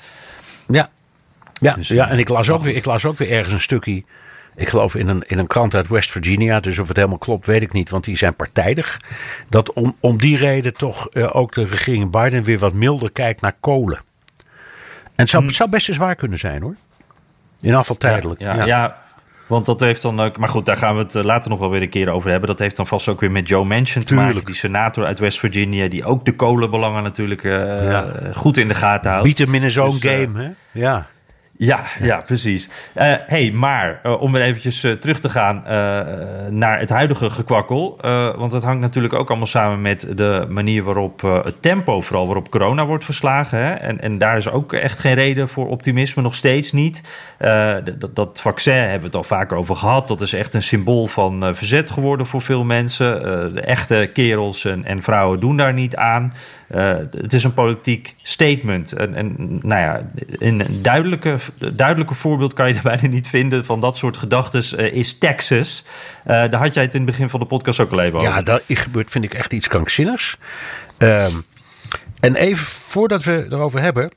ja. 0.67 0.89
Ja, 1.60 1.74
dus, 1.74 1.88
ja 1.88 2.10
en 2.10 2.20
ik 2.20 2.30
las, 2.30 2.50
ook 2.50 2.62
weer, 2.62 2.76
ik 2.76 2.86
las 2.86 3.06
ook 3.06 3.17
weer 3.17 3.32
ergens 3.32 3.54
een 3.54 3.60
stukje 3.60 4.04
ik 4.56 4.70
geloof 4.70 4.96
in 4.96 5.08
een, 5.08 5.24
in 5.28 5.38
een 5.38 5.48
krant 5.48 5.76
uit 5.76 5.88
West 5.88 6.12
Virginia. 6.12 6.60
Dus 6.60 6.80
of 6.80 6.88
het 6.88 6.98
helemaal 6.98 7.18
klopt, 7.18 7.46
weet 7.46 7.62
ik 7.62 7.72
niet, 7.72 7.90
want 7.90 8.04
die 8.04 8.18
zijn 8.18 8.36
partijdig. 8.36 9.02
Dat 9.50 9.74
om, 9.74 9.96
om 10.00 10.18
die 10.18 10.38
reden 10.38 10.74
toch 10.74 11.08
uh, 11.14 11.36
ook 11.36 11.54
de 11.54 11.66
regering 11.66 12.12
Biden 12.12 12.44
weer 12.44 12.60
wat 12.60 12.74
milder 12.74 13.12
kijkt 13.12 13.42
naar 13.42 13.56
kolen. 13.60 14.00
En 15.04 15.28
het 15.28 15.30
zou, 15.30 15.44
hmm. 15.44 15.54
zou 15.54 15.70
best 15.70 15.90
eens 15.90 15.98
waar 15.98 16.16
kunnen 16.16 16.40
zijn 16.40 16.62
hoor. 16.62 16.76
In 17.62 17.76
afval 17.76 17.98
tijdelijk. 17.98 18.40
Ja, 18.40 18.56
ja, 18.56 18.66
ja. 18.66 19.00
Want 19.48 19.66
dat 19.66 19.80
heeft 19.80 20.02
dan 20.02 20.20
ook. 20.20 20.38
Maar 20.38 20.50
goed, 20.50 20.66
daar 20.66 20.78
gaan 20.78 20.96
we 20.96 21.02
het 21.02 21.14
later 21.14 21.50
nog 21.50 21.60
wel 21.60 21.70
weer 21.70 21.82
een 21.82 21.90
keer 21.90 22.10
over 22.10 22.30
hebben. 22.30 22.50
Dat 22.50 22.60
heeft 22.60 22.76
dan 22.76 22.88
vast 22.88 23.08
ook 23.08 23.20
weer 23.20 23.32
met 23.32 23.48
Joe 23.48 23.66
Manchin 23.66 24.04
te 24.04 24.14
maken. 24.14 24.46
Die 24.46 24.56
senator 24.56 25.06
uit 25.06 25.20
West 25.20 25.40
Virginia. 25.40 25.88
Die 25.88 26.06
ook 26.06 26.26
de 26.26 26.36
kolenbelangen 26.36 27.04
natuurlijk 27.04 27.42
goed 28.36 28.58
in 28.58 28.68
de 28.68 28.74
gaten 28.74 29.12
houdt. 29.12 29.26
Biedt 29.26 29.40
hem 29.40 29.56
in 29.56 29.72
zo'n 29.72 30.00
dus, 30.00 30.02
game, 30.02 30.44
hè? 30.44 30.50
Ja. 30.72 31.08
Ja, 31.63 31.84
ja, 32.00 32.21
precies. 32.26 32.65
Uh, 32.67 33.13
hey, 33.28 33.52
maar 33.52 34.00
uh, 34.04 34.21
om 34.21 34.32
weer 34.32 34.41
eventjes 34.41 34.84
uh, 34.84 34.91
terug 34.91 35.19
te 35.19 35.30
gaan 35.30 35.63
naar 36.50 36.80
het 36.80 36.89
huidige 36.89 37.30
gekwakkel. 37.30 37.97
want 38.38 38.52
dat 38.52 38.63
hangt 38.63 38.82
natuurlijk 38.82 39.13
ook 39.13 39.30
allemaal 39.30 39.47
samen 39.47 39.82
met 39.82 40.08
de 40.15 40.45
manier 40.50 40.84
waarop 40.84 41.21
het 41.21 41.62
tempo, 41.62 42.02
vooral 42.02 42.26
waarop 42.26 42.50
corona 42.50 42.86
wordt 42.86 43.06
verslagen. 43.06 43.60
Hè? 43.60 43.74
En, 43.74 44.02
en 44.02 44.17
daar 44.17 44.38
is 44.38 44.50
ook 44.50 44.74
echt 44.74 45.00
geen 45.00 45.13
reden 45.13 45.50
voor 45.50 45.67
optimisme, 45.67 46.21
nog 46.21 46.36
steeds 46.36 46.71
niet. 46.71 47.02
dat, 47.97 48.15
dat 48.15 48.41
vaccin 48.41 48.74
hebben 48.74 49.00
we 49.00 49.06
het 49.06 49.15
al 49.15 49.24
vaker 49.24 49.58
over 49.58 49.76
gehad. 49.76 50.08
Dat 50.08 50.21
is 50.21 50.34
echt 50.34 50.54
een 50.54 50.63
symbool 50.63 51.08
van 51.08 51.56
verzet 51.56 51.91
geworden 51.91 52.26
voor 52.26 52.41
veel 52.41 52.63
mensen. 52.63 53.21
de 53.54 53.62
echte 53.62 54.10
kerels 54.13 54.65
en, 54.65 54.86
en 54.86 55.02
vrouwen 55.02 55.39
doen 55.39 55.58
daar 55.58 55.74
niet 55.74 55.95
aan. 55.95 56.34
Uh, 56.76 56.98
het 57.12 57.34
is 57.34 57.44
een 57.44 57.54
politiek 57.54 58.16
statement. 58.22 58.92
En, 58.92 59.16
en 59.16 59.36
nou 59.62 59.82
ja, 59.82 60.10
een 60.40 60.64
duidelijke, 60.82 61.38
duidelijke 61.74 62.14
voorbeeld 62.14 62.54
kan 62.54 62.68
je 62.68 62.74
er 62.76 62.82
bijna 62.82 63.08
niet 63.08 63.30
vinden 63.30 63.66
van 63.66 63.82
dat 63.82 63.98
soort 63.98 64.18
gedachten 64.18 64.80
uh, 64.80 64.94
is 64.94 65.18
Texas. 65.18 65.86
Uh, 65.86 66.26
daar 66.26 66.54
had 66.54 66.74
jij 66.74 66.84
het 66.84 66.94
in 66.94 67.02
het 67.02 67.10
begin 67.10 67.30
van 67.30 67.40
de 67.40 67.46
podcast 67.46 67.80
ook 67.80 67.92
al 67.92 68.02
even 68.02 68.20
over. 68.20 68.32
Ja, 68.32 68.42
dat 68.42 68.64
gebeurt, 68.68 69.12
vind 69.12 69.24
ik 69.24 69.34
echt 69.34 69.54
iets 69.54 69.68
krankzinnigs. 69.68 70.38
Ehm, 70.98 71.36
en 72.20 72.36
even 72.36 72.66
voordat 72.66 73.24
we 73.24 73.46
erover 73.50 73.82
hebben. 73.82 74.12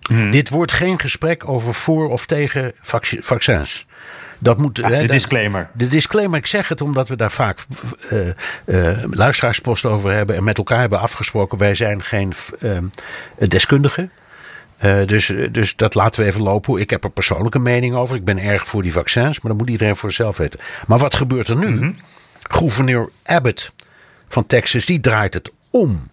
Hmm. 0.00 0.30
Dit 0.30 0.48
wordt 0.48 0.72
geen 0.72 0.98
gesprek 0.98 1.48
over 1.48 1.74
voor 1.74 2.10
of 2.10 2.26
tegen 2.26 2.72
vaccins. 3.20 3.86
Dat 4.44 4.58
moet, 4.58 4.82
ah, 4.82 5.00
de 5.00 5.06
disclaimer. 5.06 5.68
De 5.72 5.86
disclaimer, 5.86 6.38
ik 6.38 6.46
zeg 6.46 6.68
het 6.68 6.80
omdat 6.80 7.08
we 7.08 7.16
daar 7.16 7.30
vaak 7.30 7.58
uh, 8.12 8.28
uh, 8.66 8.98
luisteraarsposten 9.10 9.90
over 9.90 10.10
hebben 10.10 10.36
en 10.36 10.44
met 10.44 10.58
elkaar 10.58 10.80
hebben 10.80 11.00
afgesproken. 11.00 11.58
Wij 11.58 11.74
zijn 11.74 12.02
geen 12.02 12.32
uh, 12.60 12.78
deskundigen. 13.48 14.10
dus, 15.06 15.32
dus 15.50 15.76
dat 15.76 15.94
laten 15.94 16.20
we 16.20 16.26
even 16.26 16.42
lopen. 16.42 16.80
Ik 16.80 16.90
heb 16.90 17.04
er 17.04 17.10
persoonlijke 17.10 17.58
mening 17.58 17.94
over. 17.94 18.16
Ik 18.16 18.24
ben 18.24 18.38
erg 18.38 18.66
voor 18.66 18.82
die 18.82 18.92
vaccins, 18.92 19.40
maar 19.40 19.52
dat 19.52 19.60
moet 19.60 19.70
iedereen 19.70 19.96
voor 19.96 20.12
zichzelf 20.12 20.36
weten. 20.36 20.60
Maar 20.86 20.98
wat 20.98 21.14
gebeurt 21.14 21.48
er 21.48 21.56
nu? 21.56 21.68
Mm 21.68 21.96
Gouverneur 22.50 23.10
Abbott 23.22 23.72
van 24.28 24.46
Texas, 24.46 24.84
die 24.86 25.00
draait 25.00 25.34
het 25.34 25.52
om. 25.70 26.08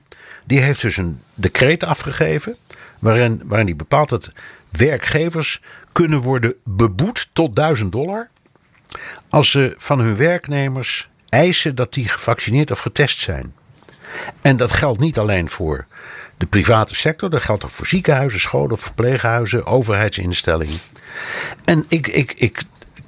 Die 0.46 0.62
heeft 0.62 0.82
dus 0.82 0.98
een 0.98 1.20
decreet 1.34 1.84
afgegeven 1.84 2.56
waarin, 3.00 3.42
waarin 3.46 3.68
hij 3.68 3.76
bepaalt 3.76 4.10
dat 4.10 4.32
werkgevers 4.72 5.62
kunnen 5.92 6.20
worden 6.20 6.56
beboet 6.64 7.30
tot 7.34 7.56
1000 7.56 7.92
dollar 7.92 8.30
als 9.30 9.52
ze 9.52 9.76
van 9.78 10.00
hun 10.00 10.16
werknemers 10.16 11.10
eisen 11.30 11.76
dat 11.76 11.94
die 11.94 12.10
gevaccineerd 12.10 12.72
of 12.72 12.80
getest 12.80 13.20
zijn. 13.20 13.54
En 14.42 14.58
dat 14.58 14.72
geldt 14.72 15.00
niet 15.00 15.18
alleen 15.18 15.50
voor 15.50 15.86
de 16.38 16.46
private 16.46 16.96
sector, 16.96 17.30
dat 17.30 17.42
geldt 17.42 17.64
ook 17.64 17.70
voor 17.70 17.88
ziekenhuizen, 17.88 18.40
scholen, 18.40 18.78
verpleeghuizen, 18.78 19.66
overheidsinstellingen. 19.66 20.78
En 21.64 21.86
ik, 21.88 22.08
ik, 22.08 22.34
ik 22.34 22.62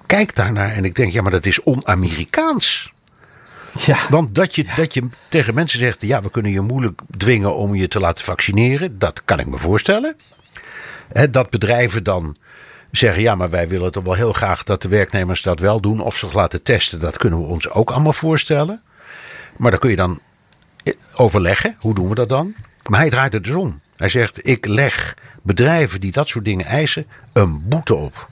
kijk 0.05 0.35
daarnaar 0.35 0.71
en 0.71 0.85
ik 0.85 0.95
denk, 0.95 1.11
ja, 1.11 1.21
maar 1.21 1.31
dat 1.31 1.45
is 1.45 1.63
on-Amerikaans. 1.63 2.93
Ja. 3.85 3.97
Want 4.09 4.35
dat 4.35 4.55
je, 4.55 4.65
dat 4.75 4.93
je 4.93 5.03
tegen 5.29 5.53
mensen 5.53 5.79
zegt: 5.79 6.01
ja, 6.01 6.21
we 6.21 6.29
kunnen 6.29 6.51
je 6.51 6.61
moeilijk 6.61 7.01
dwingen 7.17 7.55
om 7.55 7.75
je 7.75 7.87
te 7.87 7.99
laten 7.99 8.23
vaccineren, 8.23 8.99
dat 8.99 9.21
kan 9.25 9.39
ik 9.39 9.47
me 9.47 9.57
voorstellen. 9.57 10.15
Dat 11.29 11.49
bedrijven 11.49 12.03
dan 12.03 12.35
zeggen: 12.91 13.21
ja, 13.21 13.35
maar 13.35 13.49
wij 13.49 13.67
willen 13.67 13.91
toch 13.91 14.03
wel 14.03 14.13
heel 14.13 14.33
graag 14.33 14.63
dat 14.63 14.81
de 14.81 14.87
werknemers 14.87 15.41
dat 15.41 15.59
wel 15.59 15.81
doen 15.81 15.99
of 15.99 16.17
zich 16.17 16.33
laten 16.33 16.63
testen. 16.63 16.99
Dat 16.99 17.17
kunnen 17.17 17.39
we 17.39 17.45
ons 17.45 17.69
ook 17.69 17.91
allemaal 17.91 18.13
voorstellen. 18.13 18.81
Maar 19.57 19.71
dan 19.71 19.79
kun 19.79 19.89
je 19.89 19.95
dan 19.95 20.19
overleggen: 21.15 21.75
hoe 21.79 21.93
doen 21.93 22.09
we 22.09 22.15
dat 22.15 22.29
dan? 22.29 22.53
Maar 22.89 22.99
hij 22.99 23.09
draait 23.09 23.33
het 23.33 23.43
dus 23.43 23.55
om. 23.55 23.81
Hij 23.95 24.09
zegt: 24.09 24.47
ik 24.47 24.67
leg 24.67 25.17
bedrijven 25.41 26.01
die 26.01 26.11
dat 26.11 26.27
soort 26.27 26.45
dingen 26.45 26.65
eisen 26.65 27.07
een 27.33 27.61
boete 27.67 27.95
op. 27.95 28.27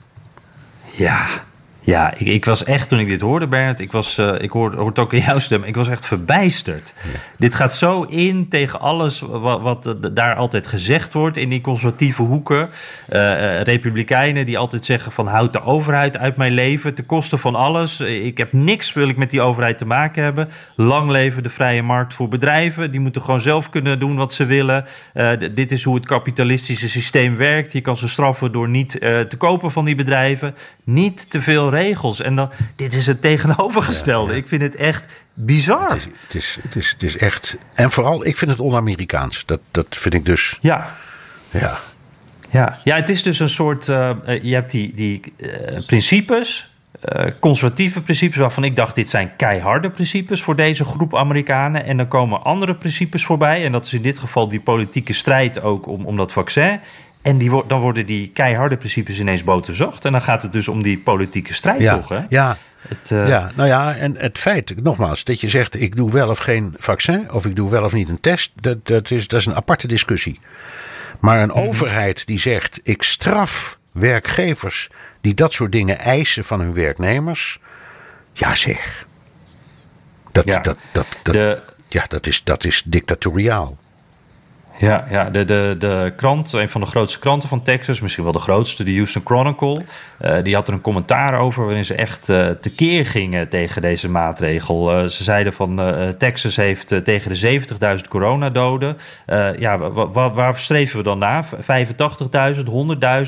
Ja, 0.90 1.28
ja, 1.84 2.12
ik, 2.16 2.26
ik, 2.26 2.44
was 2.44 2.64
echt, 2.64 2.88
toen 2.88 2.98
ik 2.98 3.08
dit 3.08 3.20
hoorde, 3.20 3.46
Bernard, 3.46 3.80
ik, 3.80 3.92
was, 3.92 4.18
uh, 4.18 4.40
ik 4.40 4.50
hoorde, 4.50 4.76
hoorde 4.76 5.00
ook 5.00 5.12
in 5.12 5.20
jouw 5.20 5.38
stem, 5.38 5.64
ik 5.64 5.76
was 5.76 5.88
echt 5.88 6.06
verbijsterd. 6.06 6.94
Dit 7.36 7.54
gaat 7.54 7.74
zo 7.74 8.02
in 8.02 8.48
tegen 8.48 8.80
alles 8.80 9.20
wat, 9.20 9.60
wat, 9.60 9.96
daar 10.12 10.34
altijd 10.34 10.66
gezegd 10.66 11.12
wordt 11.12 11.36
in 11.36 11.48
die 11.48 11.60
conservatieve 11.60 12.22
hoeken. 12.22 12.68
Uh, 13.12 13.60
republikeinen 13.60 14.46
die 14.46 14.58
altijd 14.58 14.84
zeggen 14.84 15.12
van 15.12 15.26
houd 15.26 15.52
de 15.52 15.64
overheid 15.64 16.18
uit 16.18 16.36
mijn 16.36 16.52
leven, 16.52 16.94
ten 16.94 17.06
koste 17.06 17.38
van 17.38 17.54
alles. 17.54 18.00
Ik 18.00 18.38
heb 18.38 18.52
niks, 18.52 18.92
wil 18.92 19.08
ik 19.08 19.16
met 19.16 19.30
die 19.30 19.40
overheid 19.40 19.78
te 19.78 19.86
maken 19.86 20.22
hebben. 20.22 20.48
Lang 20.76 21.10
leven 21.10 21.42
de 21.42 21.50
vrije 21.50 21.82
markt 21.82 22.14
voor 22.14 22.28
bedrijven. 22.28 22.90
Die 22.90 23.00
moeten 23.00 23.22
gewoon 23.22 23.40
zelf 23.40 23.70
kunnen 23.70 23.98
doen 23.98 24.16
wat 24.16 24.32
ze 24.32 24.44
willen. 24.44 24.84
dit 25.54 25.72
is 25.72 25.84
hoe 25.84 25.94
het 25.94 26.06
kapitalistische 26.06 26.88
systeem 26.88 27.36
werkt. 27.36 27.72
Je 27.72 27.80
kan 27.80 27.96
ze 27.96 28.08
straffen 28.08 28.52
door 28.52 28.68
niet 28.68 28.90
te 29.00 29.36
kopen 29.38 29.70
van 29.70 29.84
die 29.84 29.94
bedrijven. 29.94 30.54
Niet 30.84 31.30
te 31.30 31.40
veel 31.40 31.70
regels. 31.72 32.20
En 32.20 32.36
dan, 32.36 32.50
dit 32.76 32.94
is 32.94 33.06
het 33.06 33.20
tegenovergestelde. 33.20 34.36
Ik 34.36 34.48
vind 34.48 34.62
het 34.62 34.76
echt 34.76 35.06
bizar. 35.34 35.90
Het 35.90 35.98
is, 35.98 36.04
het, 36.04 36.34
is, 36.34 36.58
het, 36.62 36.76
is, 36.76 36.90
het 36.90 37.02
is 37.02 37.16
echt. 37.16 37.56
En 37.74 37.90
vooral, 37.90 38.26
ik 38.26 38.36
vind 38.36 38.50
het 38.50 38.60
on-Amerikaans. 38.60 39.46
Dat, 39.46 39.60
dat 39.70 39.86
vind 39.90 40.14
ik 40.14 40.24
dus. 40.24 40.58
Ja. 40.60 40.94
Ja. 41.50 41.78
Ja, 42.50 42.78
ja 42.84 42.96
het 42.96 43.08
is 43.08 43.22
dus 43.22 43.40
een 43.40 43.48
soort. 43.48 43.88
Uh, 43.88 44.10
je 44.42 44.54
hebt 44.54 44.70
die, 44.70 44.94
die 44.94 45.20
uh, 45.36 45.50
principes. 45.86 46.70
Uh, 47.16 47.26
conservatieve 47.40 48.00
principes 48.00 48.36
waarvan 48.36 48.64
ik 48.64 48.76
dacht, 48.76 48.94
dit 48.94 49.10
zijn 49.10 49.36
keiharde 49.36 49.90
principes 49.90 50.42
voor 50.42 50.56
deze 50.56 50.84
groep 50.84 51.16
Amerikanen. 51.16 51.84
En 51.84 51.96
dan 51.96 52.08
komen 52.08 52.44
andere 52.44 52.74
principes 52.74 53.24
voorbij. 53.24 53.64
En 53.64 53.72
dat 53.72 53.84
is 53.84 53.92
in 53.92 54.02
dit 54.02 54.18
geval 54.18 54.48
die 54.48 54.60
politieke 54.60 55.12
strijd 55.12 55.62
ook 55.62 55.86
om, 55.86 56.04
om 56.04 56.16
dat 56.16 56.32
vaccin. 56.32 56.80
En 57.22 57.38
die, 57.38 57.66
dan 57.66 57.80
worden 57.80 58.06
die 58.06 58.28
keiharde 58.28 58.76
principes 58.76 59.20
ineens 59.20 59.44
boterzacht. 59.44 60.04
En 60.04 60.12
dan 60.12 60.22
gaat 60.22 60.42
het 60.42 60.52
dus 60.52 60.68
om 60.68 60.82
die 60.82 60.98
politieke 60.98 61.54
strijd 61.54 61.80
ja, 61.80 61.94
toch, 61.94 62.08
hè? 62.08 62.20
Ja, 62.28 62.56
het, 62.88 63.10
uh... 63.10 63.28
ja, 63.28 63.50
nou 63.54 63.68
ja, 63.68 63.94
en 63.94 64.16
het 64.16 64.38
feit, 64.38 64.82
nogmaals, 64.82 65.24
dat 65.24 65.40
je 65.40 65.48
zegt... 65.48 65.80
ik 65.80 65.96
doe 65.96 66.10
wel 66.10 66.28
of 66.28 66.38
geen 66.38 66.74
vaccin, 66.78 67.32
of 67.32 67.46
ik 67.46 67.56
doe 67.56 67.70
wel 67.70 67.84
of 67.84 67.92
niet 67.92 68.08
een 68.08 68.20
test... 68.20 68.52
dat, 68.54 68.86
dat, 68.86 69.10
is, 69.10 69.28
dat 69.28 69.40
is 69.40 69.46
een 69.46 69.54
aparte 69.54 69.86
discussie. 69.86 70.40
Maar 71.20 71.42
een 71.42 71.48
mm 71.48 71.60
overheid 71.66 72.26
die 72.26 72.38
zegt... 72.38 72.80
ik 72.82 73.02
straf 73.02 73.78
werkgevers 73.92 74.88
die 75.20 75.34
dat 75.34 75.52
soort 75.52 75.72
dingen 75.72 75.98
eisen 75.98 76.44
van 76.44 76.60
hun 76.60 76.74
werknemers... 76.74 77.58
ja 78.32 78.54
zeg. 78.54 79.06
Dat, 80.32 80.44
ja. 80.44 80.60
dat, 80.60 80.78
dat, 80.92 81.06
dat, 81.22 81.34
de... 81.34 81.62
ja, 81.88 82.04
dat, 82.08 82.26
is, 82.26 82.44
dat 82.44 82.64
is 82.64 82.82
dictatoriaal. 82.84 83.76
Ja, 84.82 85.06
ja 85.10 85.30
de, 85.30 85.44
de, 85.44 85.74
de 85.78 86.12
krant, 86.16 86.52
een 86.52 86.68
van 86.68 86.80
de 86.80 86.86
grootste 86.86 87.18
kranten 87.18 87.48
van 87.48 87.62
Texas, 87.62 88.00
misschien 88.00 88.24
wel 88.24 88.32
de 88.32 88.38
grootste, 88.38 88.84
de 88.84 88.94
Houston 88.94 89.22
Chronicle, 89.24 89.82
uh, 90.20 90.36
die 90.42 90.54
had 90.54 90.68
er 90.68 90.74
een 90.74 90.80
commentaar 90.80 91.38
over 91.38 91.64
waarin 91.64 91.84
ze 91.84 91.94
echt 91.94 92.28
uh, 92.28 92.48
tekeer 92.48 93.06
gingen 93.06 93.48
tegen 93.48 93.82
deze 93.82 94.08
maatregel. 94.08 94.92
Uh, 94.92 95.06
ze 95.06 95.24
zeiden 95.24 95.52
van 95.52 95.80
Texas 96.18 96.56
heeft 96.56 97.04
tegen 97.04 97.30
de 97.30 97.60
70.000 98.04 98.08
coronadoden. 98.08 98.96
ja, 99.58 99.78
waar 100.12 100.58
streven 100.58 100.96
we 100.96 101.02
dan 101.02 101.18
na? 101.18 101.44
85.000, 101.44 101.50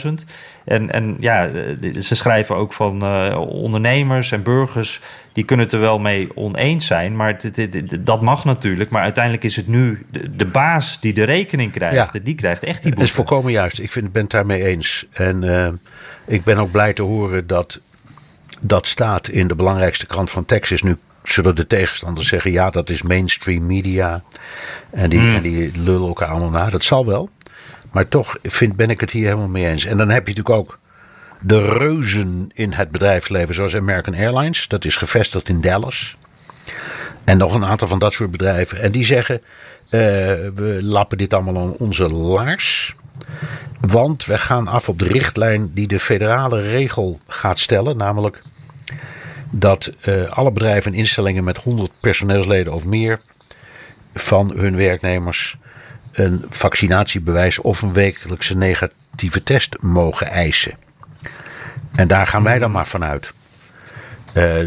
100.000? 0.07 0.13
En, 0.65 0.93
en 0.93 1.17
ja, 1.19 1.51
ze 2.01 2.15
schrijven 2.15 2.57
ook 2.57 2.73
van 2.73 3.03
ondernemers 3.37 4.33
en 4.33 4.43
burgers 4.43 5.01
die 5.35 5.45
kunnen 5.45 5.65
het 5.65 5.75
er 5.75 5.81
wel 5.81 5.99
mee 5.99 6.37
oneens 6.37 6.87
zijn. 6.87 7.17
Maar 7.17 7.41
dat 8.01 8.23
mag 8.23 8.45
natuurlijk. 8.45 8.91
Maar 8.91 9.03
uiteindelijk 9.03 9.45
is 9.45 9.57
het 9.57 9.69
nu 9.69 10.07
de, 10.31 10.45
baas 10.45 11.01
die 11.01 11.13
de 11.13 11.25
rekening 11.25 11.73
krijgt. 11.73 12.25
Die 12.25 12.35
krijgt 12.35 12.63
echt 12.63 12.83
die 12.83 12.95
boete. 12.95 12.99
Dat 12.99 13.09
is 13.09 13.15
volkomen 13.15 13.53
juist. 13.53 13.79
Ik 13.79 13.91
vind, 13.91 14.13
ben 14.13 14.23
het 14.23 14.31
daarmee 14.31 14.65
eens. 14.65 15.07
En 15.13 15.43
uh, 15.43 15.69
ik 16.25 16.45
ben 16.45 16.59
ook 16.59 16.71
blij 16.71 16.93
te 16.93 17.03
horen 17.03 17.47
dat 17.47 17.81
dat 18.61 18.87
staat 18.87 19.29
in 19.29 19.49
de 19.49 19.55
belangrijkste 19.55 20.07
krant 20.07 20.31
van 20.31 20.45
Texas. 20.45 20.83
Nu 20.83 20.97
zullen 21.23 21.57
de 21.57 21.67
tegenstanders 21.67 22.29
zeggen: 22.29 22.53
ja, 22.53 22.71
dat 22.71 22.89
is 22.89 23.03
mainstream 23.03 23.67
media. 23.67 24.23
En 24.91 25.11
die, 25.11 25.21
mm. 25.21 25.35
en 25.35 25.43
die 25.43 25.71
lullen 25.79 26.09
elkaar 26.09 26.29
allemaal 26.29 26.51
na. 26.51 26.71
Dat 26.71 26.85
zal 26.85 27.07
wel. 27.07 27.31
Maar 27.95 28.09
toch 28.09 28.37
vind, 28.43 28.77
ben 28.77 28.91
ik 28.91 29.01
het 29.01 29.11
hier 29.11 29.25
helemaal 29.25 29.49
mee 29.49 29.67
eens. 29.67 29.85
En 29.85 29.97
dan 29.97 30.09
heb 30.09 30.27
je 30.27 30.35
natuurlijk 30.35 30.57
ook 30.57 30.79
de 31.41 31.79
reuzen 31.79 32.51
in 32.55 32.73
het 32.73 32.91
bedrijfsleven, 32.91 33.55
zoals 33.55 33.77
American 33.77 34.15
Airlines. 34.15 34.69
Dat 34.69 34.85
is 34.85 34.97
gevestigd 34.97 35.49
in 35.49 35.61
Dallas. 35.61 36.17
En 37.25 37.39
nog 37.39 37.55
een 37.55 37.65
aantal 37.65 37.89
van 37.89 37.99
dat 37.99 38.13
soort 38.13 38.31
bedrijven. 38.31 38.81
En 38.81 38.93
die 38.93 39.05
zeggen: 39.05 39.35
uh, 39.35 39.41
we 40.55 40.79
lappen 40.83 41.19
dit 41.19 41.35
allemaal 41.35 41.59
aan 41.59 41.77
onze 41.77 42.09
laars. 42.09 42.95
Want 43.81 44.25
we 44.25 44.39
gaan 44.39 44.69
af 44.69 44.89
op 44.89 44.99
de 44.99 45.09
richtlijn 45.09 45.71
die 45.75 45.87
de 45.87 46.01
federale 46.01 46.61
regel 46.61 47.21
gaat 47.27 47.59
stellen. 47.59 47.97
Namelijk 47.97 48.43
dat 49.51 49.91
uh, 50.05 50.29
alle 50.29 50.53
bedrijven 50.53 50.93
en 50.93 50.99
instellingen 50.99 51.45
met 51.45 51.57
100 51.57 51.91
personeelsleden 52.01 52.73
of 52.73 52.85
meer 52.85 53.21
van 54.15 54.53
hun 54.57 54.77
werknemers 54.77 55.57
een 56.15 56.45
vaccinatiebewijs 56.49 57.59
of 57.59 57.83
een 57.83 57.93
wekelijkse 57.93 58.57
negatieve 58.57 59.43
test 59.43 59.77
mogen 59.81 60.27
eisen. 60.27 60.75
En 61.95 62.09
daar 62.09 62.27
gaan 62.27 62.43
wij 62.43 62.59
dan 62.59 62.71
maar 62.71 62.87
vanuit. 62.87 63.33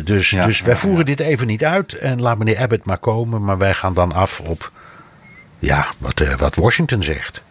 dus 0.03 0.29
dus 0.29 0.61
wij 0.61 0.75
voeren 0.75 1.05
dit 1.05 1.19
even 1.19 1.47
niet 1.47 1.65
uit 1.65 1.93
en 1.93 2.21
laat 2.21 2.37
meneer 2.37 2.57
Abbott 2.59 2.85
maar 2.85 2.97
komen. 2.97 3.43
Maar 3.43 3.57
wij 3.57 3.73
gaan 3.73 3.93
dan 3.93 4.13
af 4.13 4.39
op 4.39 4.71
ja, 5.59 5.87
wat, 5.97 6.23
wat 6.37 6.55
Washington 6.55 7.03
zegt. 7.03 7.41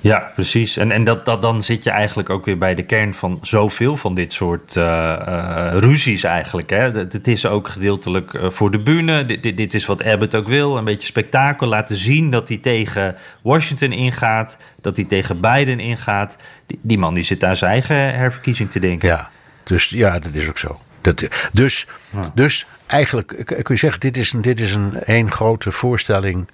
Ja, 0.00 0.32
precies. 0.34 0.76
En, 0.76 0.90
en 0.90 1.04
dat, 1.04 1.24
dat, 1.24 1.42
dan 1.42 1.62
zit 1.62 1.84
je 1.84 1.90
eigenlijk 1.90 2.30
ook 2.30 2.44
weer 2.44 2.58
bij 2.58 2.74
de 2.74 2.82
kern 2.82 3.14
van 3.14 3.38
zoveel 3.42 3.96
van 3.96 4.14
dit 4.14 4.32
soort 4.32 4.76
uh, 4.76 5.68
ruzies 5.70 6.24
eigenlijk. 6.24 6.70
Hè. 6.70 6.90
Het, 6.90 7.26
is 7.28 7.46
ook 7.46 7.68
gedeeltelijk 7.68 8.32
uh, 8.32 8.50
voor 8.50 8.70
de 8.70 8.78
bühne. 8.78 9.24
Dit, 9.24 9.56
dit, 9.56 9.74
is 9.74 9.86
wat 9.86 10.04
Abbott 10.04 10.34
ook 10.34 10.46
wil. 10.46 10.76
Een 10.76 10.84
beetje 10.84 11.06
spektakel. 11.06 11.66
Laten 11.66 11.96
zien 11.96 12.30
dat 12.30 12.48
hij 12.48 12.58
tegen 12.58 13.16
Washington 13.42 13.92
ingaat. 13.92 14.56
Dat 14.80 14.96
hij 14.96 15.04
tegen 15.04 15.40
Biden 15.40 15.80
ingaat. 15.80 16.36
Die, 16.66 16.78
die 16.82 16.98
man 16.98 17.14
die 17.14 17.24
zit 17.24 17.44
aan 17.44 17.56
zijn 17.56 17.70
eigen 17.70 17.96
herverkiezing 17.96 18.70
te 18.70 18.80
denken. 18.80 19.08
Ja, 19.08 19.30
dus 19.62 19.88
ja, 19.88 20.18
dat 20.18 20.34
is 20.34 20.48
ook 20.48 20.58
zo. 20.58 20.80
Dat, 21.00 21.28
dus, 21.52 21.86
dus 22.34 22.66
eigenlijk 22.86 23.42
kun 23.44 23.64
je 23.74 23.76
zeggen, 23.76 24.00
dit 24.00 24.16
is, 24.16 24.30
dit 24.30 24.60
is 24.60 24.74
een 24.74 25.02
één 25.02 25.30
grote 25.30 25.72
voorstelling 25.72 26.46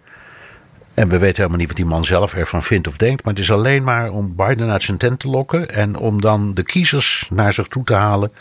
en 0.95 1.09
we 1.09 1.18
weten 1.18 1.36
helemaal 1.36 1.59
niet 1.59 1.68
wat 1.68 1.76
die 1.76 1.84
man 1.84 2.05
zelf 2.05 2.34
ervan 2.34 2.62
vindt 2.62 2.88
of 2.88 2.97
denkt. 2.97 3.24
Maar 3.24 3.32
het 3.32 3.43
is 3.43 3.53
alleen 3.53 3.84
maar 3.84 4.11
om 4.11 4.34
Biden 4.36 4.70
uit 4.70 4.82
zijn 4.82 4.99
tent 4.99 5.20
te 5.20 5.28
lokken. 5.28 5.70
En 5.70 5.97
om 5.97 6.20
dan 6.20 6.55
de 6.55 6.62
kiezers 6.62 7.28
naar 7.30 7.53
zich 7.53 7.66
toe 7.66 7.84
te 7.84 7.95
halen. 7.95 8.32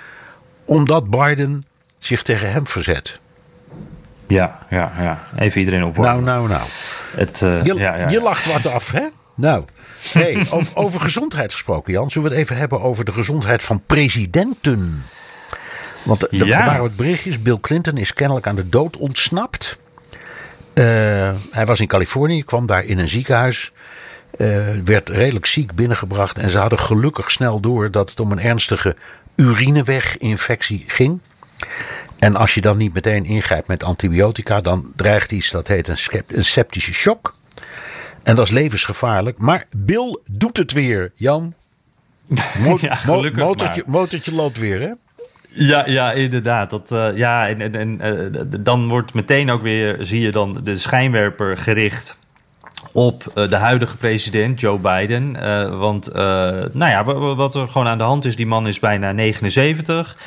Omdat 0.66 1.10
Biden 1.10 1.66
zich 2.00 2.24
tegen 2.24 2.52
hem 2.52 2.68
verzet. 2.68 3.20
Ja, 4.28 4.60
ja, 4.70 4.92
ja. 5.00 5.24
Even 5.38 5.60
iedereen 5.60 5.84
op. 5.84 5.98
Nou, 5.98 6.24
nou, 6.24 6.48
nou. 6.48 6.68
Het, 7.16 7.42
uh, 7.42 7.62
je, 7.62 7.74
ja, 7.74 7.98
ja, 7.98 8.10
je 8.10 8.22
lacht 8.22 8.46
wat 8.46 8.74
af, 8.74 8.92
hè? 8.92 9.08
Nou. 9.36 9.64
Hey, 10.12 10.46
over, 10.52 10.76
over 10.76 11.00
gezondheid 11.00 11.52
gesproken, 11.52 11.94
Jan. 11.94 12.12
Zullen 12.12 12.30
we 12.30 12.36
het 12.36 12.44
even 12.44 12.58
hebben 12.58 12.82
over 12.82 13.06
de 13.06 13.12
gezondheid 13.12 13.64
van 13.64 13.82
presidenten? 13.86 15.04
Want 16.04 16.34
er 16.34 16.48
waren 16.48 16.82
wat 16.82 16.96
berichtjes. 16.96 17.42
Bill 17.42 17.58
Clinton 17.62 17.98
is 17.98 18.14
kennelijk 18.14 18.48
aan 18.48 18.56
de 18.56 18.70
dood 18.70 18.98
ontsnapt. 18.98 19.80
Uh, 20.74 20.86
hij 21.52 21.66
was 21.66 21.80
in 21.80 21.88
Californië, 21.88 22.44
kwam 22.44 22.66
daar 22.66 22.84
in 22.84 23.00
een 23.00 23.10
ziekenhuis. 23.10 23.72
Uh, 24.38 24.48
werd 24.86 25.10
redelijk 25.10 25.46
ziek 25.46 25.76
binnengebracht. 25.76 26.38
En 26.38 26.50
ze 26.50 26.58
hadden 26.58 26.80
gelukkig 26.80 27.32
snel 27.32 27.60
door 27.60 27.92
dat 27.92 28.10
het 28.10 28.20
om 28.20 28.32
een 28.32 28.40
ernstige 28.40 28.96
urineweginfectie 29.36 30.84
ging. 30.88 31.20
En 32.20 32.36
als 32.36 32.54
je 32.54 32.62
dan 32.62 32.78
niet 32.78 32.94
meteen 32.94 33.26
ingrijpt 33.26 33.68
met 33.68 33.84
antibiotica, 33.84 34.60
dan 34.60 34.92
dreigt 34.96 35.32
iets 35.32 35.52
dat 35.52 35.68
heet 35.68 35.88
een, 35.88 36.24
een 36.28 36.46
septische 36.46 36.94
shock. 36.94 37.36
En 38.24 38.36
dat 38.36 38.46
is 38.46 38.52
levensgevaarlijk. 38.52 39.38
Maar 39.38 39.66
Bill 39.78 40.20
doet 40.32 40.58
het 40.58 40.72
weer, 40.72 41.12
Jan. 41.16 41.54
Mo 42.64 42.78
ja, 42.82 43.00
motortje 43.86 44.34
loopt 44.34 44.58
weer, 44.58 44.82
hè? 44.82 44.92
Ja, 45.54 45.84
ja, 45.88 46.12
inderdaad. 46.12 46.70
Dat, 46.70 46.92
uh, 46.92 47.18
ja, 47.18 47.48
en, 47.48 47.62
en, 47.62 47.76
en 47.76 48.00
uh, 48.36 48.42
dan 48.60 48.88
wordt 48.88 49.14
meteen 49.14 49.50
ook 49.50 49.62
weer, 49.62 49.98
zie 50.00 50.22
je 50.22 50.32
dan 50.32 50.60
de 50.64 50.78
schijnwerper 50.78 51.58
gericht 51.58 52.20
op 52.92 53.24
uh, 53.36 53.48
de 53.48 53.56
huidige 53.56 53.98
president 53.98 54.60
Joe 54.60 54.80
Biden. 54.80 55.32
want 55.80 56.14
nou 56.74 56.86
ja, 56.90 57.04
wat 57.36 57.56
er 57.56 57.68
gewoon 57.68 57.88
aan 57.88 57.98
de 57.98 58.04
hand 58.04 58.26
is, 58.26 58.36
die 58.36 58.48
man 58.48 58.68
is 58.68 58.80
bijna 58.80 59.12
79. 59.12 60.18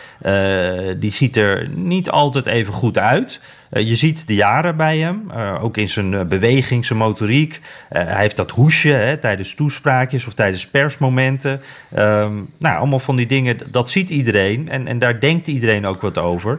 die 0.96 1.12
ziet 1.12 1.36
er 1.36 1.68
niet 1.74 2.10
altijd 2.10 2.46
even 2.46 2.72
goed 2.72 2.98
uit. 2.98 3.40
Eh, 3.74 3.88
je 3.88 3.94
ziet 3.94 4.26
de 4.26 4.34
jaren 4.34 4.76
bij 4.76 4.98
hem, 4.98 5.30
eh, 5.30 5.64
ook 5.64 5.76
in 5.76 5.88
zijn 5.88 6.14
eh, 6.14 6.24
beweging, 6.24 6.86
zijn 6.86 6.98
motoriek. 6.98 7.60
hij 7.88 8.20
heeft 8.20 8.36
dat 8.36 8.50
hoesje 8.50 8.90
hè, 8.90 9.16
tijdens 9.16 9.54
toespraakjes 9.54 10.26
of 10.26 10.34
tijdens 10.34 10.66
persmomenten. 10.66 11.60
Ehm, 11.94 12.32
nou, 12.58 12.78
allemaal 12.78 12.98
van 12.98 13.16
die 13.16 13.26
dingen, 13.26 13.58
dat 13.70 13.90
ziet 13.90 14.10
iedereen 14.10 14.68
en, 14.68 14.86
en 14.86 14.98
daar 14.98 15.20
denkt 15.20 15.48
iedereen 15.48 15.86
ook 15.86 16.00
wat 16.00 16.18
over. 16.18 16.58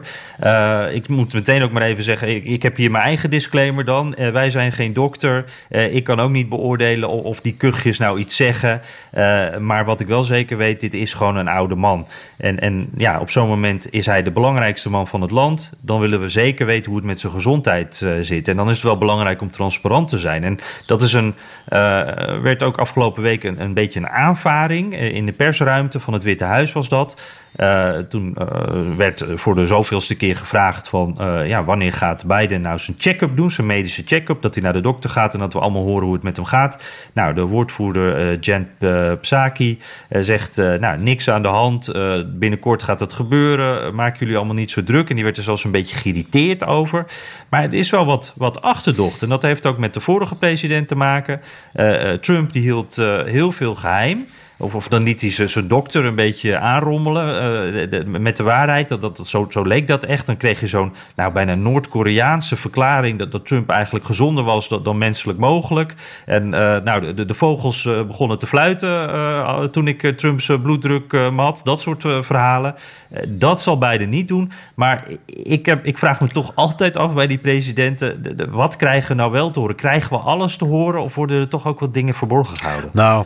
ik 0.92 1.08
moet 1.08 1.32
meteen 1.32 1.62
ook 1.62 1.70
maar 1.70 1.82
even 1.82 2.04
zeggen, 2.04 2.28
ik, 2.28 2.44
ik 2.44 2.62
heb 2.62 2.76
hier 2.76 2.90
mijn 2.90 3.04
eigen 3.04 3.30
disclaimer 3.30 3.84
dan. 3.84 4.14
wij 4.32 4.50
zijn 4.50 4.72
geen 4.72 4.92
dokter. 4.92 5.44
ik 5.68 6.04
kan 6.04 6.20
ook 6.20 6.30
niet 6.30 6.48
beoordelen 6.48 7.08
of, 7.08 7.40
die 7.40 7.56
kuchjes 7.56 7.98
nou 7.98 8.18
iets 8.18 8.36
zeggen. 8.36 8.80
maar 9.60 9.84
wat 9.84 10.00
ik 10.00 10.06
wel 10.06 10.22
zeker 10.24 10.56
weet, 10.56 10.80
dit 10.80 10.94
is 10.94 11.14
gewoon 11.14 11.36
een 11.36 11.48
oude 11.48 11.74
man. 11.74 12.06
En, 12.36 12.60
en 12.60 12.88
ja, 12.96 13.20
op 13.20 13.30
zo'n 13.30 13.48
moment 13.48 13.92
is 13.92 14.06
hij 14.06 14.22
de 14.22 14.30
belangrijkste 14.30 14.90
man 14.90 15.06
van 15.06 15.20
het 15.20 15.30
land. 15.30 15.72
Dan 15.80 16.00
willen 16.00 16.20
we 16.20 16.28
zeker 16.28 16.66
weten 16.66 16.86
hoe 16.86 16.96
het 16.96 17.05
met 17.06 17.20
zijn 17.20 17.32
gezondheid 17.32 18.00
uh, 18.04 18.12
zit. 18.20 18.48
En 18.48 18.56
dan 18.56 18.68
is 18.68 18.76
het 18.76 18.84
wel 18.84 18.96
belangrijk 18.96 19.40
om 19.40 19.50
transparant 19.50 20.08
te 20.08 20.18
zijn. 20.18 20.44
En 20.44 20.58
dat 20.86 21.02
is 21.02 21.12
een, 21.12 21.34
uh, 21.68 22.40
werd 22.40 22.62
ook 22.62 22.78
afgelopen 22.78 23.22
week 23.22 23.44
een, 23.44 23.60
een 23.60 23.74
beetje 23.74 24.00
een 24.00 24.08
aanvaring. 24.08 24.94
Eh, 24.94 25.14
in 25.14 25.26
de 25.26 25.32
persruimte 25.32 26.00
van 26.00 26.12
het 26.12 26.22
Witte 26.22 26.44
Huis 26.44 26.72
was 26.72 26.88
dat. 26.88 27.22
Uh, 27.60 27.90
toen 27.98 28.36
uh, 28.38 28.46
werd 28.96 29.24
voor 29.34 29.54
de 29.54 29.66
zoveelste 29.66 30.14
keer 30.14 30.36
gevraagd 30.36 30.88
van... 30.88 31.16
Uh, 31.20 31.48
ja, 31.48 31.64
wanneer 31.64 31.92
gaat 31.92 32.26
Biden 32.26 32.60
nou 32.60 32.78
zijn 32.78 32.96
check-up 33.00 33.36
doen, 33.36 33.50
zijn 33.50 33.66
medische 33.66 34.02
check-up... 34.06 34.42
dat 34.42 34.54
hij 34.54 34.62
naar 34.62 34.72
de 34.72 34.80
dokter 34.80 35.10
gaat 35.10 35.34
en 35.34 35.40
dat 35.40 35.52
we 35.52 35.58
allemaal 35.58 35.82
horen 35.82 36.04
hoe 36.04 36.14
het 36.14 36.22
met 36.22 36.36
hem 36.36 36.44
gaat. 36.44 36.84
Nou, 37.12 37.34
de 37.34 37.42
woordvoerder 37.42 38.38
Jen 38.38 38.68
Psaki 39.20 39.78
zegt... 40.10 40.56
nou, 40.56 40.98
niks 40.98 41.30
aan 41.30 41.42
de 41.42 41.48
hand, 41.48 41.92
binnenkort 42.26 42.82
gaat 42.82 42.98
dat 42.98 43.12
gebeuren... 43.12 43.94
maak 43.94 44.18
jullie 44.18 44.36
allemaal 44.36 44.54
niet 44.54 44.70
zo 44.70 44.84
druk. 44.84 45.08
En 45.08 45.14
die 45.14 45.24
werd 45.24 45.36
er 45.36 45.42
zelfs 45.42 45.64
een 45.64 45.70
beetje 45.70 45.96
geïrriteerd 45.96 46.64
over. 46.64 47.06
Maar 47.50 47.62
het 47.62 47.72
is 47.72 47.90
wel 47.90 48.04
wat, 48.04 48.32
wat 48.36 48.62
achterdocht. 48.62 49.22
En 49.22 49.28
dat 49.28 49.42
heeft 49.42 49.66
ook 49.66 49.78
met 49.78 49.94
de 49.94 50.00
vorige 50.00 50.36
president 50.36 50.88
te 50.88 50.96
maken. 50.96 51.40
Trump 52.20 52.52
die 52.52 52.62
hield 52.62 52.96
heel 53.26 53.52
veel 53.52 53.74
geheim... 53.74 54.24
Of, 54.58 54.74
of 54.74 54.88
dan 54.88 55.02
liet 55.02 55.20
hij 55.20 55.48
zijn 55.48 55.68
dokter 55.68 56.04
een 56.04 56.14
beetje 56.14 56.58
aanrommelen 56.58 57.94
uh, 57.94 58.20
met 58.20 58.36
de 58.36 58.42
waarheid. 58.42 58.88
Dat, 58.88 59.00
dat, 59.00 59.20
zo, 59.24 59.46
zo 59.50 59.62
leek 59.62 59.86
dat 59.86 60.04
echt. 60.04 60.26
Dan 60.26 60.36
kreeg 60.36 60.60
je 60.60 60.66
zo'n 60.66 60.92
nou, 61.16 61.32
bijna 61.32 61.54
Noord-Koreaanse 61.54 62.56
verklaring... 62.56 63.18
Dat, 63.18 63.32
dat 63.32 63.46
Trump 63.46 63.70
eigenlijk 63.70 64.04
gezonder 64.04 64.44
was 64.44 64.68
dan, 64.68 64.82
dan 64.82 64.98
menselijk 64.98 65.38
mogelijk. 65.38 65.94
En 66.24 66.44
uh, 66.46 66.76
nou, 66.78 67.14
de, 67.14 67.24
de 67.24 67.34
vogels 67.34 67.84
uh, 67.84 68.02
begonnen 68.02 68.38
te 68.38 68.46
fluiten 68.46 69.70
toen 69.70 69.88
ik 69.88 70.12
Trumps 70.16 70.50
bloeddruk 70.62 71.12
had. 71.36 71.60
Dat 71.64 71.80
soort 71.80 72.02
verhalen. 72.02 72.74
dat 73.28 73.60
zal 73.60 73.78
Biden 73.78 74.08
niet 74.08 74.28
doen. 74.28 74.52
Maar 74.74 75.04
ik, 75.26 75.66
heb, 75.66 75.84
ik 75.84 75.98
vraag 75.98 76.20
me 76.20 76.28
toch 76.28 76.52
altijd 76.54 76.96
af 76.96 77.14
bij 77.14 77.26
die 77.26 77.38
presidenten... 77.38 78.22
De, 78.22 78.34
de, 78.34 78.50
wat 78.50 78.76
krijgen 78.76 79.08
we 79.08 79.16
nou 79.16 79.32
wel 79.32 79.50
te 79.50 79.58
horen? 79.58 79.76
Krijgen 79.76 80.10
we 80.10 80.22
alles 80.22 80.56
te 80.56 80.64
horen 80.64 81.02
of 81.02 81.14
worden 81.14 81.40
er 81.40 81.48
toch 81.48 81.66
ook 81.66 81.80
wat 81.80 81.94
dingen 81.94 82.14
verborgen 82.14 82.56
gehouden? 82.56 82.90
Nou... 82.92 83.24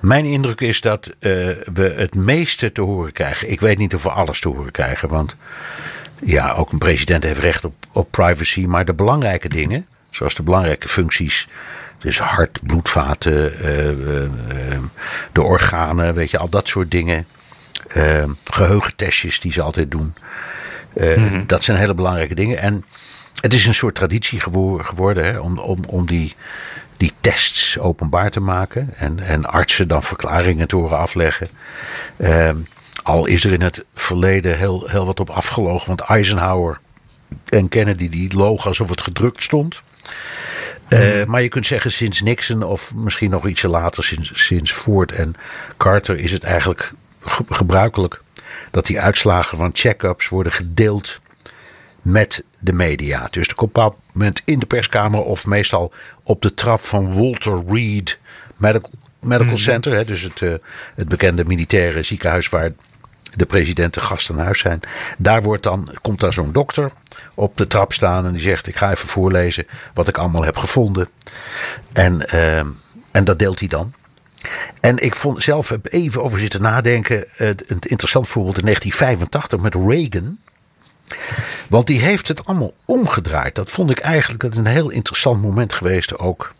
Mijn 0.00 0.24
indruk 0.24 0.60
is 0.60 0.80
dat 0.80 1.06
uh, 1.06 1.14
we 1.72 1.94
het 1.96 2.14
meeste 2.14 2.72
te 2.72 2.80
horen 2.80 3.12
krijgen. 3.12 3.50
Ik 3.50 3.60
weet 3.60 3.78
niet 3.78 3.94
of 3.94 4.02
we 4.02 4.10
alles 4.10 4.40
te 4.40 4.48
horen 4.48 4.72
krijgen. 4.72 5.08
Want 5.08 5.36
ja, 6.22 6.52
ook 6.52 6.72
een 6.72 6.78
president 6.78 7.22
heeft 7.22 7.40
recht 7.40 7.64
op, 7.64 7.74
op 7.92 8.10
privacy. 8.10 8.66
Maar 8.66 8.84
de 8.84 8.94
belangrijke 8.94 9.48
dingen, 9.48 9.86
zoals 10.10 10.34
de 10.34 10.42
belangrijke 10.42 10.88
functies. 10.88 11.48
Dus 11.98 12.18
hart, 12.18 12.60
bloedvaten, 12.62 13.52
uh, 13.62 13.90
uh, 13.90 14.78
de 15.32 15.42
organen, 15.42 16.14
weet 16.14 16.30
je, 16.30 16.38
al 16.38 16.48
dat 16.48 16.68
soort 16.68 16.90
dingen. 16.90 17.26
geheugentestjes 18.44 19.40
die 19.40 19.52
ze 19.52 19.62
altijd 19.62 19.90
doen. 19.90 20.14
Mm-hmm. 20.94 21.44
Dat 21.46 21.64
zijn 21.64 21.78
hele 21.78 21.94
belangrijke 21.94 22.34
dingen. 22.34 22.58
En 22.58 22.84
het 23.40 23.54
is 23.54 23.66
een 23.66 23.74
soort 23.74 23.94
traditie 23.94 24.40
geworden 24.80 25.24
hè, 25.24 25.38
om, 25.38 25.58
om, 25.58 25.84
om 25.86 26.06
die 26.06 26.34
die 26.96 27.12
tests 27.20 27.78
openbaar 27.78 28.30
te 28.30 28.40
maken. 28.40 28.94
En, 28.96 29.20
en 29.20 29.44
artsen 29.44 29.88
dan 29.88 30.02
verklaringen 30.02 30.68
te 30.68 30.76
horen 30.76 30.98
afleggen. 30.98 31.48
Ehm, 32.16 32.56
al 33.02 33.26
is 33.26 33.44
er 33.44 33.52
in 33.52 33.60
het 33.60 33.84
verleden 33.94 34.56
heel, 34.56 34.88
heel 34.88 35.06
wat 35.06 35.20
op 35.20 35.30
afgelogen. 35.30 35.86
Want 35.86 36.00
Eisenhower 36.00 36.78
en 37.48 37.68
Kennedy 37.68 38.08
die 38.08 38.36
logen 38.36 38.68
alsof 38.68 38.88
het 38.90 39.02
gedrukt 39.02 39.42
stond. 39.42 39.82
Uh, 40.88 41.24
maar 41.24 41.42
je 41.42 41.48
kunt 41.48 41.66
zeggen 41.66 41.92
sinds 41.92 42.20
Nixon 42.20 42.62
of 42.62 42.94
misschien 42.94 43.30
nog 43.30 43.46
ietsje 43.46 43.68
later 43.68 44.04
sinds, 44.04 44.46
sinds 44.46 44.72
Ford 44.72 45.12
en 45.12 45.34
Carter 45.76 46.18
is 46.18 46.32
het 46.32 46.42
eigenlijk 46.42 46.92
gebruikelijk 47.48 48.22
dat 48.70 48.86
die 48.86 49.00
uitslagen 49.00 49.58
van 49.58 49.70
check-ups 49.72 50.28
worden 50.28 50.52
gedeeld 50.52 51.20
met 52.06 52.44
de 52.58 52.72
media. 52.72 53.28
Dus 53.30 53.48
op 53.48 53.60
een 53.60 53.66
bepaald 53.66 53.96
moment 54.12 54.42
in 54.44 54.58
de 54.58 54.66
perskamer 54.66 55.22
of 55.22 55.46
meestal 55.46 55.92
op 56.22 56.42
de 56.42 56.54
trap 56.54 56.80
van 56.80 57.14
Walter 57.14 57.62
Reed 57.66 58.18
Medical, 58.56 58.90
Medical 59.20 59.52
mhm. 59.52 59.62
Center. 59.62 59.92
Hè, 59.92 60.04
dus 60.04 60.22
het, 60.22 60.40
uh, 60.40 60.54
het 60.94 61.08
bekende 61.08 61.44
militaire 61.44 62.02
ziekenhuis 62.02 62.48
waar 62.48 62.72
de 63.34 63.46
presidenten 63.46 64.02
gast 64.02 64.30
aan 64.30 64.38
huis 64.38 64.58
zijn. 64.58 64.80
Daar 65.18 65.42
wordt 65.42 65.62
dan, 65.62 65.88
komt 66.00 66.20
dan 66.20 66.32
zo'n 66.32 66.52
dokter 66.52 66.90
op 67.34 67.56
de 67.56 67.66
trap 67.66 67.92
staan 67.92 68.26
en 68.26 68.32
die 68.32 68.40
zegt: 68.40 68.66
Ik 68.66 68.76
ga 68.76 68.90
even 68.90 69.08
voorlezen 69.08 69.66
wat 69.94 70.08
ik 70.08 70.18
allemaal 70.18 70.44
heb 70.44 70.56
gevonden. 70.56 71.08
En, 71.92 72.22
uh, 72.34 72.58
en 73.10 73.24
dat 73.24 73.38
deelt 73.38 73.58
hij 73.58 73.68
dan. 73.68 73.92
En 74.80 74.98
ik 74.98 75.14
vond 75.14 75.42
zelf 75.42 75.72
even 75.82 76.22
over 76.22 76.38
zitten 76.38 76.62
nadenken. 76.62 77.24
Het, 77.30 77.70
een 77.70 77.78
interessant 77.80 78.28
voorbeeld 78.28 78.58
in 78.58 78.64
1985 78.64 79.60
met 79.60 79.74
Reagan. 79.74 80.38
Want 81.68 81.86
die 81.86 82.00
heeft 82.00 82.28
het 82.28 82.46
allemaal 82.46 82.74
omgedraaid. 82.84 83.54
Dat 83.54 83.70
vond 83.70 83.90
ik 83.90 83.98
eigenlijk 83.98 84.42
een 84.42 84.66
heel 84.66 84.90
interessant 84.90 85.42
moment 85.42 85.72
geweest. 85.72 86.18
Ook 86.18 86.54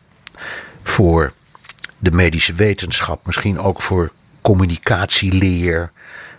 voor 0.83 1.33
de 1.99 2.11
medische 2.11 2.55
wetenschap. 2.55 3.27
Misschien 3.27 3.59
ook 3.59 3.83
voor 3.83 4.13
communicatieleer. 4.41 5.91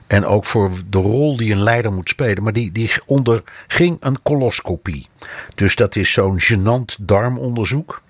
En 0.08 0.26
ook 0.26 0.46
voor 0.46 0.72
de 0.90 0.98
rol 0.98 1.38
die 1.38 1.52
een 1.52 1.64
leider 1.64 1.92
moet 1.92 2.10
spelen. 2.10 2.44
Maar 2.44 2.54
die, 2.54 2.72
die 2.72 2.92
onderging 3.06 3.98
een 4.00 4.22
coloscopie. 4.24 5.08
Dus 5.56 5.76
dat 5.76 5.96
is 5.96 6.12
zo'n 6.12 6.42
gênant 6.42 6.96
darmonderzoek. 7.02 8.02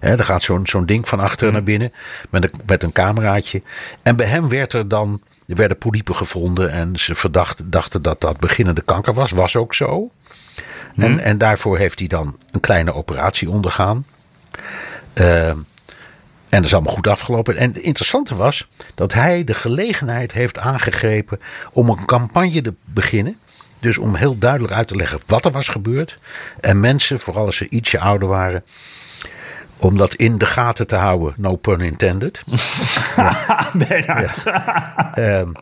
He, 0.00 0.16
er 0.16 0.24
gaat 0.24 0.42
zo'n 0.42 0.66
zo'n 0.66 0.86
ding 0.86 1.08
van 1.08 1.20
achter 1.20 1.52
naar 1.52 1.62
binnen 1.62 1.92
met 2.30 2.44
een, 2.44 2.60
met 2.66 2.82
een 2.82 2.92
cameraatje. 2.92 3.62
En 4.02 4.16
bij 4.16 4.26
hem 4.26 4.48
werd 4.48 4.72
er 4.72 4.88
dan, 4.88 5.22
er 5.46 5.56
werden 5.56 5.78
polypen 5.78 6.16
gevonden 6.16 6.70
en 6.70 6.98
ze 6.98 7.14
verdachten, 7.14 7.70
dachten 7.70 8.02
dat 8.02 8.20
dat 8.20 8.40
beginnende 8.40 8.82
kanker 8.82 9.14
was. 9.14 9.30
Was 9.30 9.56
ook 9.56 9.74
zo. 9.74 10.10
En, 10.96 11.10
mhm. 11.10 11.18
en 11.18 11.38
daarvoor 11.38 11.78
heeft 11.78 11.98
hij 11.98 12.08
dan 12.08 12.38
een 12.50 12.60
kleine 12.60 12.94
operatie 12.94 13.50
ondergaan. 13.50 14.06
Uh, 15.14 15.48
en 15.48 16.60
dat 16.60 16.64
is 16.64 16.74
allemaal 16.74 16.94
goed 16.94 17.06
afgelopen. 17.06 17.56
En 17.56 17.72
het 17.72 17.82
interessante 17.82 18.34
was 18.34 18.68
dat 18.94 19.12
hij 19.12 19.44
de 19.44 19.54
gelegenheid 19.54 20.32
heeft 20.32 20.58
aangegrepen 20.58 21.40
om 21.72 21.88
een 21.88 22.04
campagne 22.04 22.60
te 22.60 22.74
beginnen. 22.84 23.38
Dus 23.80 23.98
om 23.98 24.14
heel 24.14 24.38
duidelijk 24.38 24.72
uit 24.72 24.88
te 24.88 24.96
leggen 24.96 25.20
wat 25.26 25.44
er 25.44 25.50
was 25.50 25.68
gebeurd. 25.68 26.18
En 26.60 26.80
mensen, 26.80 27.20
vooral 27.20 27.44
als 27.44 27.56
ze 27.56 27.68
ietsje 27.68 28.00
ouder 28.00 28.28
waren, 28.28 28.64
om 29.76 29.96
dat 29.96 30.14
in 30.14 30.38
de 30.38 30.46
gaten 30.46 30.86
te 30.86 30.96
houden, 30.96 31.34
no 31.36 31.56
pun 31.56 31.80
intended. 31.80 32.42
ja. 33.16 33.70
ja. 34.06 35.14
Ehm, 35.14 35.52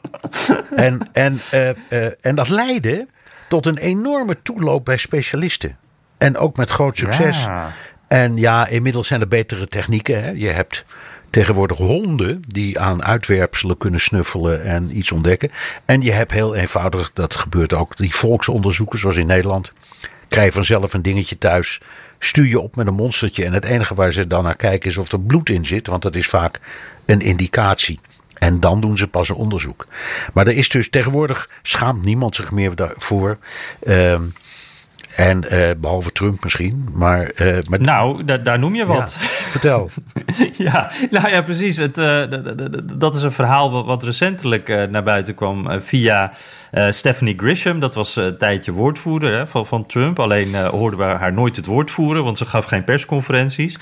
en, 0.77 1.09
en, 1.13 1.41
uh, 1.55 1.69
uh, 1.69 2.07
en 2.21 2.35
dat 2.35 2.49
leidde 2.49 3.07
tot 3.49 3.67
een 3.67 3.79
enorme 3.79 4.37
toeloop 4.43 4.85
bij 4.85 4.97
specialisten. 4.97 5.77
En 6.19 6.37
ook 6.37 6.57
met 6.57 6.71
groot 6.71 6.97
succes. 6.97 7.47
En 8.09 8.37
ja, 8.37 8.67
inmiddels 8.67 9.09
zijn 9.09 9.21
er 9.21 9.29
betere 9.29 9.67
technieken. 9.67 10.25
Hè. 10.25 10.31
Je 10.31 10.49
hebt 10.49 10.85
tegenwoordig 11.31 11.79
honden 11.79 12.45
die 12.47 12.81
aan 12.81 13.05
uitwerpselen 13.05 13.79
kunnen 13.79 14.01
snuffelen 14.01 14.65
en 14.65 14.97
iets 14.97 15.13
ontdekken. 15.13 15.51
En 15.85 16.01
je 16.01 16.13
hebt 16.13 16.33
heel 16.33 16.55
eenvoudig, 16.55 17.11
dat 17.13 17.35
gebeurt 17.35 17.73
ook, 17.73 17.97
die 17.97 18.15
volksonderzoeken 18.15 18.99
zoals 18.99 19.17
in 19.17 19.27
Nederland. 19.27 19.73
Krijg 20.29 20.47
je 20.47 20.53
vanzelf 20.53 20.95
een 20.95 21.03
dingetje 21.03 21.39
thuis 21.39 21.81
stuur 22.25 22.47
je 22.47 22.61
op 22.61 22.77
met 22.77 22.87
een 22.87 22.95
monstertje. 22.95 23.45
En 23.45 23.53
het 23.53 23.65
enige 23.65 23.95
waar 23.95 24.13
ze 24.13 24.27
dan 24.27 24.45
naar 24.45 24.57
kijken 24.57 24.91
is 24.91 24.97
of 24.97 25.13
er 25.13 25.21
bloed 25.21 25.49
in 25.49 25.67
zit. 25.67 25.87
Want 25.87 26.03
dat 26.03 26.17
is 26.17 26.29
vaak 26.29 26.61
een 27.07 27.21
indicatie. 27.21 28.01
En 28.35 28.61
dan 28.61 28.81
doen 28.81 28.97
ze 28.97 29.09
pas 29.09 29.29
een 29.29 29.35
onderzoek. 29.37 29.87
Maar 30.33 30.47
er 30.47 30.57
is 30.57 30.69
dus 30.69 30.91
tegenwoordig 30.91 31.49
schaamt 31.63 32.05
niemand 32.05 32.37
zich 32.37 32.51
meer 32.51 32.75
daarvoor. 32.75 33.39
Uh, 33.83 34.13
en 35.17 35.45
uh, 35.53 35.71
behalve 35.79 36.13
Trump 36.13 36.45
misschien. 36.45 36.89
Maar, 36.93 37.31
uh, 37.37 37.59
maar 37.71 37.81
nou, 37.81 38.25
daar 38.43 38.59
noem 38.59 38.75
je 38.75 38.87
wat. 38.87 39.17
vertel. 39.49 39.91
ja, 40.53 40.91
nou 41.11 41.29
ja, 41.29 41.43
precies. 41.43 41.77
Het, 41.77 41.99
uh, 41.99 42.25
dat 42.93 43.15
is 43.15 43.23
een 43.23 43.33
verhaal 43.33 43.85
wat 43.85 44.03
recentelijk 44.03 44.89
naar 44.91 45.03
buiten 45.03 45.35
kwam 45.35 45.83
via 45.83 46.33
Stephanie 46.89 47.35
Grisham. 47.37 47.81
Dat 47.81 47.95
was 47.95 48.17
een 48.17 48.37
tijdje 48.39 48.73
woordvoerder 48.73 49.37
hè, 49.37 49.47
van, 49.47 49.67
van 49.67 49.87
Trump. 49.87 50.19
Alleen 50.19 50.55
hoorden 50.55 50.99
we 50.99 51.05
haar 51.05 51.33
nooit 51.33 51.57
het 51.57 51.67
woord 51.67 51.91
voeren, 51.91 52.25
want 52.25 52.39
ze 52.39 52.45
gaf 52.45 52.65
geen 52.65 52.85
persconferenties. 52.85 53.79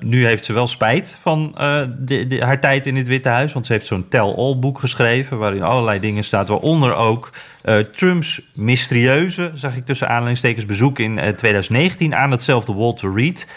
nu 0.00 0.26
heeft 0.26 0.44
ze 0.44 0.52
wel 0.52 0.66
spijt 0.66 1.18
van 1.20 1.54
de, 1.98 2.36
haar 2.40 2.60
tijd 2.60 2.86
in 2.86 2.96
het 2.96 3.06
Witte 3.06 3.28
Huis. 3.28 3.52
Want 3.52 3.66
ze 3.66 3.72
heeft 3.72 3.86
zo'n 3.86 4.08
tell-all 4.08 4.56
boek 4.58 4.78
geschreven. 4.78 5.38
waarin 5.38 5.62
allerlei 5.62 6.00
dingen 6.00 6.24
staat, 6.24 6.48
waaronder 6.48 6.96
ook. 6.96 7.30
Uh, 7.64 7.78
Trumps 7.78 8.42
mysterieuze, 8.54 9.50
zag 9.54 9.76
ik 9.76 9.84
tussen 9.84 10.08
aanleidingstekens, 10.08 10.66
bezoek 10.66 10.98
in 10.98 11.14
2019 11.14 12.14
aan 12.14 12.30
hetzelfde 12.30 12.74
Walter 12.74 13.14
Reed 13.14 13.48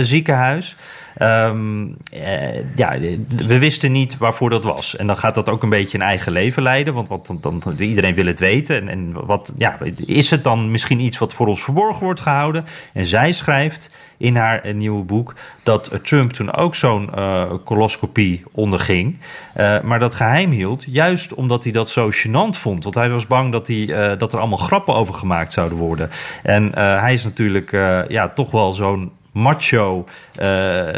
ziekenhuis. 0.00 0.76
Um, 1.22 1.96
uh, 2.14 2.76
ja, 2.76 2.98
we 3.36 3.58
wisten 3.58 3.92
niet 3.92 4.18
waarvoor 4.18 4.50
dat 4.50 4.64
was. 4.64 4.96
En 4.96 5.06
dan 5.06 5.16
gaat 5.16 5.34
dat 5.34 5.48
ook 5.48 5.62
een 5.62 5.68
beetje 5.68 5.98
een 5.98 6.04
eigen 6.04 6.32
leven 6.32 6.62
leiden. 6.62 6.94
Want 6.94 7.08
wat, 7.08 7.26
dan, 7.40 7.60
dan, 7.60 7.74
iedereen 7.78 8.14
wil 8.14 8.26
het 8.26 8.40
weten. 8.40 8.76
En, 8.76 8.88
en 8.88 9.26
wat, 9.26 9.52
ja, 9.56 9.78
is 10.06 10.30
het 10.30 10.44
dan 10.44 10.70
misschien 10.70 11.00
iets 11.00 11.18
wat 11.18 11.32
voor 11.32 11.46
ons 11.46 11.62
verborgen 11.62 12.04
wordt 12.04 12.20
gehouden? 12.20 12.64
En 12.92 13.06
zij 13.06 13.32
schrijft 13.32 13.90
in 14.16 14.36
haar 14.36 14.74
nieuwe 14.74 15.04
boek 15.04 15.34
dat 15.62 15.98
Trump 16.02 16.32
toen 16.32 16.54
ook 16.54 16.74
zo'n 16.74 17.10
uh, 17.16 17.52
coloscopie 17.64 18.42
onderging. 18.52 19.18
Uh, 19.56 19.80
maar 19.80 19.98
dat 19.98 20.14
geheim 20.14 20.50
hield, 20.50 20.84
juist 20.86 21.34
omdat 21.34 21.62
hij 21.64 21.72
dat 21.72 21.90
zo 21.90 22.10
gênant 22.10 22.58
vond. 22.58 22.82
Want 22.82 22.94
hij 22.94 23.10
was 23.10 23.26
bang 23.26 23.52
dat, 23.52 23.66
hij, 23.66 24.16
dat 24.16 24.32
er 24.32 24.38
allemaal 24.38 24.58
grappen 24.58 24.94
over 24.94 25.14
gemaakt 25.14 25.52
zouden 25.52 25.78
worden. 25.78 26.10
En 26.42 26.72
hij 26.78 27.12
is 27.12 27.24
natuurlijk 27.24 27.70
ja, 28.08 28.28
toch 28.28 28.50
wel 28.50 28.72
zo'n 28.72 29.10
macho. 29.38 30.06
Uh, 30.40 30.88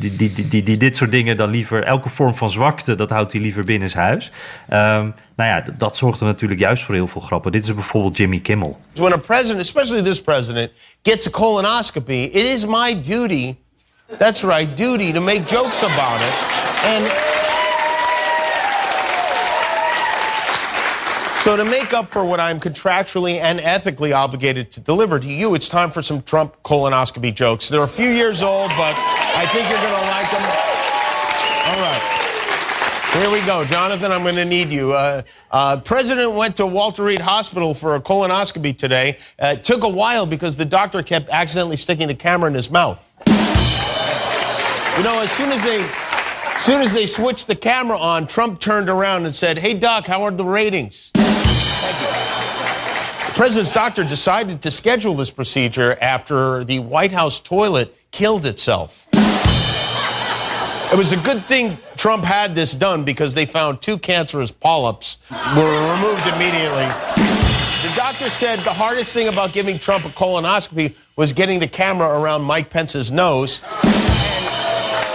die, 0.00 0.16
die, 0.16 0.48
die, 0.48 0.62
die, 0.62 0.76
dit 0.76 0.96
soort 0.96 1.10
dingen 1.10 1.36
dan 1.36 1.50
liever. 1.50 1.84
Elke 1.84 2.08
vorm 2.08 2.34
van 2.34 2.50
zwakte, 2.50 2.94
dat 2.94 3.10
houdt 3.10 3.32
hij 3.32 3.40
liever 3.40 3.64
binnen 3.64 3.90
huis. 3.92 4.30
Um, 4.70 5.14
nou 5.36 5.50
ja, 5.50 5.62
dat 5.78 5.96
zorgt 5.96 6.20
er 6.20 6.26
natuurlijk 6.26 6.60
juist 6.60 6.82
voor 6.82 6.94
heel 6.94 7.08
veel 7.08 7.20
grappen. 7.20 7.52
Dit 7.52 7.64
is 7.64 7.74
bijvoorbeeld 7.74 8.16
Jimmy 8.16 8.38
Kimmel. 8.40 8.80
When 8.94 9.12
a 9.12 9.16
president, 9.16 9.60
especially 9.60 10.02
this 10.02 10.22
president, 10.22 10.70
gets 11.02 11.26
a 11.26 11.30
colonoscopy, 11.30 12.12
it 12.12 12.34
is 12.34 12.66
my 12.66 13.00
duty. 13.02 13.56
That's 14.18 14.42
right, 14.42 14.76
duty 14.76 15.12
to 15.12 15.20
make 15.20 15.42
jokes 15.46 15.82
about 15.82 16.20
it. 16.20 16.34
And. 16.84 17.36
So, 21.48 21.56
to 21.56 21.64
make 21.64 21.94
up 21.94 22.10
for 22.10 22.26
what 22.26 22.40
I'm 22.40 22.60
contractually 22.60 23.40
and 23.40 23.58
ethically 23.58 24.12
obligated 24.12 24.70
to 24.72 24.80
deliver 24.80 25.18
to 25.18 25.26
you, 25.26 25.54
it's 25.54 25.66
time 25.66 25.90
for 25.90 26.02
some 26.02 26.20
Trump 26.20 26.62
colonoscopy 26.62 27.34
jokes. 27.34 27.70
They're 27.70 27.84
a 27.84 27.88
few 27.88 28.10
years 28.10 28.42
old, 28.42 28.68
but 28.76 28.94
I 28.94 29.46
think 29.50 29.66
you're 29.70 29.78
going 29.78 29.94
to 29.94 30.08
like 30.10 30.30
them. 30.30 30.42
All 31.64 31.80
right. 31.80 33.22
Here 33.22 33.30
we 33.30 33.40
go. 33.46 33.64
Jonathan, 33.64 34.12
I'm 34.12 34.24
going 34.24 34.34
to 34.34 34.44
need 34.44 34.68
you. 34.70 34.92
Uh, 34.92 35.22
uh, 35.50 35.80
President 35.80 36.34
went 36.34 36.54
to 36.58 36.66
Walter 36.66 37.04
Reed 37.04 37.18
Hospital 37.18 37.72
for 37.72 37.94
a 37.94 38.00
colonoscopy 38.02 38.76
today. 38.76 39.16
Uh, 39.38 39.54
it 39.56 39.64
took 39.64 39.84
a 39.84 39.88
while 39.88 40.26
because 40.26 40.54
the 40.54 40.66
doctor 40.66 41.02
kept 41.02 41.30
accidentally 41.30 41.78
sticking 41.78 42.08
the 42.08 42.14
camera 42.14 42.50
in 42.50 42.54
his 42.54 42.70
mouth. 42.70 43.02
You 43.26 45.02
know, 45.02 45.18
as 45.22 45.32
soon 45.32 45.50
as 45.52 45.64
they 45.64 45.82
as 45.82 46.62
soon 46.62 46.82
as 46.82 46.92
they 46.92 47.06
switched 47.06 47.46
the 47.46 47.56
camera 47.56 47.96
on, 47.96 48.26
Trump 48.26 48.60
turned 48.60 48.90
around 48.90 49.24
and 49.24 49.34
said, 49.34 49.56
Hey, 49.56 49.72
Doc, 49.72 50.06
how 50.06 50.24
are 50.24 50.30
the 50.30 50.44
ratings? 50.44 51.10
The 53.26 53.34
president's 53.34 53.72
doctor 53.72 54.04
decided 54.04 54.62
to 54.62 54.70
schedule 54.70 55.14
this 55.14 55.30
procedure 55.30 55.96
after 56.00 56.64
the 56.64 56.80
White 56.80 57.12
House 57.12 57.38
toilet 57.38 57.94
killed 58.10 58.46
itself. 58.46 59.08
It 60.90 60.96
was 60.96 61.12
a 61.12 61.18
good 61.18 61.44
thing 61.44 61.78
Trump 61.96 62.24
had 62.24 62.54
this 62.54 62.72
done 62.72 63.04
because 63.04 63.34
they 63.34 63.44
found 63.44 63.82
two 63.82 63.98
cancerous 63.98 64.50
polyps 64.50 65.18
were 65.30 65.92
removed 65.92 66.26
immediately. 66.26 66.88
The 67.82 67.92
doctor 67.94 68.28
said 68.28 68.58
the 68.60 68.72
hardest 68.72 69.12
thing 69.12 69.28
about 69.28 69.52
giving 69.52 69.78
Trump 69.78 70.04
a 70.04 70.08
colonoscopy 70.08 70.96
was 71.14 71.32
getting 71.32 71.60
the 71.60 71.68
camera 71.68 72.18
around 72.18 72.42
Mike 72.42 72.70
Pence's 72.70 73.12
nose. 73.12 73.60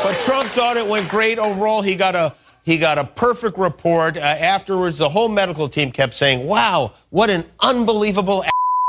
But 0.03 0.19
Trump 0.19 0.47
thought 0.51 0.77
it 0.77 0.87
went 0.87 1.09
great 1.09 1.39
overall. 1.39 1.81
He 1.81 1.95
got 1.95 2.15
a 2.15 2.35
he 2.63 2.77
got 2.77 2.97
a 2.97 3.03
perfect 3.05 3.57
report. 3.57 4.17
Uh, 4.17 4.21
afterwards, 4.21 4.97
the 4.97 5.09
whole 5.09 5.29
medical 5.29 5.69
team 5.69 5.91
kept 5.91 6.13
saying, 6.13 6.47
"Wow, 6.47 6.93
what 7.09 7.29
an 7.29 7.45
unbelievable." 7.59 8.43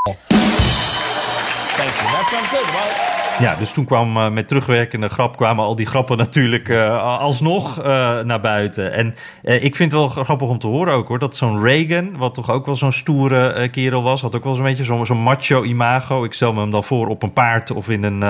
Thank 0.06 0.18
you. 1.90 2.06
That 2.06 2.28
sounds 2.30 2.48
good. 2.50 2.66
Well, 2.66 3.13
Ja, 3.38 3.54
dus 3.54 3.72
toen 3.72 3.84
kwam 3.84 4.16
uh, 4.16 4.30
met 4.30 4.48
terugwerkende 4.48 5.08
grap 5.08 5.36
kwamen 5.36 5.64
al 5.64 5.74
die 5.76 5.86
grappen 5.86 6.16
natuurlijk 6.16 6.68
uh, 6.68 7.18
alsnog 7.18 7.78
uh, 7.78 7.84
naar 8.20 8.40
buiten. 8.40 8.92
En 8.92 9.14
ik 9.42 9.76
vind 9.76 9.92
het 9.92 10.00
wel 10.00 10.08
grappig 10.08 10.48
om 10.48 10.58
te 10.58 10.66
horen 10.66 10.94
ook 10.94 11.08
hoor, 11.08 11.18
dat 11.18 11.36
zo'n 11.36 11.62
Reagan, 11.62 12.16
wat 12.16 12.34
toch 12.34 12.50
ook 12.50 12.66
wel 12.66 12.74
zo'n 12.74 12.92
stoere 12.92 13.68
kerel 13.68 14.02
was, 14.02 14.22
had 14.22 14.36
ook 14.36 14.44
wel 14.44 14.54
zo'n 14.54 14.64
beetje 14.64 14.84
zo'n 14.84 15.06
zo 15.06 15.14
macho 15.14 15.62
imago. 15.62 16.24
Ik 16.24 16.32
stel 16.32 16.52
me 16.52 16.60
hem 16.60 16.70
dan 16.70 16.84
voor 16.84 17.08
op 17.08 17.22
een 17.22 17.32
paard 17.32 17.70
of 17.70 17.88
in, 17.88 18.02
een, 18.02 18.22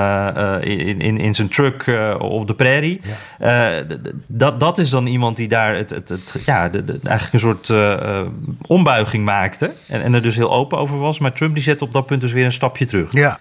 in, 0.63 1.01
in, 1.01 1.19
in 1.19 1.35
zijn 1.35 1.49
truck 1.49 1.87
op 2.19 2.47
de 2.47 2.55
prairie. 2.55 3.01
Ja. 3.39 3.83
dat, 4.27 4.61
dat 4.61 4.79
is 4.79 4.91
dan 4.91 5.07
iemand 5.07 5.37
die 5.37 5.49
daar 5.49 5.77
het, 5.77 5.91
het, 5.91 6.09
het 6.09 6.43
ja, 6.47 6.69
de, 6.69 6.85
de, 6.85 6.99
eigenlijk 7.05 7.33
een 7.33 7.57
soort 7.57 7.73
ombuiging 8.67 9.25
maakte 9.25 9.73
en, 9.89 10.03
en 10.03 10.15
er 10.15 10.23
dus 10.23 10.37
heel 10.37 10.53
open 10.53 10.79
over 10.79 10.99
was. 10.99 11.19
Maar 11.19 11.33
Trump 11.33 11.55
die 11.55 11.63
zet 11.63 11.83
op 11.83 11.93
dat 11.93 12.07
punt 12.07 12.21
dus 12.21 12.33
weer 12.33 12.45
een 12.45 12.53
stapje 12.53 12.85
terug. 12.85 13.13
Ja. 13.13 13.39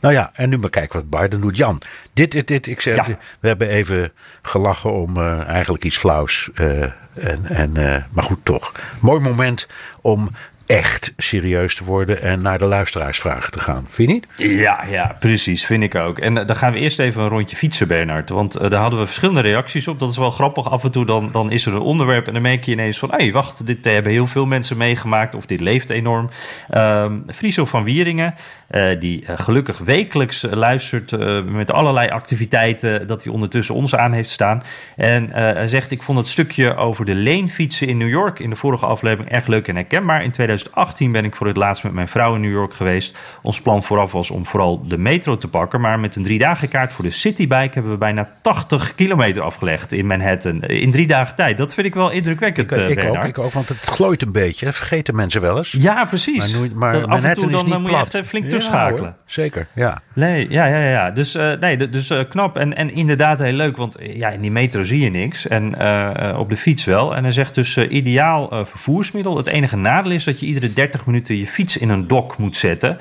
Nou 0.00 0.14
ja, 0.14 0.30
en 0.34 0.48
nu 0.48 0.58
maar 0.58 0.70
kijken 0.70 1.04
wat 1.08 1.20
Biden 1.20 1.40
doet. 1.40 1.56
Jan, 1.56 1.80
dit, 2.12 2.32
dit, 2.32 2.48
dit. 2.48 2.66
Ik 2.66 2.80
zeg, 2.80 3.06
we 3.40 3.48
hebben 3.48 3.68
even 3.68 4.12
gelachen 4.42 4.92
om 4.92 5.16
uh, 5.16 5.46
eigenlijk 5.46 5.84
iets 5.84 5.96
flauws. 5.96 6.50
Uh, 6.54 6.82
en, 7.14 7.44
en, 7.48 7.72
uh, 7.76 7.96
maar 8.10 8.24
goed, 8.24 8.44
toch. 8.44 8.72
Mooi 9.00 9.20
moment 9.20 9.68
om 10.00 10.28
echt 10.66 11.12
serieus 11.16 11.74
te 11.74 11.84
worden 11.84 12.22
en 12.22 12.42
naar 12.42 12.58
de 12.58 12.64
luisteraarsvragen 12.64 13.50
te 13.50 13.60
gaan. 13.60 13.86
Vind 13.90 14.08
je 14.08 14.14
niet? 14.14 14.56
Ja, 14.58 14.84
ja, 14.90 15.16
precies. 15.20 15.66
Vind 15.66 15.82
ik 15.82 15.94
ook. 15.94 16.18
En 16.18 16.34
dan 16.34 16.56
gaan 16.56 16.72
we 16.72 16.78
eerst 16.78 16.98
even 16.98 17.22
een 17.22 17.28
rondje 17.28 17.56
fietsen, 17.56 17.88
Bernard. 17.88 18.28
Want 18.28 18.70
daar 18.70 18.80
hadden 18.80 19.00
we 19.00 19.06
verschillende 19.06 19.40
reacties 19.40 19.88
op. 19.88 19.98
Dat 20.00 20.10
is 20.10 20.16
wel 20.16 20.30
grappig. 20.30 20.70
Af 20.70 20.84
en 20.84 20.90
toe 20.90 21.06
dan, 21.06 21.28
dan 21.32 21.50
is 21.50 21.66
er 21.66 21.74
een 21.74 21.80
onderwerp 21.80 22.26
en 22.26 22.32
dan 22.32 22.42
merk 22.42 22.64
je 22.64 22.72
ineens 22.72 22.98
van... 22.98 23.10
hé, 23.10 23.16
hey, 23.16 23.32
wacht, 23.32 23.66
dit 23.66 23.84
hebben 23.84 24.12
heel 24.12 24.26
veel 24.26 24.46
mensen 24.46 24.76
meegemaakt 24.76 25.34
of 25.34 25.46
dit 25.46 25.60
leeft 25.60 25.90
enorm. 25.90 26.30
Uh, 26.70 27.12
Friso 27.34 27.64
van 27.64 27.84
Wieringen, 27.84 28.34
uh, 28.70 29.00
die 29.00 29.24
gelukkig 29.26 29.78
wekelijks 29.78 30.46
luistert 30.50 31.16
met 31.44 31.72
allerlei 31.72 32.08
activiteiten... 32.08 33.06
dat 33.06 33.24
hij 33.24 33.32
ondertussen 33.32 33.74
ons 33.74 33.94
aan 33.94 34.12
heeft 34.12 34.30
staan. 34.30 34.62
En 34.96 35.30
hij 35.32 35.68
zegt, 35.68 35.90
ik 35.90 36.02
vond 36.02 36.18
het 36.18 36.28
stukje 36.28 36.76
over 36.76 37.04
de 37.04 37.14
leenfietsen 37.14 37.88
in 37.88 37.96
New 37.96 38.08
York... 38.08 38.38
in 38.38 38.50
de 38.50 38.56
vorige 38.56 38.86
aflevering 38.86 39.30
erg 39.30 39.46
leuk 39.46 39.68
en 39.68 39.74
herkenbaar. 39.74 40.24
In 40.24 40.30
2018 40.30 41.12
ben 41.12 41.24
ik 41.24 41.36
voor 41.36 41.46
het 41.46 41.56
laatst 41.56 41.82
met 41.82 41.92
mijn 41.92 42.08
vrouw 42.08 42.34
in 42.34 42.40
New 42.40 42.52
York 42.52 42.74
geweest. 42.74 43.18
Ons 43.42 43.60
plan 43.60 43.82
vooraf 43.82 44.12
was 44.12 44.30
om 44.30 44.46
vooral 44.46 44.86
de 44.88 44.98
metro 44.98 45.36
te 45.36 45.48
pakken. 45.48 45.80
Maar 45.80 46.00
met 46.00 46.16
een 46.16 46.22
drie 46.22 46.38
dagen 46.38 46.68
kaart 46.68 46.92
voor 46.92 47.04
de 47.04 47.10
citybike 47.10 47.70
hebben 47.72 47.92
we 47.92 47.98
bijna 47.98 48.30
80 48.42 48.94
kilometer 48.94 49.42
afgelegd 49.42 49.92
in 49.92 50.06
Manhattan. 50.06 50.62
In 50.62 50.90
drie 50.90 51.06
dagen 51.06 51.36
tijd. 51.36 51.58
Dat 51.58 51.74
vind 51.74 51.86
ik 51.86 51.94
wel 51.94 52.10
indrukwekkend. 52.10 52.76
Ik, 52.76 52.88
ik 52.88 53.08
ook, 53.08 53.24
ik 53.24 53.38
ook, 53.38 53.52
want 53.52 53.68
het 53.68 53.78
glooit 53.78 54.22
een 54.22 54.32
beetje. 54.32 54.64
Dat 54.64 54.74
vergeten 54.74 55.16
mensen 55.16 55.40
wel 55.40 55.56
eens. 55.56 55.72
Ja, 55.72 56.04
precies. 56.04 56.52
Maar, 56.52 56.62
nu, 56.62 56.74
maar 56.74 56.92
dat 56.92 57.06
Manhattan 57.06 57.30
af 57.30 57.36
en 57.36 57.42
toe 57.42 57.50
dan, 57.50 57.68
dan 57.68 57.80
moet 57.80 57.90
je 57.90 57.96
echt 57.96 58.14
even 58.14 58.28
flink 58.28 58.50
terugschakelen. 58.58 59.16
zeker, 59.26 59.66
ja. 59.74 60.00
Nee, 60.12 60.50
ja, 60.50 60.66
ja, 60.66 60.90
ja. 60.90 61.10
Dus, 61.10 61.36
uh, 61.36 61.52
nee, 61.60 61.88
dus 61.88 62.10
uh, 62.10 62.20
knap. 62.28 62.56
En, 62.56 62.76
en 62.76 62.90
inderdaad 62.90 63.38
heel 63.38 63.52
leuk. 63.52 63.76
Want 63.76 63.96
ja, 64.00 64.28
in 64.28 64.40
die 64.40 64.50
metro 64.50 64.84
zie 64.84 65.00
je 65.00 65.10
niks. 65.10 65.48
En 65.48 65.74
uh, 65.78 66.36
op 66.38 66.48
de 66.48 66.56
fiets 66.56 66.84
wel. 66.84 67.16
En 67.16 67.22
hij 67.22 67.32
zegt 67.32 67.54
dus 67.54 67.76
ideaal 67.76 68.66
vervoersmiddel. 68.66 69.36
Het 69.36 69.46
enige 69.46 69.76
nadeel 69.76 70.12
is 70.12 70.24
dat 70.24 70.40
je 70.40 70.46
iedere 70.46 70.72
30 70.72 71.06
minuten 71.06 71.36
je 71.36 71.46
fiets 71.46 71.76
in 71.76 71.88
een 71.88 72.06
dok 72.06 72.38
moet 72.38 72.56
zetten. 72.56 72.98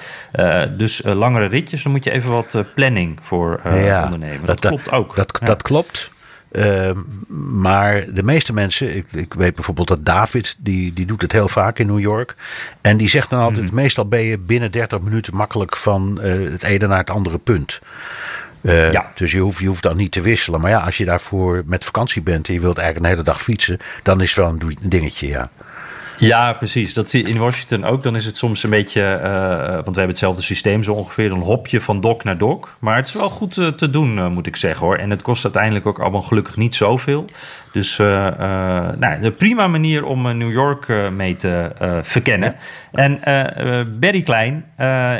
Dus 0.78 1.02
langere 1.04 1.46
ritjes, 1.46 1.84
dan 1.84 1.92
moet 1.92 2.04
je 2.04 2.12
even 2.12 2.32
wat 2.32 2.64
planning 2.74 3.20
voor 3.22 3.62
ja, 3.64 4.04
ondernemen. 4.04 4.46
Dat, 4.46 4.62
dat, 4.62 4.72
klopt 4.72 4.92
ook. 4.92 5.16
Dat, 5.16 5.38
ja. 5.40 5.46
dat 5.46 5.62
klopt. 5.62 6.12
Ehm, 6.52 6.98
maar 7.60 8.14
de 8.14 8.24
meeste 8.24 8.54
mensen, 8.54 8.96
ik, 8.96 9.06
ik, 9.12 9.34
weet 9.34 9.56
bijvoorbeeld 9.56 9.88
dat 9.88 10.06
David, 10.06 10.56
die, 10.60 10.94
die 10.94 11.06
doet 11.06 11.22
het 11.22 11.32
heel 11.32 11.48
vaak 11.48 11.80
in 11.80 11.88
New 11.88 12.00
York. 12.00 12.36
En 12.82 12.98
die 12.98 13.10
zegt 13.10 13.30
dan 13.30 13.40
altijd: 13.40 13.62
mm 13.62 13.68
-hmm. 13.68 13.76
meestal 13.76 14.08
ben 14.08 14.24
je 14.24 14.38
binnen 14.38 14.72
30 14.72 15.02
minuten 15.02 15.36
makkelijk 15.36 15.78
van 15.78 16.20
het 16.22 16.64
ene 16.64 16.88
naar 16.88 16.98
het 16.98 17.10
andere 17.10 17.38
punt. 17.38 17.80
Uh, 18.62 18.92
ja. 18.92 19.12
Dus 19.16 19.32
je 19.32 19.40
hoeft, 19.40 19.60
je 19.60 19.68
hoeft 19.68 19.84
dan 19.84 19.98
niet 19.98 20.12
te 20.12 20.22
wisselen. 20.22 20.62
Maar 20.62 20.72
ja, 20.72 20.80
als 20.80 20.98
je 20.98 21.06
daarvoor 21.06 21.64
met 21.66 21.86
vakantie 21.86 22.22
bent 22.22 22.48
en 22.48 22.54
je 22.54 22.60
wilt 22.60 22.78
eigenlijk 22.78 23.08
een 23.08 23.12
hele 23.12 23.32
dag 23.32 23.42
fietsen, 23.42 23.80
dan 24.04 24.22
is 24.22 24.28
het 24.28 24.38
wel 24.38 24.50
een 24.50 24.78
dingetje, 24.82 25.28
ja. 25.28 25.50
Ja, 26.18 26.54
precies. 26.54 26.94
Dat 26.94 27.10
zie 27.10 27.24
je 27.24 27.34
in 27.34 27.40
Washington 27.40 27.86
ook. 27.86 28.04
Dan 28.04 28.16
is 28.16 28.26
het 28.26 28.38
soms 28.38 28.64
een 28.64 28.70
beetje, 28.70 29.02
uh, 29.02 29.30
want 29.70 29.74
we 29.74 29.82
hebben 29.84 30.08
hetzelfde 30.08 30.42
systeem 30.42 30.84
zo 30.84 30.94
ongeveer. 30.94 31.30
Dan 31.30 31.40
hop 31.40 31.68
je 31.68 31.82
van 31.82 32.02
dok 32.02 32.24
naar 32.24 32.38
dok. 32.38 32.76
Maar 32.80 32.96
het 32.96 33.08
is 33.08 33.14
wel 33.14 33.30
goed 33.30 33.58
uh, 33.58 33.68
te 33.68 33.90
doen, 33.90 34.32
moet 34.34 34.48
ik 34.48 34.56
zeggen 34.56 34.86
hoor. 34.86 34.96
En 34.96 35.10
het 35.10 35.22
kost 35.22 35.44
uiteindelijk 35.44 35.86
ook 35.86 36.00
allemaal 36.00 36.22
gelukkig 36.22 36.56
niet 36.56 36.76
zoveel. 36.76 37.26
Dus 37.72 37.98
nou, 37.98 39.24
een 39.24 39.36
prima 39.36 39.68
manier 39.68 40.06
om 40.06 40.38
New 40.38 40.52
York 40.52 40.88
mee 41.12 41.36
te 41.36 41.72
verkennen. 42.04 42.56
En 42.92 43.20
Barry 44.00 44.22
Klein, 44.22 44.66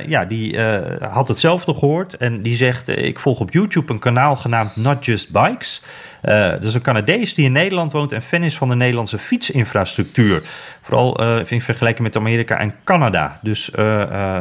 ja, 0.08 0.26
die 0.26 0.60
had 1.00 1.28
hetzelfde 1.28 1.74
gehoord. 1.74 2.18
En 2.18 2.42
die 2.42 2.56
zegt, 2.56 2.88
ik 2.88 3.20
volg 3.20 3.40
op 3.40 3.52
YouTube 3.52 3.94
een 3.94 4.00
kanaal 4.00 4.36
genaamd 4.36 4.76
Not 4.76 5.06
Just 5.06 5.32
Bikes. 5.32 5.82
Uh, 6.24 6.54
dus 6.60 6.74
een 6.74 6.82
Canadees 6.82 7.34
die 7.34 7.46
in 7.46 7.52
Nederland 7.52 7.92
woont 7.92 8.12
en 8.12 8.22
fan 8.22 8.44
is 8.44 8.58
van 8.58 8.70
de 8.70 8.76
Nederlandse 8.76 9.18
fietsinfrastructuur. 9.18 10.42
Vooral 10.82 11.22
uh, 11.22 11.52
in 11.52 11.62
vergelijking 11.62 12.08
met 12.08 12.16
Amerika 12.16 12.60
en 12.60 12.74
Canada. 12.84 13.40
Dus 13.42 13.70
uh, 13.70 13.76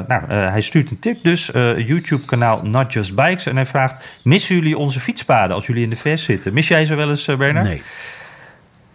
nou, 0.06 0.32
hij 0.32 0.60
stuurt 0.60 0.90
een 0.90 0.98
tip 0.98 1.22
dus. 1.22 1.50
YouTube-kanaal 1.76 2.62
Not 2.62 2.92
Just 2.92 3.14
Bikes. 3.14 3.46
En 3.46 3.56
hij 3.56 3.66
vraagt, 3.66 4.20
missen 4.22 4.54
jullie 4.54 4.78
onze 4.78 5.00
fietspaden 5.00 5.56
als 5.56 5.66
jullie 5.66 5.82
in 5.82 5.90
de 5.90 5.96
VS 5.96 6.24
zitten? 6.24 6.54
Mis 6.54 6.68
jij 6.68 6.84
ze 6.84 6.94
wel 6.94 7.08
eens, 7.08 7.24
Bernard? 7.24 7.66
Nee. 7.66 7.82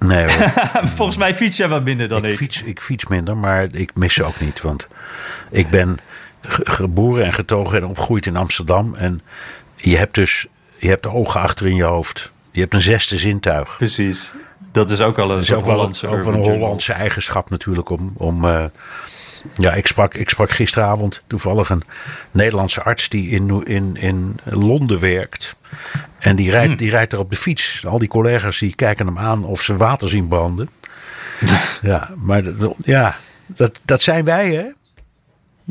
Nee 0.06 0.28
Volgens 0.96 1.18
mij 1.18 1.36
fiets 1.36 1.58
jij 1.58 1.68
wat 1.68 1.84
minder 1.84 2.08
dan 2.08 2.24
ik. 2.24 2.32
Ik 2.32 2.38
fiets, 2.38 2.62
ik 2.62 2.82
fiets 2.82 3.08
minder, 3.08 3.38
maar 3.38 3.68
ik 3.72 3.96
mis 3.96 4.14
ze 4.14 4.24
ook 4.24 4.40
niet. 4.40 4.62
Want 4.62 4.88
ik 5.50 5.70
ben 5.70 5.98
geboren 6.42 7.26
en 7.26 7.34
getogen 7.34 7.78
en 7.78 7.86
opgegroeid 7.86 8.26
in 8.26 8.36
Amsterdam. 8.36 8.96
En 8.96 9.22
je 9.76 9.98
hebt 9.98 10.14
dus 10.14 10.48
je 10.78 10.88
hebt 10.88 11.04
de 11.04 11.12
ogen 11.12 11.42
achter 11.42 11.68
in 11.68 11.76
je 11.76 11.84
hoofd. 11.84 12.32
Je 12.52 12.60
hebt 12.60 12.74
een 12.74 12.82
zesde 12.82 13.18
zintuig. 13.18 13.78
Precies. 13.78 14.32
Dat 14.72 14.92
is 14.92 15.02
ook 15.02 15.20
al 15.20 15.32
een 15.32 15.56
ook 15.56 15.66
Hollandse, 15.66 16.08
ook 16.08 16.26
een 16.26 16.34
Hollandse 16.34 16.94
eigenschap 16.94 17.50
natuurlijk. 17.50 17.90
Om, 17.90 18.14
om, 18.18 18.46
uh, 18.46 18.64
ja, 19.54 19.74
ik 19.74 19.88
sprak, 19.88 20.14
ik 20.14 20.30
sprak 20.30 20.50
gisteravond 20.50 21.22
toevallig 21.28 21.70
een 21.70 21.84
Nederlandse 22.32 22.84
arts 22.84 23.10
die 23.10 23.30
in, 23.30 23.66
in, 23.66 23.96
in 23.96 24.40
Londen 24.44 25.00
werkt. 25.00 25.56
En 26.20 26.36
die 26.36 26.52
rijdt, 26.52 26.78
die 26.78 26.90
rijdt 26.90 27.14
er 27.14 27.20
op 27.20 27.30
de 27.30 27.36
fiets. 27.36 27.86
Al 27.86 28.00
die 28.00 28.08
collega's 28.08 28.60
die 28.60 28.76
kijken 28.76 29.06
hem 29.06 29.18
aan 29.18 29.44
of 29.44 29.62
ze 29.62 29.78
water 29.78 30.10
zien 30.10 30.28
branden. 30.28 30.70
ja, 31.82 32.10
maar 32.16 32.44
ja, 32.78 33.16
dat, 33.46 33.80
dat 33.84 34.02
zijn 34.02 34.26
wij 34.26 34.54
hè. 34.54 34.66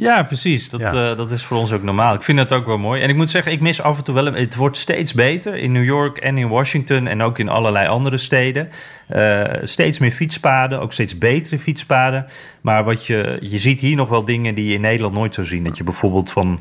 Ja, 0.00 0.22
precies. 0.22 0.68
Dat, 0.68 0.80
ja. 0.80 1.10
Uh, 1.10 1.16
dat 1.16 1.32
is 1.32 1.42
voor 1.44 1.56
ons 1.56 1.72
ook 1.72 1.82
normaal. 1.82 2.14
Ik 2.14 2.22
vind 2.22 2.38
dat 2.38 2.52
ook 2.52 2.66
wel 2.66 2.78
mooi. 2.78 3.02
En 3.02 3.08
ik 3.08 3.16
moet 3.16 3.30
zeggen, 3.30 3.52
ik 3.52 3.60
mis 3.60 3.82
af 3.82 3.98
en 3.98 4.04
toe 4.04 4.14
wel... 4.14 4.26
Een, 4.26 4.34
het 4.34 4.54
wordt 4.54 4.76
steeds 4.76 5.14
beter 5.14 5.54
in 5.56 5.72
New 5.72 5.84
York 5.84 6.18
en 6.18 6.38
in 6.38 6.48
Washington... 6.48 7.06
en 7.06 7.22
ook 7.22 7.38
in 7.38 7.48
allerlei 7.48 7.88
andere 7.88 8.16
steden. 8.16 8.68
Uh, 9.10 9.44
steeds 9.62 9.98
meer 9.98 10.10
fietspaden, 10.10 10.80
ook 10.80 10.92
steeds 10.92 11.18
betere 11.18 11.58
fietspaden. 11.58 12.26
Maar 12.60 12.84
wat 12.84 13.06
je, 13.06 13.38
je 13.40 13.58
ziet 13.58 13.80
hier 13.80 13.96
nog 13.96 14.08
wel 14.08 14.24
dingen 14.24 14.54
die 14.54 14.66
je 14.66 14.74
in 14.74 14.80
Nederland 14.80 15.14
nooit 15.14 15.34
zou 15.34 15.46
zien. 15.46 15.64
Dat 15.64 15.76
je 15.76 15.84
bijvoorbeeld 15.84 16.32
van 16.32 16.60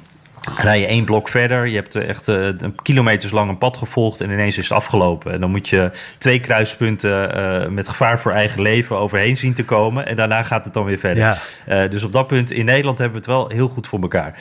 rij 0.58 0.80
je 0.80 0.86
één 0.86 1.06
blok 1.06 1.30
verder. 1.30 1.68
Je 1.68 1.76
hebt 1.76 1.96
echt 1.96 2.28
uh, 2.28 2.50
kilometers 2.82 3.32
lang 3.32 3.50
een 3.50 3.58
pad 3.58 3.78
gevolgd 3.78 4.22
en 4.22 4.32
ineens 4.32 4.58
is 4.58 4.70
het 4.70 4.78
afgelopen. 4.78 5.32
En 5.32 5.40
dan 5.40 5.52
moet 5.52 5.70
je 5.70 5.92
twee 6.18 6.40
kruispunten 6.40 7.38
uh, 7.38 7.68
met 7.68 7.88
gevaar 7.88 8.20
voor 8.20 8.32
eigen 8.32 8.62
leven 8.62 8.98
overheen 8.98 9.38
zien 9.38 9.54
te 9.54 9.66
komen. 9.66 10.08
En 10.08 10.16
daarna 10.16 10.44
gaat 10.44 10.66
het 10.66 10.74
dan 10.74 10.86
weer 10.86 11.00
verder. 11.00 11.24
Ja. 11.24 11.38
Uh, 11.84 11.90
dus 11.90 12.04
op 12.04 12.14
dat 12.14 12.28
punt 12.28 12.52
in 12.52 12.66
Nederland 12.66 12.98
hebben 12.98 13.22
we 13.22 13.32
het 13.32 13.36
wel 13.38 13.50
heel 13.50 13.68
goed 13.68 13.88
voor 13.88 14.00
elkaar. 14.00 14.36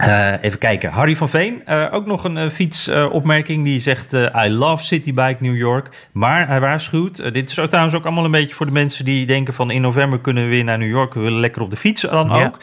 Uh, 0.00 0.42
even 0.42 0.58
kijken. 0.58 0.90
Harry 0.90 1.16
van 1.16 1.28
Veen, 1.28 1.62
uh, 1.68 1.86
ook 1.90 2.06
nog 2.06 2.24
een 2.24 2.36
uh, 2.36 2.48
fietsopmerking. 2.48 3.64
die 3.64 3.80
zegt: 3.80 4.12
I 4.12 4.48
love 4.48 4.84
Citybike 4.84 5.36
New 5.38 5.56
York. 5.56 6.08
Maar 6.12 6.48
hij 6.48 6.60
waarschuwt. 6.60 7.34
dit 7.34 7.48
is 7.48 7.54
trouwens 7.54 7.94
ook 7.94 8.04
allemaal 8.04 8.24
een 8.24 8.30
beetje 8.30 8.54
voor 8.54 8.66
de 8.66 8.72
mensen 8.72 9.04
die 9.04 9.26
denken: 9.26 9.54
van 9.54 9.70
in 9.70 9.80
november 9.80 10.20
kunnen 10.20 10.42
we 10.42 10.48
weer 10.48 10.64
naar 10.64 10.78
New 10.78 10.90
York. 10.90 11.14
We 11.14 11.20
willen 11.20 11.40
lekker 11.40 11.62
op 11.62 11.70
de 11.70 11.76
fiets 11.76 12.02
dan 12.02 12.28
ja. 12.28 12.44
ook. 12.44 12.58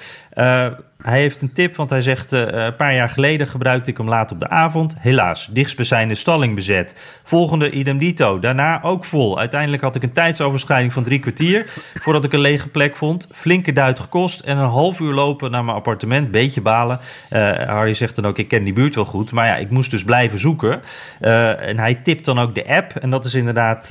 Hij 1.03 1.19
heeft 1.19 1.41
een 1.41 1.53
tip, 1.53 1.75
want 1.75 1.89
hij 1.89 2.01
zegt... 2.01 2.33
Uh, 2.33 2.39
een 2.39 2.75
paar 2.75 2.95
jaar 2.95 3.09
geleden 3.09 3.47
gebruikte 3.47 3.89
ik 3.89 3.97
hem 3.97 4.09
laat 4.09 4.31
op 4.31 4.39
de 4.39 4.49
avond. 4.49 4.95
Helaas, 4.99 5.47
dichtstbijzijnde 5.51 6.15
stalling 6.15 6.55
bezet. 6.55 7.19
Volgende 7.23 7.71
idem 7.71 7.97
dito. 7.97 8.39
Daarna 8.39 8.83
ook 8.83 9.05
vol. 9.05 9.39
Uiteindelijk 9.39 9.81
had 9.81 9.95
ik 9.95 10.03
een 10.03 10.11
tijdsoverschrijding 10.11 10.93
van 10.93 11.03
drie 11.03 11.19
kwartier... 11.19 11.65
voordat 12.01 12.23
ik 12.23 12.33
een 12.33 12.39
lege 12.39 12.69
plek 12.69 12.95
vond. 12.95 13.27
Flinke 13.31 13.71
duit 13.71 13.99
gekost 13.99 14.39
en 14.39 14.57
een 14.57 14.69
half 14.69 14.99
uur 14.99 15.13
lopen 15.13 15.51
naar 15.51 15.63
mijn 15.63 15.77
appartement. 15.77 16.31
Beetje 16.31 16.61
balen. 16.61 16.99
Uh, 17.29 17.51
Harry 17.51 17.93
zegt 17.93 18.15
dan 18.15 18.25
ook, 18.25 18.37
ik 18.37 18.47
ken 18.47 18.63
die 18.63 18.73
buurt 18.73 18.95
wel 18.95 19.05
goed. 19.05 19.31
Maar 19.31 19.47
ja, 19.47 19.55
ik 19.55 19.69
moest 19.69 19.91
dus 19.91 20.03
blijven 20.03 20.39
zoeken. 20.39 20.81
Uh, 21.21 21.67
en 21.67 21.79
hij 21.79 21.95
tipt 21.95 22.25
dan 22.25 22.39
ook 22.39 22.55
de 22.55 22.67
app. 22.67 22.95
En 22.95 23.09
dat 23.09 23.25
is 23.25 23.33
inderdaad 23.33 23.85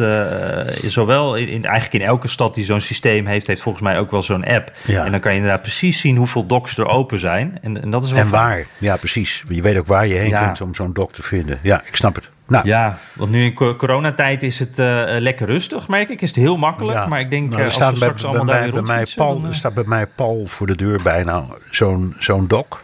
zowel... 0.83 1.37
In, 1.37 1.49
in, 1.49 1.65
eigenlijk 1.65 2.05
in 2.05 2.11
elke 2.11 2.29
stad 2.29 2.55
die 2.55 2.65
zo'n 2.65 2.81
systeem 2.81 3.27
heeft... 3.27 3.47
heeft 3.47 3.63
volgens 3.63 3.85
mij 3.85 3.99
ook 3.99 4.11
wel 4.11 4.23
zo'n 4.23 4.45
app. 4.45 4.71
Ja. 4.87 5.05
En 5.05 5.11
dan 5.11 5.21
kan 5.21 5.31
je 5.33 5.39
inderdaad 5.39 5.63
precies 5.63 6.01
zien 6.01 6.17
hoeveel 6.17 6.47
docs 6.47 6.79
er 6.79 6.87
open 7.03 7.19
zijn. 7.19 7.59
En, 7.63 7.83
en 7.83 7.91
dat 7.91 8.05
is 8.05 8.11
wel 8.11 8.21
En 8.21 8.31
waar, 8.31 8.67
ja 8.79 8.97
precies. 8.97 9.45
Je 9.49 9.63
weet 9.63 9.79
ook 9.79 9.87
waar 9.87 10.09
je 10.09 10.15
heen 10.15 10.29
ja. 10.29 10.45
kunt 10.45 10.61
om 10.61 10.75
zo'n 10.75 10.93
dok 10.93 11.13
te 11.13 11.23
vinden. 11.23 11.59
Ja, 11.63 11.83
ik 11.87 11.97
snap 11.97 12.15
het. 12.15 12.31
Nou. 12.47 12.67
Ja, 12.67 12.99
want 13.13 13.31
nu 13.31 13.45
in 13.45 13.55
coronatijd 13.55 14.43
is 14.43 14.59
het 14.59 14.79
uh, 14.79 15.05
lekker 15.07 15.47
rustig, 15.47 15.89
merk 15.89 16.09
ik. 16.09 16.23
Is 16.23 16.29
het 16.29 16.39
heel 16.39 16.57
makkelijk. 16.57 16.99
Ja. 16.99 17.07
Maar 17.07 17.21
ik 17.21 17.31
denk, 17.31 17.49
nou, 17.49 17.63
er 17.63 17.73
staat 17.73 17.99
bij, 17.99 18.13
bij, 18.13 18.25
allemaal 18.25 18.45
bij, 18.45 18.71
bij 18.71 18.83
mij 18.83 19.07
Paul, 19.17 19.41
dan, 19.41 19.51
uh... 19.51 19.57
staat 19.57 19.75
bij 19.75 19.85
mij 19.87 20.07
Paul 20.07 20.47
voor 20.47 20.67
de 20.67 20.77
deur 20.77 21.01
bijna 21.03 21.45
zo'n 21.71 22.15
zo'n 22.19 22.47
dok. 22.47 22.83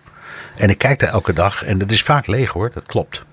En 0.57 0.71
ik 0.71 0.79
kijk 0.79 0.99
daar 0.99 1.11
elke 1.11 1.33
dag. 1.33 1.65
En 1.65 1.79
dat 1.79 1.91
is 1.91 2.03
vaak 2.03 2.27
leeg 2.27 2.51
hoor, 2.51 2.71
dat 2.75 2.87
klopt. 2.87 3.25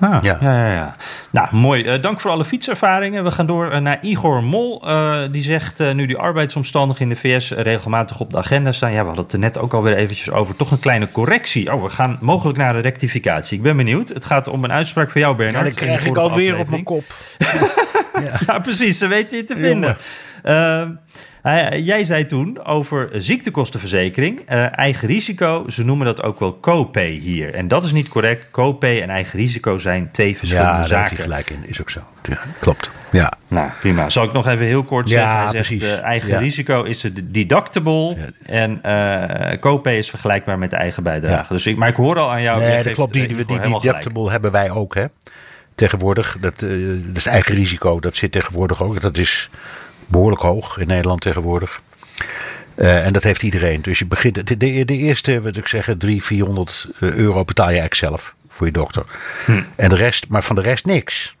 Ah, 0.00 0.22
ja. 0.22 0.38
Ja, 0.40 0.66
ja, 0.66 0.72
ja. 0.72 0.96
Nou, 1.30 1.48
mooi. 1.50 1.84
Uh, 1.84 2.02
dank 2.02 2.20
voor 2.20 2.30
alle 2.30 2.44
fietservaringen. 2.44 3.24
We 3.24 3.30
gaan 3.30 3.46
door 3.46 3.72
uh, 3.72 3.78
naar 3.78 3.98
Igor 4.00 4.42
Mol. 4.44 4.88
Uh, 4.88 5.20
die 5.30 5.42
zegt 5.42 5.94
nu 5.94 6.06
die 6.06 6.16
arbeidsomstandigheden 6.16 7.16
in 7.16 7.20
de 7.22 7.28
VS 7.28 7.50
regelmatig 7.50 8.20
op 8.20 8.30
de 8.30 8.38
agenda 8.38 8.72
staan. 8.72 8.92
Ja, 8.92 9.00
we 9.00 9.06
hadden 9.06 9.24
het 9.24 9.32
er 9.32 9.38
net 9.38 9.58
ook 9.58 9.72
alweer 9.72 9.96
eventjes 9.96 10.30
over. 10.30 10.56
Toch 10.56 10.70
een 10.70 10.80
kleine 10.80 11.10
correctie. 11.10 11.72
Oh, 11.72 11.82
we 11.82 11.90
gaan 11.90 12.18
mogelijk 12.20 12.58
naar 12.58 12.74
een 12.74 12.80
rectificatie. 12.80 13.56
Ik 13.56 13.62
ben 13.62 13.76
benieuwd. 13.76 14.08
Het 14.08 14.24
gaat 14.24 14.48
om 14.48 14.64
een 14.64 14.72
uitspraak 14.72 15.10
van 15.10 15.20
jou, 15.20 15.36
Bernard. 15.36 15.64
Ja, 15.64 15.70
dat 15.70 15.80
krijg 15.80 16.06
ik 16.06 16.16
alweer 16.16 16.58
op 16.58 16.68
mijn 16.68 16.84
kop. 16.84 17.04
ja. 18.24 18.38
ja. 18.46 18.58
precies. 18.58 18.98
Ze 18.98 19.06
weten 19.06 19.36
je 19.36 19.44
te 19.44 19.56
vinden. 19.56 19.96
Uh, 21.48 21.86
jij 21.86 22.04
zei 22.04 22.26
toen 22.26 22.64
over 22.64 23.08
ziektekostenverzekering, 23.12 24.40
uh, 24.48 24.78
eigen 24.78 25.08
risico. 25.08 25.64
Ze 25.68 25.84
noemen 25.84 26.06
dat 26.06 26.22
ook 26.22 26.40
wel 26.40 26.60
copay 26.60 27.10
hier. 27.10 27.54
En 27.54 27.68
dat 27.68 27.84
is 27.84 27.92
niet 27.92 28.08
correct. 28.08 28.50
Copay 28.50 29.02
en 29.02 29.10
eigen 29.10 29.38
risico 29.38 29.78
zijn 29.78 30.10
twee 30.10 30.38
verschillende 30.38 30.78
ja, 30.78 30.84
zaken. 30.84 31.16
Ja, 31.16 31.22
gelijk 31.22 31.50
in. 31.50 31.58
Is 31.66 31.80
ook 31.80 31.90
zo. 31.90 32.00
Ja, 32.22 32.38
klopt. 32.58 32.90
Ja. 33.10 33.32
Nou, 33.48 33.70
prima. 33.80 34.08
Zal 34.08 34.24
ik 34.24 34.32
nog 34.32 34.46
even 34.46 34.66
heel 34.66 34.84
kort 34.84 35.08
zeggen? 35.08 35.28
Ja, 35.28 35.50
Hij 35.50 35.62
zegt, 35.62 35.82
uh, 35.82 36.02
eigen 36.02 36.38
risico 36.38 36.82
is 36.82 37.02
het 37.02 37.34
deductible. 37.34 38.16
En 38.46 38.80
uh, 38.86 39.60
copay 39.60 39.96
is 39.96 40.10
vergelijkbaar 40.10 40.58
met 40.58 40.70
de 40.70 40.76
eigen 40.76 41.02
bijdrage. 41.02 41.52
Dus 41.52 41.66
ik, 41.66 41.76
maar 41.76 41.88
ik 41.88 41.96
hoor 41.96 42.18
al 42.18 42.30
aan 42.30 42.42
jou... 42.42 42.60
Nee, 42.60 42.82
dat 42.82 42.92
klopt. 42.92 43.12
Die, 43.12 43.26
die, 43.26 43.44
die 43.44 43.60
deductible 43.60 44.30
hebben 44.30 44.50
wij 44.50 44.70
ook, 44.70 44.94
hè. 44.94 45.04
Tegenwoordig. 45.74 46.36
Dat, 46.40 46.62
uh, 46.62 46.98
dat 47.06 47.16
is 47.16 47.26
eigen 47.26 47.54
risico. 47.54 48.00
Dat 48.00 48.16
zit 48.16 48.32
tegenwoordig 48.32 48.82
ook. 48.82 49.00
Dat 49.00 49.16
is 49.16 49.50
behoorlijk 50.06 50.42
hoog 50.42 50.78
in 50.78 50.86
Nederland 50.86 51.20
tegenwoordig. 51.20 51.80
Uh, 52.76 53.06
en 53.06 53.12
dat 53.12 53.22
heeft 53.22 53.42
iedereen. 53.42 53.82
Dus 53.82 53.98
je 53.98 54.06
begint. 54.06 54.34
De, 54.34 54.56
de, 54.56 54.84
de 54.84 54.96
eerste, 54.96 55.40
wat 55.40 55.56
ik 55.56 55.66
zeggen, 55.66 55.98
300, 55.98 56.26
400 56.26 56.88
euro 56.98 57.44
betaal 57.44 57.70
je 57.70 57.78
eigenlijk 57.78 57.94
zelf 57.94 58.34
voor 58.48 58.66
je 58.66 58.72
dokter. 58.72 59.04
Hm. 59.44 59.62
En 59.76 59.88
de 59.88 59.94
rest, 59.94 60.28
maar 60.28 60.42
van 60.42 60.56
de 60.56 60.62
rest 60.62 60.86
niks. 60.86 61.36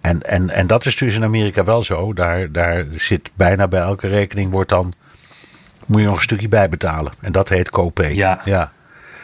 En, 0.00 0.22
en, 0.22 0.50
en 0.50 0.66
dat 0.66 0.86
is 0.86 0.96
dus 0.96 1.14
in 1.14 1.24
Amerika 1.24 1.64
wel 1.64 1.82
zo. 1.82 2.12
Daar, 2.12 2.52
daar 2.52 2.84
zit 2.96 3.30
bijna 3.34 3.68
bij 3.68 3.80
elke 3.80 4.08
rekening 4.08 4.50
wordt 4.50 4.68
dan. 4.68 4.92
Moet 5.86 6.00
je 6.00 6.06
nog 6.06 6.16
een 6.16 6.22
stukje 6.22 6.48
bijbetalen. 6.48 7.12
En 7.20 7.32
dat 7.32 7.48
heet 7.48 7.70
copay. 7.70 8.14
Ja. 8.14 8.40
ja. 8.44 8.72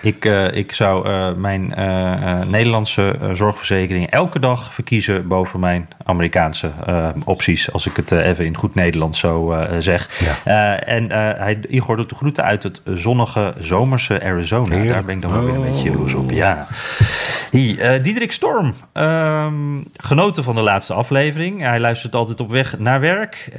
Ik, 0.03 0.24
uh, 0.24 0.57
ik 0.57 0.72
zou 0.72 1.09
uh, 1.09 1.32
mijn 1.36 1.74
uh, 1.78 2.40
Nederlandse 2.46 3.16
zorgverzekering 3.32 4.11
elke 4.11 4.38
dag 4.38 4.72
verkiezen 4.72 5.28
boven 5.28 5.61
mijn 5.61 5.88
Amerikaanse 6.05 6.70
opties. 7.24 7.72
Als 7.72 7.86
ik 7.86 7.96
het 7.96 8.11
even 8.11 8.44
in 8.44 8.57
goed 8.57 8.74
Nederlands 8.74 9.20
zo 9.20 9.57
zeg. 9.78 10.09
Ja. 10.44 10.80
en 10.80 11.11
hij, 11.11 11.59
Igor 11.68 11.96
doet 11.96 12.09
de 12.09 12.14
groeten 12.14 12.44
uit 12.44 12.62
het 12.62 12.80
zonnige 12.84 13.55
zomerse 13.59 14.22
Arizona. 14.22 14.70
Heerlijk. 14.74 14.92
Daar 14.92 15.05
ben 15.05 15.14
ik 15.14 15.22
dan 15.22 15.32
wel 15.32 15.44
weer 15.44 15.55
een 15.55 15.72
beetje 15.72 15.90
jaloers 15.90 16.14
op. 16.14 16.30
Ja. 16.30 16.66
Hey, 17.53 18.00
Diederik 18.00 18.32
Storm, 18.32 18.74
ehm, 18.92 19.55
genoten 19.96 20.44
van 20.44 20.55
de 20.55 20.61
laatste 20.61 20.92
aflevering. 20.92 21.61
Hij 21.61 21.80
luistert 21.80 22.14
altijd 22.14 22.40
op 22.40 22.50
weg 22.50 22.78
naar 22.78 23.00
werk. 23.00 23.50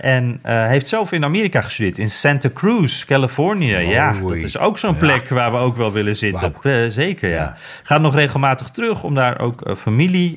en 0.00 0.40
heeft 0.42 0.88
zelf 0.88 1.12
in 1.12 1.24
Amerika 1.24 1.60
gestudeerd. 1.60 1.98
In 1.98 2.10
Santa 2.10 2.50
Cruz, 2.54 3.04
Californië. 3.04 3.76
Ja, 3.76 4.12
dat 4.12 4.32
is 4.32 4.58
ook 4.58 4.78
zo'n 4.78 4.96
plek 4.96 5.28
waar 5.28 5.52
we 5.52 5.58
ook 5.58 5.76
wel 5.76 5.92
willen 5.92 6.16
zitten. 6.16 6.54
Zeker, 6.92 7.28
ja. 7.30 7.56
Gaat 7.82 8.00
nog 8.00 8.14
regelmatig 8.14 8.68
terug 8.68 9.02
om 9.02 9.14
daar 9.14 9.40
ook 9.40 9.62
familie 9.76 10.36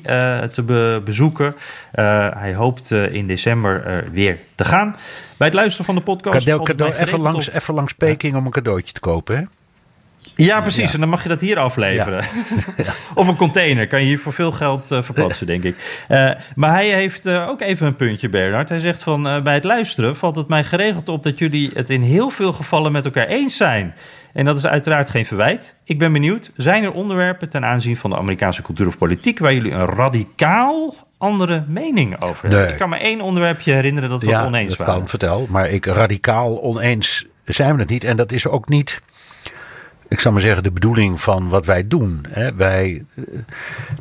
te 0.52 0.62
be 0.66 1.02
bezoeken. 1.04 1.54
hij 2.34 2.54
hoopt 2.54 2.90
in 2.90 3.26
december 3.26 4.04
weer 4.12 4.38
te 4.54 4.64
gaan. 4.64 4.96
Bij 5.36 5.46
het 5.46 5.56
luisteren 5.56 5.86
van 5.86 5.94
de 5.94 6.00
podcast... 6.00 6.38
Cadeau, 6.38 6.64
cadeau, 6.64 6.92
even, 6.92 7.20
langs, 7.20 7.48
op... 7.48 7.54
even 7.54 7.74
langs 7.74 7.92
Peking 7.92 8.36
om 8.36 8.46
een 8.46 8.52
cadeautje 8.52 8.92
te 8.92 9.00
kopen, 9.00 9.36
hè? 9.36 9.42
Ja, 10.44 10.60
precies. 10.60 10.86
Ja. 10.86 10.94
En 10.94 11.00
dan 11.00 11.08
mag 11.08 11.22
je 11.22 11.28
dat 11.28 11.40
hier 11.40 11.58
afleveren. 11.58 12.24
Ja. 12.76 12.84
of 13.14 13.28
een 13.28 13.36
container. 13.36 13.86
Kan 13.86 14.00
je 14.00 14.06
hier 14.06 14.18
voor 14.18 14.32
veel 14.32 14.52
geld 14.52 14.90
uh, 14.90 15.02
verplaatsen, 15.02 15.46
denk 15.46 15.64
ik. 15.64 16.04
Uh, 16.08 16.30
maar 16.54 16.72
hij 16.72 16.88
heeft 16.88 17.26
uh, 17.26 17.48
ook 17.48 17.60
even 17.60 17.86
een 17.86 17.96
puntje, 17.96 18.28
Bernard. 18.28 18.68
Hij 18.68 18.78
zegt 18.78 19.02
van 19.02 19.42
bij 19.42 19.54
het 19.54 19.64
luisteren 19.64 20.16
valt 20.16 20.36
het 20.36 20.48
mij 20.48 20.64
geregeld 20.64 21.08
op 21.08 21.22
dat 21.22 21.38
jullie 21.38 21.70
het 21.74 21.90
in 21.90 22.02
heel 22.02 22.30
veel 22.30 22.52
gevallen 22.52 22.92
met 22.92 23.04
elkaar 23.04 23.26
eens 23.26 23.56
zijn. 23.56 23.94
En 24.32 24.44
dat 24.44 24.56
is 24.56 24.66
uiteraard 24.66 25.10
geen 25.10 25.26
verwijt. 25.26 25.74
Ik 25.84 25.98
ben 25.98 26.12
benieuwd, 26.12 26.50
zijn 26.56 26.84
er 26.84 26.92
onderwerpen 26.92 27.48
ten 27.48 27.64
aanzien 27.64 27.96
van 27.96 28.10
de 28.10 28.16
Amerikaanse 28.16 28.62
cultuur 28.62 28.86
of 28.86 28.98
politiek 28.98 29.38
waar 29.38 29.54
jullie 29.54 29.72
een 29.72 29.86
radicaal 29.86 30.94
andere 31.18 31.64
mening 31.68 32.22
over 32.22 32.48
hebben? 32.48 32.68
Ik 32.68 32.76
kan 32.76 32.88
me 32.88 32.96
één 32.96 33.20
onderwerpje 33.20 33.72
herinneren 33.72 34.10
dat 34.10 34.22
we 34.22 34.28
ja, 34.28 34.38
het 34.38 34.46
oneens 34.46 34.76
dat 34.76 34.86
waren. 34.86 34.94
kan, 34.94 35.08
vertel. 35.08 35.46
Maar 35.48 35.68
ik 35.68 35.86
radicaal 35.86 36.62
oneens 36.62 37.26
zijn 37.44 37.74
we 37.74 37.80
het 37.80 37.90
niet. 37.90 38.04
En 38.04 38.16
dat 38.16 38.32
is 38.32 38.46
ook 38.46 38.68
niet 38.68 39.02
ik 40.12 40.20
zal 40.20 40.32
maar 40.32 40.40
zeggen, 40.40 40.62
de 40.62 40.70
bedoeling 40.70 41.20
van 41.20 41.48
wat 41.48 41.66
wij 41.66 41.88
doen. 41.88 42.24
Hè. 42.28 42.54
Wij, 42.54 43.04
eh, 43.14 43.24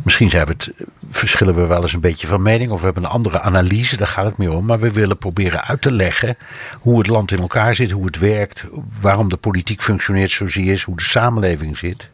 misschien 0.03 0.29
zijn 0.29 0.45
we 0.45 0.51
het, 0.51 0.71
verschillen 1.11 1.55
we 1.55 1.65
wel 1.65 1.81
eens 1.81 1.93
een 1.93 1.99
beetje 1.99 2.27
van 2.27 2.41
mening 2.41 2.71
of 2.71 2.79
we 2.79 2.85
hebben 2.85 3.03
een 3.03 3.09
andere 3.09 3.41
analyse, 3.41 3.97
daar 3.97 4.07
gaat 4.07 4.25
het 4.25 4.37
meer 4.37 4.51
om. 4.51 4.65
Maar 4.65 4.79
we 4.79 4.91
willen 4.91 5.17
proberen 5.17 5.63
uit 5.63 5.81
te 5.81 5.91
leggen 5.91 6.37
hoe 6.79 6.97
het 6.97 7.07
land 7.07 7.31
in 7.31 7.39
elkaar 7.39 7.75
zit, 7.75 7.91
hoe 7.91 8.05
het 8.05 8.17
werkt, 8.17 8.65
waarom 9.01 9.29
de 9.29 9.37
politiek 9.37 9.81
functioneert 9.81 10.31
zoals 10.31 10.53
die 10.53 10.71
is, 10.71 10.83
hoe 10.83 10.95
de 10.95 11.03
samenleving 11.03 11.77
zit. 11.77 12.09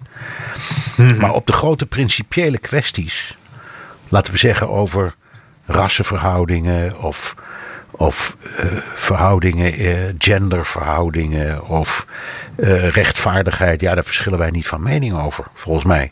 Mhm. 0.98 1.18
Maar 1.20 1.34
op 1.34 1.48
de 1.48 1.54
grote 1.54 1.86
principiële 1.86 2.58
kwesties, 2.58 3.38
laten 4.08 4.32
we 4.32 4.40
zeggen 4.40 4.70
over 4.70 5.16
rassenverhoudingen 5.66 7.02
of 7.02 7.36
of 7.98 8.38
uh, 8.44 8.66
verhoudingen, 8.94 9.82
uh, 9.82 9.98
genderverhoudingen 10.18 11.68
of 11.68 12.08
uh, 12.56 12.90
rechtvaardigheid. 12.90 13.82
Ja, 13.82 13.96
daar 13.96 14.04
verschillen 14.04 14.40
wij 14.40 14.50
niet 14.50 14.68
van 14.68 14.84
mening 14.84 15.20
over, 15.22 15.46
volgens 15.54 15.86
mij. 15.86 16.12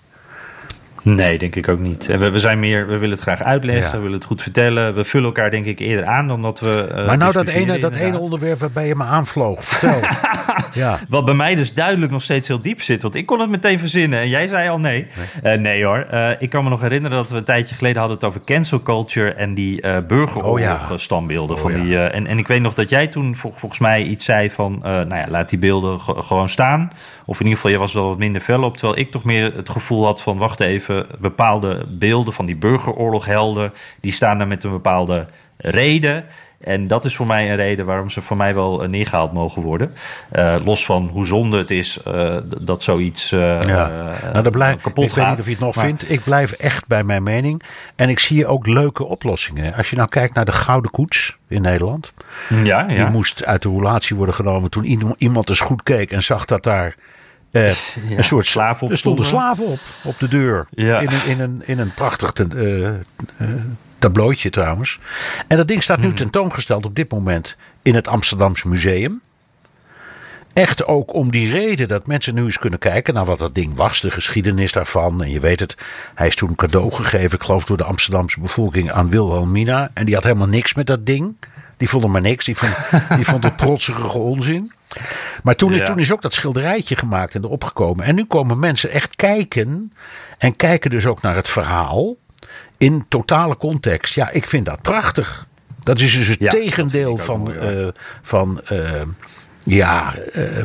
Nee, 1.06 1.38
denk 1.38 1.56
ik 1.56 1.70
ook 1.70 1.80
niet. 1.80 2.10
En 2.10 2.20
we, 2.20 2.30
we 2.30 2.40
zijn 2.40 2.60
meer, 2.60 2.88
we 2.88 2.98
willen 2.98 3.16
het 3.16 3.20
graag 3.20 3.44
uitleggen, 3.44 3.92
we 3.92 3.98
willen 3.98 4.18
het 4.18 4.26
goed 4.26 4.42
vertellen. 4.42 4.96
We 4.96 5.06
vullen 5.06 5.26
elkaar 5.26 5.52
denk 5.52 5.66
ik 5.66 5.80
eerder 5.80 6.06
aan 6.06 6.28
dan 6.28 6.42
dat 6.42 6.60
we. 6.60 6.88
Uh, 6.90 7.06
maar 7.06 7.18
nou, 7.18 7.32
dat 7.32 7.48
ene, 7.48 7.80
dat 7.80 7.96
ene 7.96 8.18
onderwerp 8.18 8.60
waarbij 8.60 8.88
je 8.88 8.96
me 8.96 9.04
aanvloog, 9.04 9.66
vertel. 9.66 10.00
ja. 10.84 10.98
Wat 11.10 11.26
bij 11.26 11.34
mij 11.34 11.56
dus 11.56 11.74
duidelijk 11.74 12.12
nog 12.12 12.22
steeds 12.22 12.48
heel 12.48 12.62
diep 12.62 12.82
zit. 12.82 13.02
Want 13.02 13.16
ik 13.16 13.26
kon 13.26 13.40
het 13.40 13.50
meteen 13.50 13.80
verzinnen 13.80 14.20
en 14.20 14.30
jij 14.30 14.48
zei 14.48 14.70
al 14.70 14.80
nee. 14.80 15.08
Nee, 15.44 15.56
uh, 15.56 15.62
nee 15.62 15.86
hoor. 15.86 16.08
Uh, 16.14 16.30
ik 16.40 16.50
kan 16.50 16.64
me 16.64 16.70
nog 16.70 16.82
herinneren 16.82 17.18
dat 17.18 17.30
we 17.30 17.38
een 17.38 17.44
tijdje 17.44 17.76
geleden 17.76 17.98
hadden 17.98 18.18
het 18.18 18.28
over 18.28 18.42
cancel 18.46 18.82
culture 18.82 19.34
en 19.34 19.54
die 19.54 19.82
burgeroorlog-standbeelden. 20.08 21.64
Oh, 21.64 21.72
ja. 21.72 21.80
oh, 21.80 21.88
ja. 21.88 22.08
en, 22.08 22.28
en 22.28 22.38
ik 22.38 22.48
weet 22.48 22.62
nog 22.62 22.74
dat 22.74 22.90
jij 22.90 23.08
toen 23.08 23.36
vol, 23.36 23.54
volgens 23.56 23.80
mij 23.80 24.04
iets 24.04 24.26
zei 24.26 24.50
van, 24.50 24.80
nou 24.82 25.16
ja, 25.16 25.26
laat 25.28 25.50
die 25.50 25.60
beelden 25.60 26.00
gewoon 26.00 26.50
staan. 26.50 26.92
Of 27.26 27.40
in 27.40 27.46
ieder 27.46 27.56
geval, 27.56 27.72
je 27.72 27.78
was 27.78 27.96
er 27.96 28.02
wat 28.02 28.18
minder 28.18 28.42
fel 28.42 28.64
op. 28.64 28.78
Terwijl 28.78 29.00
ik 29.00 29.12
toch 29.12 29.24
meer 29.24 29.54
het 29.56 29.70
gevoel 29.70 30.06
had 30.06 30.22
van, 30.22 30.38
wacht 30.38 30.60
even, 30.60 30.95
bepaalde 31.20 31.86
beelden 31.88 32.34
van 32.34 32.46
die 32.46 32.56
burgeroorloghelden, 32.56 33.72
die 34.02 34.12
staan 34.12 34.38
daar 34.38 34.48
met 34.48 34.64
een 34.64 34.72
bepaalde 34.72 35.28
reden. 35.58 36.26
En 36.66 36.88
dat 36.88 37.06
is 37.06 37.16
voor 37.16 37.28
mij 37.28 37.50
een 37.50 37.56
reden 37.56 37.86
waarom 37.86 38.10
ze 38.10 38.22
voor 38.22 38.38
mij 38.38 38.54
wel 38.54 38.84
eh, 38.84 38.90
neergehaald 38.90 39.34
mogen 39.34 39.62
worden. 39.62 39.94
Uh, 40.34 40.56
los 40.66 40.86
van 40.86 41.08
hoe 41.08 41.26
zonde 41.26 41.58
het 41.58 41.72
is 41.72 42.00
uh, 42.08 42.38
dat 42.60 42.84
zoiets 42.84 43.32
uh, 43.32 43.62
ja. 43.62 44.14
nou, 44.34 44.50
blijf, 44.50 44.82
kapot 44.82 45.04
ik 45.04 45.12
gaat. 45.12 45.18
Ik 45.18 45.18
weet 45.18 45.30
niet 45.30 45.40
of 45.40 45.46
je 45.46 45.52
het 45.52 45.60
nog 45.60 45.76
maar, 45.76 45.86
vindt. 45.86 46.10
Ik 46.10 46.24
blijf 46.24 46.52
echt 46.52 46.88
bij 46.88 47.04
mijn 47.04 47.24
mening. 47.24 47.64
En 47.96 48.10
ik 48.10 48.20
zie 48.20 48.48
ook 48.48 48.68
leuke 48.68 49.06
oplossingen. 49.06 49.74
Als 49.74 49.90
je 49.90 49.96
nou 49.96 50.10
kijkt 50.10 50.34
naar 50.34 50.46
de 50.46 50.52
Gouden 50.52 50.92
Koets 50.92 51.38
in 51.48 51.62
Nederland. 51.62 52.14
Ja, 52.50 52.64
ja. 52.64 52.86
Die 52.88 53.06
moest 53.06 53.46
uit 53.46 53.62
de 53.62 53.70
roulatie 53.70 54.16
worden 54.16 54.36
genomen 54.36 54.70
toen 54.70 55.16
iemand 55.18 55.50
eens 55.50 55.60
goed 55.60 55.84
keek 55.84 56.12
en 56.12 56.24
zag 56.24 56.46
dat 56.46 56.64
daar 56.64 56.96
uh, 57.56 57.72
ja, 58.10 58.18
een 58.18 58.24
soort 58.24 58.48
slaaf 58.48 58.82
op. 58.82 58.92
Er 58.92 58.98
stonden 58.98 59.26
slaven 59.26 59.66
op, 59.66 59.80
op 60.04 60.20
de 60.20 60.28
deur. 60.28 60.68
Ja. 60.70 61.00
In, 61.00 61.10
een, 61.10 61.26
in, 61.26 61.40
een, 61.40 61.62
in 61.66 61.80
een 61.80 61.94
prachtig 61.94 62.32
ten, 62.32 62.52
uh, 62.56 62.80
uh, 62.82 62.94
tableautje 64.00 64.50
trouwens. 64.50 65.00
En 65.48 65.58
dat 65.58 65.68
ding 65.68 65.84
staat 65.84 66.00
nu 66.00 66.08
mm. 66.08 66.16
tentoongesteld 66.16 66.86
op 66.86 66.96
dit 66.96 67.12
moment 67.12 67.56
in 67.82 67.96
het 67.96 68.08
Amsterdamse 68.08 68.68
Museum. 68.68 69.22
Echt 70.54 70.86
ook 70.86 71.14
om 71.14 71.32
die 71.32 71.52
reden 71.52 71.88
dat 71.88 72.08
mensen 72.08 72.34
nu 72.34 72.44
eens 72.44 72.60
kunnen 72.60 72.80
kijken 72.80 73.14
naar 73.14 73.26
wat 73.26 73.40
dat 73.40 73.56
ding 73.56 73.76
was, 73.76 74.02
de 74.02 74.12
geschiedenis 74.12 74.72
daarvan. 74.72 75.24
En 75.24 75.30
je 75.30 75.40
weet 75.40 75.60
het, 75.60 75.78
hij 76.14 76.28
is 76.28 76.36
toen 76.36 76.56
cadeau 76.56 76.92
gegeven, 76.92 77.38
ik 77.38 77.44
geloof 77.44 77.66
door 77.66 77.78
de 77.78 77.84
Amsterdamse 77.84 78.40
bevolking 78.40 78.92
aan 78.92 79.10
Wilhelmina. 79.10 79.90
En 79.94 80.06
die 80.06 80.14
had 80.14 80.24
helemaal 80.24 80.48
niks 80.48 80.74
met 80.74 80.88
dat 80.88 81.06
ding. 81.06 81.36
Die 81.78 81.90
vond 81.90 82.04
er 82.04 82.10
maar 82.10 82.22
niks. 82.22 82.46
Die 82.46 82.56
vond, 82.58 82.74
die 83.16 83.26
vond 83.26 83.44
het 83.44 83.56
protserige 83.66 84.18
onzin. 84.18 84.72
Maar 85.44 85.56
toen, 85.56 85.74
ja. 85.74 85.86
toen 85.86 86.00
is 86.00 86.12
ook 86.12 86.22
dat 86.22 86.34
schilderijtje 86.34 86.96
gemaakt 86.96 87.36
en 87.36 87.44
erop 87.44 87.64
gekomen. 87.64 88.06
En 88.06 88.16
nu 88.16 88.26
komen 88.26 88.60
mensen 88.60 88.92
echt 88.92 89.16
kijken. 89.16 89.92
En 90.38 90.56
kijken 90.56 90.90
dus 90.90 91.06
ook 91.06 91.22
naar 91.22 91.36
het 91.36 91.50
verhaal. 91.50 92.16
In 92.78 93.06
totale 93.08 93.58
context. 93.58 94.14
Ja, 94.14 94.32
ik 94.32 94.48
vind 94.48 94.66
dat 94.66 94.82
prachtig. 94.82 95.48
Dat 95.84 96.00
is 96.00 96.16
dus 96.18 96.28
het 96.28 96.40
ja, 96.40 96.50
tegendeel 96.50 97.18
van, 97.18 97.40
mooi, 97.40 97.84
uh, 97.84 97.88
van 98.22 98.62
uh, 98.72 99.02
ja, 99.64 100.14
uh, 100.36 100.64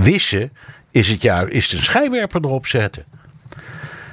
wissen. 0.00 0.52
Is 0.90 1.08
het, 1.08 1.22
ja, 1.22 1.40
is 1.40 1.70
het 1.70 1.78
een 1.78 1.84
schijnwerper 1.84 2.40
erop 2.44 2.66
zetten. 2.66 3.04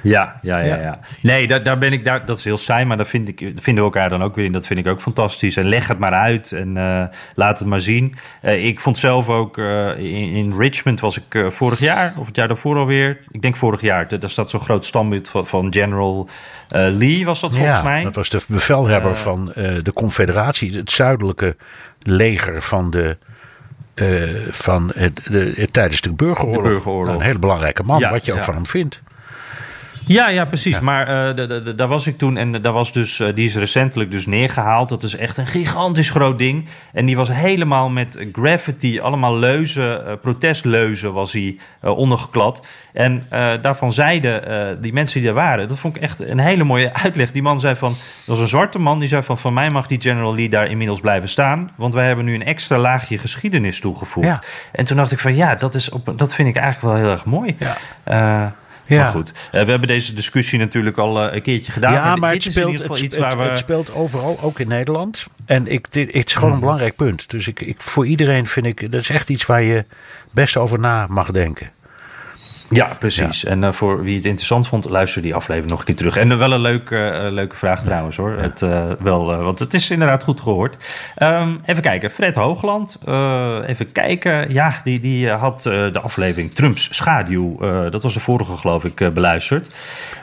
Ja, 0.04 0.38
ja, 0.42 0.58
ja. 0.58 0.76
ja. 0.76 0.98
Nee, 1.20 1.46
daar, 1.46 1.62
daar 1.62 1.78
ben 1.78 1.92
ik, 1.92 2.04
daar, 2.04 2.26
dat 2.26 2.38
is 2.38 2.44
heel 2.44 2.56
saai, 2.56 2.84
maar 2.84 2.96
dat 2.96 3.08
vind 3.08 3.28
ik, 3.28 3.38
vinden 3.38 3.74
we 3.74 3.80
elkaar 3.80 4.08
dan 4.08 4.22
ook 4.22 4.34
weer 4.34 4.44
in. 4.44 4.52
Dat 4.52 4.66
vind 4.66 4.80
ik 4.80 4.86
ook 4.86 5.00
fantastisch. 5.00 5.56
En 5.56 5.64
leg 5.64 5.88
het 5.88 5.98
maar 5.98 6.12
uit 6.12 6.52
en 6.52 6.76
uh, 6.76 7.04
laat 7.34 7.58
het 7.58 7.68
maar 7.68 7.80
zien. 7.80 8.14
Uh, 8.42 8.64
ik 8.64 8.80
vond 8.80 8.98
zelf 8.98 9.28
ook, 9.28 9.56
uh, 9.58 9.98
in, 9.98 10.30
in, 10.30 10.54
Richmond 10.58 11.00
was 11.00 11.18
ik 11.18 11.52
vorig 11.52 11.78
jaar, 11.78 12.14
of 12.18 12.26
het 12.26 12.36
jaar 12.36 12.48
daarvoor 12.48 12.76
alweer. 12.76 13.20
Ik 13.30 13.42
denk 13.42 13.56
vorig 13.56 13.80
jaar. 13.80 14.18
Daar 14.18 14.30
staat 14.30 14.50
zo'n 14.50 14.60
groot 14.60 14.86
standbeeld 14.86 15.28
van, 15.28 15.46
van 15.46 15.72
General 15.72 16.28
Lee, 16.68 17.24
was 17.24 17.40
dat 17.40 17.54
volgens 17.54 17.78
ja, 17.78 17.84
mij. 17.84 18.02
dat 18.02 18.14
was 18.14 18.28
de 18.28 18.40
bevelhebber 18.46 19.16
van 19.16 19.52
de 19.82 19.92
Confederatie. 19.94 20.76
Het 20.76 20.90
zuidelijke 20.90 21.56
leger 22.02 22.62
van 22.62 22.90
de... 22.90 23.16
van 24.50 24.90
het, 24.94 25.20
de, 25.30 25.68
tijdens 25.70 26.00
de 26.00 26.12
burgeroorlog. 26.12 26.62
de 26.62 26.68
burgeroorlog. 26.68 27.14
Een 27.14 27.20
hele 27.20 27.38
belangrijke 27.38 27.82
man, 27.82 27.98
ja, 27.98 28.10
wat 28.10 28.24
je 28.24 28.32
ook 28.32 28.42
van 28.42 28.54
hem 28.54 28.66
vindt. 28.66 29.02
Ja, 30.06 30.28
ja, 30.28 30.44
precies. 30.44 30.80
Maar 30.80 31.36
uh, 31.38 31.76
daar 31.76 31.88
was 31.88 32.06
ik 32.06 32.18
toen 32.18 32.36
en 32.36 32.52
daar 32.52 32.72
was 32.72 32.92
dus, 32.92 33.20
uh, 33.20 33.28
die 33.34 33.46
is 33.46 33.56
recentelijk 33.56 34.10
dus 34.10 34.26
neergehaald. 34.26 34.88
Dat 34.88 35.02
is 35.02 35.16
echt 35.16 35.36
een 35.36 35.46
gigantisch 35.46 36.10
groot 36.10 36.38
ding. 36.38 36.68
En 36.92 37.06
die 37.06 37.16
was 37.16 37.32
helemaal 37.32 37.90
met 37.90 38.26
graffiti, 38.32 39.00
allemaal 39.00 39.36
leuzen, 39.36 40.04
uh, 40.06 40.12
protestleuzen 40.22 41.12
was 41.12 41.32
hij 41.32 41.58
ondergeklad. 41.80 42.66
En 42.92 43.26
daarvan 43.62 43.92
zeiden 43.92 44.82
die 44.82 44.92
mensen 44.92 45.20
die 45.20 45.28
er 45.28 45.34
waren, 45.34 45.68
dat 45.68 45.78
vond 45.78 45.96
ik 45.96 46.02
echt 46.02 46.20
een 46.20 46.38
hele 46.38 46.64
mooie 46.64 46.92
uitleg. 47.02 47.32
Die 47.32 47.42
man 47.42 47.60
zei 47.60 47.76
van, 47.76 47.90
dat 47.90 48.26
was 48.26 48.40
een 48.40 48.48
zwarte 48.48 48.78
man, 48.78 48.98
die 48.98 49.08
zei 49.08 49.22
van, 49.22 49.38
van 49.38 49.54
mij 49.54 49.70
mag 49.70 49.86
die 49.86 50.00
General 50.00 50.34
Lee 50.34 50.48
daar 50.48 50.66
inmiddels 50.66 51.00
blijven 51.00 51.28
staan. 51.28 51.70
Want 51.76 51.94
wij 51.94 52.06
hebben 52.06 52.24
nu 52.24 52.34
een 52.34 52.44
extra 52.44 52.78
laagje 52.78 53.18
geschiedenis 53.18 53.80
toegevoegd. 53.80 54.26
Ja. 54.26 54.42
En 54.72 54.84
toen 54.84 54.96
dacht 54.96 55.12
ik 55.12 55.18
van, 55.18 55.36
ja, 55.36 55.54
dat, 55.54 55.74
is 55.74 55.88
op, 55.90 56.12
dat 56.16 56.34
vind 56.34 56.48
ik 56.48 56.56
eigenlijk 56.56 56.94
wel 56.94 57.04
heel 57.04 57.12
erg 57.12 57.24
mooi. 57.24 57.56
Ja. 58.04 58.54
Ja. 58.86 59.02
Maar 59.02 59.10
goed, 59.10 59.28
uh, 59.30 59.50
we 59.50 59.70
hebben 59.70 59.88
deze 59.88 60.14
discussie 60.14 60.58
natuurlijk 60.58 60.98
al 60.98 61.26
uh, 61.26 61.34
een 61.34 61.42
keertje 61.42 61.72
gedaan. 61.72 61.92
Ja, 61.92 62.04
maar, 62.04 62.18
maar 62.18 62.32
het, 62.32 62.42
speelt, 62.42 62.78
het, 62.78 63.00
iets 63.00 63.16
waar 63.16 63.36
we... 63.38 63.42
het 63.42 63.58
speelt 63.58 63.94
overal, 63.94 64.38
ook 64.40 64.58
in 64.58 64.68
Nederland. 64.68 65.26
En 65.46 65.66
ik, 65.66 65.92
dit, 65.92 66.14
het 66.14 66.26
is 66.26 66.32
gewoon 66.32 66.50
een 66.50 66.56
mhm. 66.56 66.64
belangrijk 66.64 66.96
punt. 66.96 67.30
Dus 67.30 67.48
ik, 67.48 67.60
ik, 67.60 67.80
voor 67.80 68.06
iedereen 68.06 68.46
vind 68.46 68.66
ik, 68.66 68.90
dat 68.90 69.00
is 69.00 69.10
echt 69.10 69.30
iets 69.30 69.46
waar 69.46 69.62
je 69.62 69.84
best 70.30 70.56
over 70.56 70.78
na 70.78 71.06
mag 71.08 71.30
denken. 71.30 71.70
Ja, 72.74 72.96
precies. 72.98 73.44
En 73.44 73.62
uh, 73.62 73.72
voor 73.72 74.02
wie 74.02 74.16
het 74.16 74.24
interessant 74.24 74.68
vond, 74.68 74.88
luister 74.88 75.22
die 75.22 75.34
aflevering 75.34 75.70
nog 75.70 75.78
een 75.78 75.86
keer 75.86 75.96
terug. 75.96 76.16
En 76.16 76.30
uh, 76.30 76.38
wel 76.38 76.52
een 76.52 76.60
leuke, 76.60 77.20
uh, 77.24 77.32
leuke 77.32 77.56
vraag 77.56 77.82
trouwens 77.82 78.16
hoor. 78.16 78.32
Het, 78.38 78.60
wel, 79.00 79.42
want 79.42 79.58
het 79.58 79.74
is 79.74 79.90
inderdaad 79.90 80.22
goed 80.22 80.40
gehoord. 80.40 80.76
Um, 81.18 81.60
even 81.64 81.82
kijken, 81.82 82.10
Fred 82.10 82.34
Hoogland. 82.34 82.98
even 83.66 83.92
kijken. 83.92 84.52
Ja, 84.52 84.74
die, 84.84 85.00
die 85.00 85.28
had 85.28 85.62
de 85.62 86.00
aflevering 86.02 86.52
Trumps 86.52 86.88
schaduw. 86.96 87.56
dat 87.90 88.02
was 88.02 88.14
de 88.14 88.20
vorige 88.20 88.56
geloof 88.56 88.84
ik 88.84 89.14
beluisterd. 89.14 89.74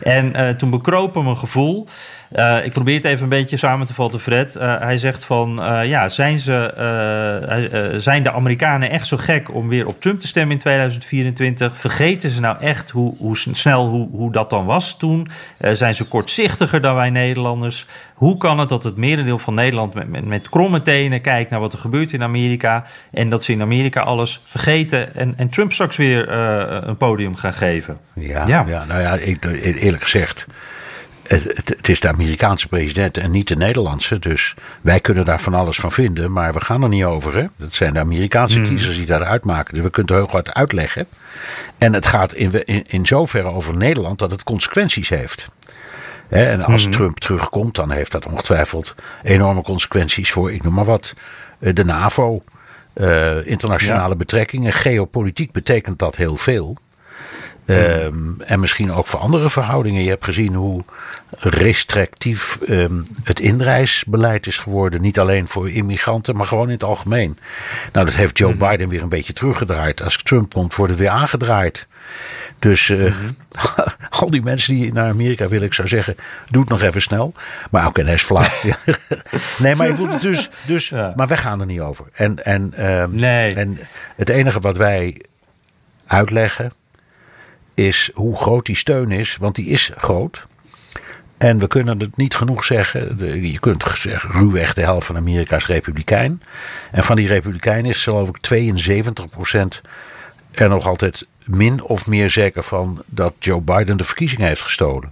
En 0.04 0.58
toen 0.58 0.70
bekroop 0.70 1.24
mijn 1.24 1.38
gevoel. 1.38 1.88
Uh, 2.36 2.66
ik 2.66 2.72
probeer 2.72 2.96
het 2.96 3.06
even 3.06 3.24
een 3.24 3.30
beetje 3.30 3.58
samen 3.58 3.88
te 3.88 3.94
vatten, 3.94 4.20
Fred. 4.20 4.56
Uh, 4.56 4.80
hij 4.80 4.98
zegt 4.98 5.26
van, 5.26 5.72
uh, 5.72 5.86
ja, 5.86 6.10
zijn, 6.10 6.40
ze, 6.40 7.94
zijn 7.98 8.24
de 8.24 8.32
Amerikanen 8.32 8.90
echt 8.90 9.08
zo 9.08 9.18
gek 9.18 9.54
om 9.54 9.68
weer 9.68 9.88
op 9.88 10.02
Trump 10.02 10.20
te 10.20 10.28
stemmen 10.28 10.52
in 10.52 10.60
2024? 10.60 11.78
Vergeten 11.78 12.30
ze 12.30 12.42
nou 12.42 12.60
echt 12.60 12.90
hoe, 12.90 13.16
hoe 13.18 13.38
snel 13.38 13.88
hoe, 13.88 14.10
hoe 14.12 14.32
dat 14.32 14.50
dan 14.50 14.66
was 14.66 14.98
toen? 14.98 15.28
zijn 15.72 15.96
ze 15.96 16.06
kortzichtiger 16.06 16.82
dan 16.82 16.96
wij 16.96 17.10
Nederlanders? 17.10 17.86
Hoe 18.14 18.38
kan 18.38 18.60
het 18.60 18.70
dat 18.70 18.84
het 18.84 18.98
merendeel 18.98 19.40
van 19.40 19.54
Nederland 19.54 19.94
met, 19.94 20.08
met, 20.08 20.26
met 20.26 20.50
kromme 20.50 20.82
tenen 20.82 21.22
kijkt 21.22 21.50
naar 21.50 21.60
wat 21.60 21.74
er 21.74 21.80
gebeurt 21.80 22.14
in 22.14 22.24
Amerika 22.24 22.86
en 23.12 23.30
dat 23.30 23.44
ze 23.44 23.52
in 23.52 23.62
Amerika 23.62 24.02
alles 24.02 24.44
vergeten 24.48 25.16
en, 25.16 25.34
en 25.38 25.50
Trump 25.50 25.72
straks 25.72 25.98
weer 25.98 26.30
een 26.30 26.98
podium 26.98 27.36
gaan 27.36 27.54
geven? 27.54 27.98
Ja, 28.14 28.44
ja. 28.48 28.64
ja 28.68 28.86
nou 28.86 29.02
ja, 29.02 29.14
ik, 29.14 29.46
eerlijk 29.64 30.04
gezegd 30.04 30.48
het, 31.40 31.70
het, 31.70 31.90
is 31.90 32.00
de 32.00 32.08
Amerikaanse 32.08 32.68
president 32.68 33.18
en 33.18 33.32
niet 33.32 33.48
de 33.48 33.56
Nederlandse. 33.56 34.20
Dus 34.20 34.54
wij 34.82 35.00
kunnen 35.00 35.26
daar 35.26 35.42
van 35.42 35.54
alles 35.54 35.78
van 35.78 35.92
vinden, 35.92 36.32
maar 36.32 36.54
we 36.54 36.62
gaan 36.62 36.84
er 36.84 36.90
niet 36.90 37.04
over. 37.04 37.36
Hè? 37.36 37.46
Dat 37.58 37.74
zijn 37.74 37.94
de 37.94 38.00
Amerikaanse 38.00 38.60
hmm. 38.60 38.68
kiezers 38.68 38.98
die 38.98 39.06
dat 39.06 39.22
uitmaken. 39.22 39.74
Dus 39.74 39.84
we 39.84 39.90
kunnen 39.90 40.16
het 40.16 40.26
heel 40.26 40.40
goed 40.40 40.54
uitleggen. 40.54 41.08
En 41.78 41.94
het 41.94 42.06
gaat 42.06 42.34
in, 42.34 42.66
in, 42.66 42.84
in 42.88 43.06
zoverre 43.06 43.48
over 43.48 43.78
Nederland 43.78 44.20
dat 44.20 44.32
het 44.32 44.44
consequenties 44.44 45.10
heeft. 45.10 45.52
En 46.30 46.64
als 46.64 46.84
hmm. 46.84 46.92
Trump 46.92 47.20
terugkomt, 47.20 47.76
dan 47.76 47.92
heeft 47.92 48.12
dat 48.12 48.26
ongetwijfeld 48.26 48.96
enorme 49.24 49.62
consequenties 49.62 50.32
voor, 50.32 50.52
ik 50.52 50.64
noem 50.64 50.74
maar 50.74 50.86
wat, 50.86 51.14
eh, 51.60 51.74
de 51.74 51.86
NAVO. 51.86 52.42
Uh, 52.96 53.48
internationale 53.48 54.16
betrekkingen. 54.16 54.74
Geopolitiek 54.74 55.52
betekent 55.52 56.00
dat 56.00 56.16
heel 56.16 56.36
veel. 56.36 56.78
Um, 57.72 58.36
en 58.46 58.60
misschien 58.60 58.92
ook 58.92 59.08
voor 59.08 59.20
andere 59.20 59.50
verhoudingen. 59.50 60.04
Je 60.04 60.10
hebt 60.10 60.24
gezien 60.24 60.54
hoe 60.54 60.84
restrictief 61.40 62.60
um, 62.70 63.08
het 63.24 63.40
inreisbeleid 63.40 64.48
is 64.48 64.58
geworden. 64.58 65.02
Niet 65.02 65.20
alleen 65.20 65.48
voor 65.48 65.70
immigranten, 65.70 66.36
maar 66.36 66.46
gewoon 66.46 66.68
in 66.68 66.74
het 66.74 66.84
algemeen. 66.84 67.38
Nou, 67.94 68.06
dat 68.06 68.16
heeft 68.16 68.38
Joe 68.38 68.54
mhm. 68.54 68.70
Biden 68.70 68.90
weer 68.90 69.02
een 69.02 69.10
beetje 69.10 69.34
teruggedraaid. 69.34 70.04
Als 70.04 70.24
Trump 70.24 70.54
komt, 70.54 70.76
wordt 70.76 70.92
het 70.92 71.02
weer 71.02 71.12
aangedraaid. 71.12 71.88
Dus 72.60 72.90
uh, 72.90 73.14
al 74.20 74.30
die 74.30 74.42
mensen 74.42 74.74
die 74.74 74.94
naar 74.94 75.10
Amerika 75.10 75.48
willen, 75.48 75.66
ik 75.66 75.74
zou 75.74 75.88
zeggen, 75.88 76.16
doe 76.50 76.62
het 76.62 76.70
nog 76.70 76.82
even 76.82 77.02
snel. 77.02 77.34
Maar 77.70 77.88
ook 77.88 77.98
in 77.98 78.06
hij 78.06 78.14
is 78.14 78.24
flauw. 78.24 78.48
nee, 79.64 79.76
maar 79.76 79.90
ik 79.90 79.96
bedoel 79.96 80.20
dus, 80.20 80.50
dus 80.66 80.90
ja. 80.90 81.14
maar 81.16 81.28
wij 81.28 81.38
gaan 81.38 81.60
er 81.60 81.66
niet 81.66 81.80
over. 81.80 82.06
En, 82.14 82.46
en, 82.46 82.88
um, 82.88 83.16
nee. 83.16 83.56
en 83.56 83.80
het 84.16 84.30
enige 84.30 84.60
wat 84.60 84.78
wij 84.78 85.22
uitleggen 86.08 86.72
is 87.74 88.12
hoe 88.14 88.36
groot 88.36 88.66
die 88.66 88.76
steun 88.76 89.12
is, 89.12 89.38
want 89.38 89.56
die 89.56 89.66
is 89.66 89.92
groot. 89.98 90.46
En 91.38 91.60
we 91.60 91.68
kunnen 91.68 92.00
het 92.00 92.18
niet 92.18 92.36
genoeg 92.36 92.64
zeggen. 92.64 93.18
Je 93.52 93.60
kunt 93.60 93.84
zeggen, 93.84 94.32
ruwweg 94.32 94.74
de 94.74 94.82
helft 94.82 95.06
van 95.06 95.18
Amerika 95.18 95.56
is 95.56 95.66
republikein. 95.66 96.42
En 96.92 97.04
van 97.04 97.16
die 97.16 97.28
republikeinen 97.28 97.90
is 97.90 98.04
geloof 98.04 98.30
ik 98.30 98.38
72% 98.38 99.82
er 100.52 100.70
nog 100.70 100.88
altijd 100.88 101.28
min 101.46 101.84
of 101.84 102.08
meer 102.08 102.30
zeker 102.30 102.64
van 102.64 103.04
dat 103.06 103.34
Joe 103.40 103.62
Biden 103.62 103.98
de 103.98 104.04
verkiezingen 104.04 104.48
heeft 104.48 104.62
gestolen. 104.62 105.12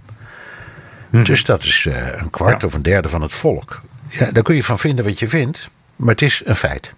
Mhm. 1.10 1.24
Dus 1.24 1.44
dat 1.44 1.62
is 1.62 1.86
eh, 1.86 2.06
een 2.12 2.30
kwart 2.30 2.64
of 2.64 2.74
een 2.74 2.82
derde 2.82 3.08
van 3.08 3.22
het 3.22 3.32
volk. 3.32 3.80
Ja, 4.08 4.30
daar 4.30 4.42
kun 4.42 4.54
je 4.54 4.64
van 4.64 4.78
vinden 4.78 5.04
wat 5.04 5.18
je 5.18 5.28
vindt, 5.28 5.70
maar 5.96 6.10
het 6.10 6.22
is 6.22 6.42
een 6.44 6.56
feit. 6.56 6.92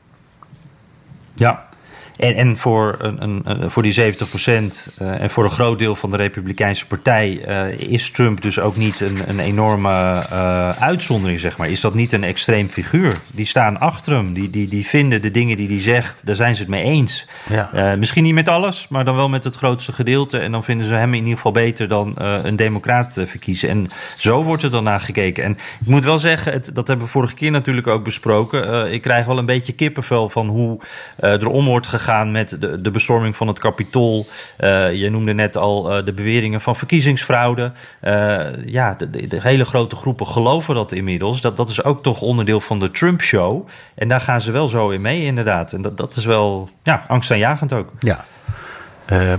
Ja, 1.35 1.69
en, 2.17 2.35
en 2.35 2.57
voor, 2.57 2.97
een, 2.99 3.43
een, 3.45 3.71
voor 3.71 3.83
die 3.83 3.93
70 3.93 4.29
procent 4.29 4.89
uh, 5.03 5.23
en 5.23 5.31
voor 5.31 5.45
een 5.45 5.51
groot 5.51 5.79
deel 5.79 5.97
van 5.97 6.11
de 6.11 6.17
Republikeinse 6.17 6.87
Partij 6.87 7.41
uh, 7.49 7.79
is 7.79 8.11
Trump 8.11 8.43
dus 8.43 8.61
ook 8.61 8.77
niet 8.77 9.01
een, 9.01 9.19
een 9.27 9.39
enorme 9.39 9.91
uh, 10.33 10.69
uitzondering, 10.69 11.41
zeg 11.41 11.57
maar. 11.57 11.69
Is 11.69 11.81
dat 11.81 11.95
niet 11.95 12.13
een 12.13 12.25
extreem 12.25 12.69
figuur? 12.69 13.17
Die 13.33 13.47
staan 13.47 13.81
achter 13.81 14.13
hem, 14.13 14.33
die, 14.33 14.51
die, 14.51 14.69
die 14.69 14.87
vinden 14.87 15.23
de 15.23 15.31
dingen 15.31 15.57
die 15.57 15.69
hij 15.69 15.81
zegt, 15.81 16.27
daar 16.27 16.35
zijn 16.35 16.55
ze 16.55 16.63
het 16.63 16.71
mee 16.71 16.83
eens. 16.83 17.27
Ja. 17.49 17.97
misschien 17.97 18.23
niet 18.23 18.35
met 18.35 18.49
alles, 18.49 18.89
maar 18.89 19.05
dan 19.05 19.17
wel 19.17 19.29
met 19.29 19.45
het 19.45 19.57
grootste 19.57 19.93
gedeelte. 19.93 20.39
En 20.39 20.53
dan 20.53 20.65
vinden 20.65 20.87
ze 20.87 20.95
hem 20.95 21.15
in 21.15 21.21
ieder 21.21 21.37
geval 21.37 21.53
beter 21.53 21.89
dan 21.89 22.15
een 22.17 22.57
democraat 22.57 23.19
verkiezen. 23.25 23.69
En 23.69 23.89
zo 24.17 24.45
wordt 24.45 24.63
er 24.63 24.71
dan 24.71 24.85
naar 24.85 25.01
gekeken. 25.01 25.45
En 25.45 25.53
ik 25.81 25.87
moet 25.87 26.05
wel 26.05 26.19
zeggen, 26.19 26.53
het, 26.53 26.71
dat 26.75 26.89
hebben 26.89 27.07
we 27.07 27.13
vorige 27.13 27.35
keer 27.35 27.51
natuurlijk 27.51 27.87
ook 27.87 28.05
besproken. 28.05 28.93
ik 28.93 29.03
krijg 29.03 29.27
wel 29.27 29.39
een 29.39 29.47
beetje 29.47 29.73
kippenvel 29.73 30.29
van 30.29 30.49
hoe 30.49 30.81
er 31.17 31.49
om 31.49 31.65
wordt 31.65 31.87
gegaan 31.87 32.02
met 32.31 32.57
de, 32.61 32.81
de 32.81 32.91
bestorming 32.91 33.37
van 33.37 33.47
het 33.47 33.59
kapitool. 33.59 34.27
Uh, 34.59 34.95
je 34.95 35.11
noemde 35.11 35.33
net 35.33 35.57
al 35.57 35.99
uh, 35.99 36.05
de 36.05 36.13
beweringen 36.13 36.61
van 36.61 36.77
verkiezingsfraude. 36.77 37.73
Uh, 38.03 38.65
ja, 38.65 38.95
de, 38.95 39.27
de, 39.27 39.41
hele 39.41 39.65
grote 39.65 39.97
groepen 39.97 40.27
geloven 40.27 40.75
dat 40.75 40.93
inmiddels. 40.93 41.41
Dat, 41.41 41.57
dat 41.57 41.69
is 41.69 41.85
ook 41.85 42.03
toch 42.03 42.21
onderdeel 42.21 42.61
van 42.61 42.81
de 42.81 42.91
Trump-show. 42.91 43.69
En 43.95 44.09
daar 44.09 44.21
gaan 44.21 44.41
ze 44.41 44.53
wel 44.53 44.69
zo 44.69 44.89
in 44.89 45.01
mee, 45.01 45.23
inderdaad. 45.23 45.73
En 45.73 45.83
dat, 45.83 45.97
dat 45.97 46.17
is 46.17 46.25
wel 46.25 46.71
ja, 46.83 47.05
angstaanjagend 47.09 47.73
ook. 47.73 47.91
Ja, 47.99 48.25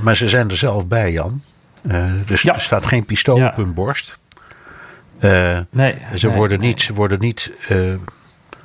maar 0.02 0.16
ze 0.16 0.30
zijn 0.30 0.50
er 0.50 0.58
zelf 0.58 0.88
bij, 0.88 1.12
Jan. 1.12 1.42
dus 2.26 2.42
ja. 2.42 2.54
er 2.54 2.62
staat 2.62 2.86
geen 2.86 3.06
pistool 3.06 3.38
ja. 3.38 3.48
op 3.48 3.56
hun 3.56 3.74
borst. 3.74 4.20
nee, 5.70 5.96
ze, 6.16 6.30
worden 6.30 6.60
niet, 6.60 6.82
ze 6.82 6.94
worden 6.94 7.20
niet 7.20 7.58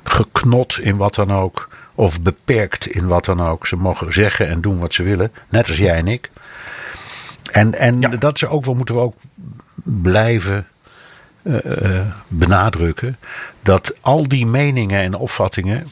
geknot 0.03 0.79
in 0.81 0.97
wat 0.97 1.15
dan 1.15 1.33
ook 1.33 1.69
of 1.99 2.21
beperkt 2.21 2.87
in 2.87 3.07
wat 3.07 3.25
dan 3.25 3.41
ook. 3.41 3.67
Ze 3.67 3.75
mogen 3.75 4.13
zeggen 4.13 4.47
en 4.47 4.61
doen 4.61 4.79
wat 4.79 4.93
ze 4.93 5.03
willen, 5.03 5.31
net 5.49 5.67
als 5.67 5.77
jij 5.77 5.97
en 5.97 6.07
ik. 6.07 6.29
En, 7.51 7.73
en 7.75 7.99
dat 8.19 8.37
ze 8.37 8.47
ook 8.47 8.65
wel 8.65 8.73
moeten 8.73 8.95
we 8.95 9.01
ook 9.01 9.15
blijven 9.83 10.67
uh, 11.43 12.01
benadrukken. 12.27 13.17
Dat 13.61 13.93
al 14.01 14.27
die 14.27 14.45
meningen 14.45 15.01
en 15.01 15.15
opvattingen 15.15 15.87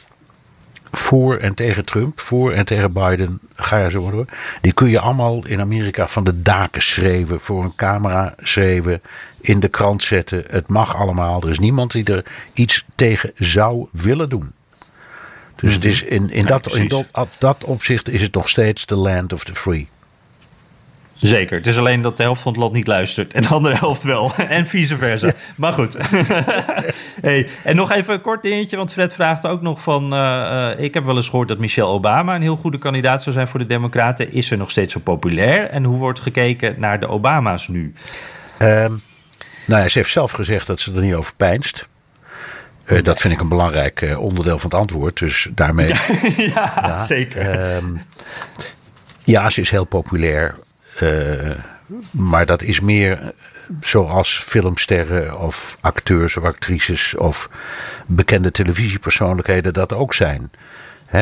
voor 0.92 1.38
en 1.38 1.54
tegen 1.54 1.86
Trump, 1.86 2.20
voor 2.20 2.52
en 2.52 2.66
tegen 2.66 2.94
Biden, 2.94 3.40
ga 3.56 3.78
je 3.78 3.90
zo 3.90 4.00
worden. 4.00 4.28
Die 4.62 4.74
kun 4.74 4.90
je 4.90 5.00
allemaal 5.00 5.46
in 5.46 5.62
Amerika 5.62 6.08
van 6.08 6.24
de 6.24 6.42
daken 6.42 6.82
schreeuwen, 6.82 7.40
voor 7.40 7.64
een 7.64 7.76
camera 7.76 8.36
schreeuwen, 8.38 9.02
in 9.42 9.60
de 9.60 9.68
krant 9.68 10.04
zetten. 10.04 10.44
Het 10.50 10.68
mag 10.68 10.96
allemaal. 10.96 11.42
Er 11.42 11.50
is 11.50 11.60
niemand 11.60 11.92
die 11.92 12.04
er 12.04 12.26
iets 12.54 12.86
tegen 12.96 13.32
zou 13.36 13.88
willen 13.92 14.30
doen. 14.30 14.56
Dus 15.62 15.74
het 15.74 15.86
is 15.86 16.04
in, 16.04 16.30
in, 16.30 16.46
dat, 16.46 16.76
in 16.76 16.88
dat, 16.88 17.36
dat 17.40 17.64
opzicht 17.64 18.10
is 18.10 18.22
het 18.22 18.34
nog 18.34 18.50
steeds 18.50 18.86
the 18.86 18.96
land 18.96 19.34
of 19.34 19.44
the 19.44 19.56
free. 19.56 19.90
Zeker. 21.14 21.58
Het 21.58 21.68
is 21.68 21.78
alleen 21.78 22.02
dat 22.02 22.18
de 22.18 22.24
helft 22.24 22.42
van 22.42 22.52
het 22.52 22.62
land 22.62 22.74
niet 22.74 22.88
luistert 22.88 23.34
en 23.34 23.42
de 23.42 23.48
andere 23.48 23.76
helft 23.76 24.04
wel. 24.04 24.32
en 24.50 24.68
vice 24.68 24.98
versa. 24.98 25.32
Maar 25.56 25.74
goed. 25.74 25.98
hey, 27.22 27.48
en 27.64 27.76
nog 27.76 27.92
even 27.92 28.14
een 28.14 28.22
kort 28.22 28.42
dingetje, 28.42 28.78
want 28.78 28.94
Fred 28.94 29.14
vraagt 29.14 29.46
ook 29.46 29.62
nog 29.62 29.82
van... 29.82 30.14
Uh, 30.14 30.72
ik 30.78 30.94
heb 30.94 31.06
wel 31.06 31.16
eens 31.16 31.30
gehoord 31.30 31.48
dat 31.48 31.58
Michelle 31.58 31.88
Obama 31.88 32.36
een 32.36 32.42
heel 32.42 32.56
goede 32.56 32.78
kandidaat 32.78 33.24
zou 33.24 33.36
zijn 33.36 33.48
voor 33.48 33.60
de 33.60 33.66
Democraten. 33.66 34.32
Is 34.32 34.48
ze 34.48 34.56
nog 34.56 34.72
steeds 34.72 34.94
zo 34.94 35.00
populair? 35.00 35.70
En 35.70 35.84
hoe 35.84 35.98
wordt 35.98 36.20
gekeken 36.20 36.76
naar 36.78 37.00
de 37.00 37.08
Obama's 37.08 37.68
nu? 37.68 37.94
Um, 38.62 39.02
nou 39.66 39.82
ja, 39.82 39.88
ze 39.88 39.98
heeft 39.98 40.12
zelf 40.12 40.32
gezegd 40.32 40.68
dat 40.68 40.80
ze 40.80 40.94
er 40.94 41.02
niet 41.02 41.14
over 41.14 41.34
pijnst. 41.36 41.88
Uh, 42.88 43.04
dat 43.04 43.20
vind 43.20 43.34
ik 43.34 43.40
een 43.40 43.48
belangrijk 43.48 44.02
uh, 44.02 44.20
onderdeel 44.20 44.60
van 44.60 44.70
het 44.70 44.80
antwoord. 44.80 45.20
Dus 45.20 45.48
daarmee. 45.52 45.88
Ja, 46.38 46.72
ja, 46.76 46.98
zeker. 46.98 47.76
Um, 47.76 48.02
ja, 49.24 49.50
ze 49.50 49.62
is 49.62 49.70
heel 49.70 49.86
populair. 49.86 50.56
Uh, 51.02 51.52
maar 52.12 52.46
dat 52.46 52.62
is 52.62 52.80
meer 52.80 53.34
zoals 53.82 54.38
filmsterren 54.38 55.40
of 55.40 55.78
acteurs 55.82 56.38
of 56.38 56.44
actrices 56.44 57.16
of 57.16 57.50
bekende 58.06 58.52
televisiepersoonlijkheden 58.52 59.74
dat 59.74 59.94
ook 59.94 60.14
zijn. 60.14 60.52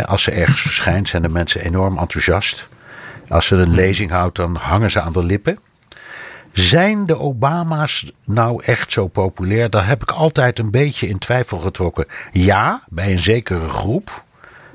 als 0.05 0.23
ze 0.23 0.31
ergens 0.31 0.61
verschijnt, 0.61 1.07
zijn 1.07 1.21
de 1.21 1.29
mensen 1.29 1.61
enorm 1.61 1.97
enthousiast. 1.97 2.67
Als 3.27 3.45
ze 3.45 3.55
een 3.55 3.73
lezing 3.73 4.09
houdt, 4.09 4.35
dan 4.35 4.55
hangen 4.55 4.91
ze 4.91 5.01
aan 5.01 5.13
de 5.13 5.23
lippen. 5.23 5.59
Zijn 6.55 7.05
de 7.05 7.19
Obama's 7.19 8.11
nou 8.23 8.63
echt 8.63 8.91
zo 8.91 9.07
populair? 9.07 9.69
Daar 9.69 9.87
heb 9.87 10.01
ik 10.01 10.11
altijd 10.11 10.59
een 10.59 10.71
beetje 10.71 11.07
in 11.07 11.17
twijfel 11.17 11.59
getrokken. 11.59 12.05
Ja, 12.31 12.81
bij 12.89 13.11
een 13.11 13.19
zekere 13.19 13.69
groep. 13.69 14.23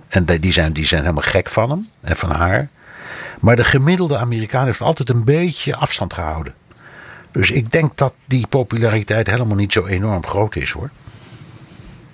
En 0.09 0.25
die 0.25 0.53
zijn, 0.53 0.73
die 0.73 0.87
zijn 0.87 1.01
helemaal 1.01 1.23
gek 1.23 1.49
van 1.49 1.71
hem 1.71 1.89
en 2.01 2.17
van 2.17 2.31
haar. 2.31 2.69
Maar 3.41 3.57
de 3.57 3.65
gemiddelde 3.65 4.19
Amerikaan 4.19 4.65
heeft 4.65 4.81
altijd 4.81 5.09
een 5.09 5.25
beetje 5.25 5.77
afstand 5.77 6.13
gehouden. 6.13 6.55
Dus 7.33 7.51
ik 7.51 7.73
denk 7.73 7.97
dat 7.97 8.15
die 8.27 8.47
populariteit 8.47 9.31
helemaal 9.31 9.57
niet 9.57 9.73
zo 9.73 9.87
enorm 9.87 10.27
groot 10.27 10.57
is 10.57 10.71
hoor. 10.71 10.91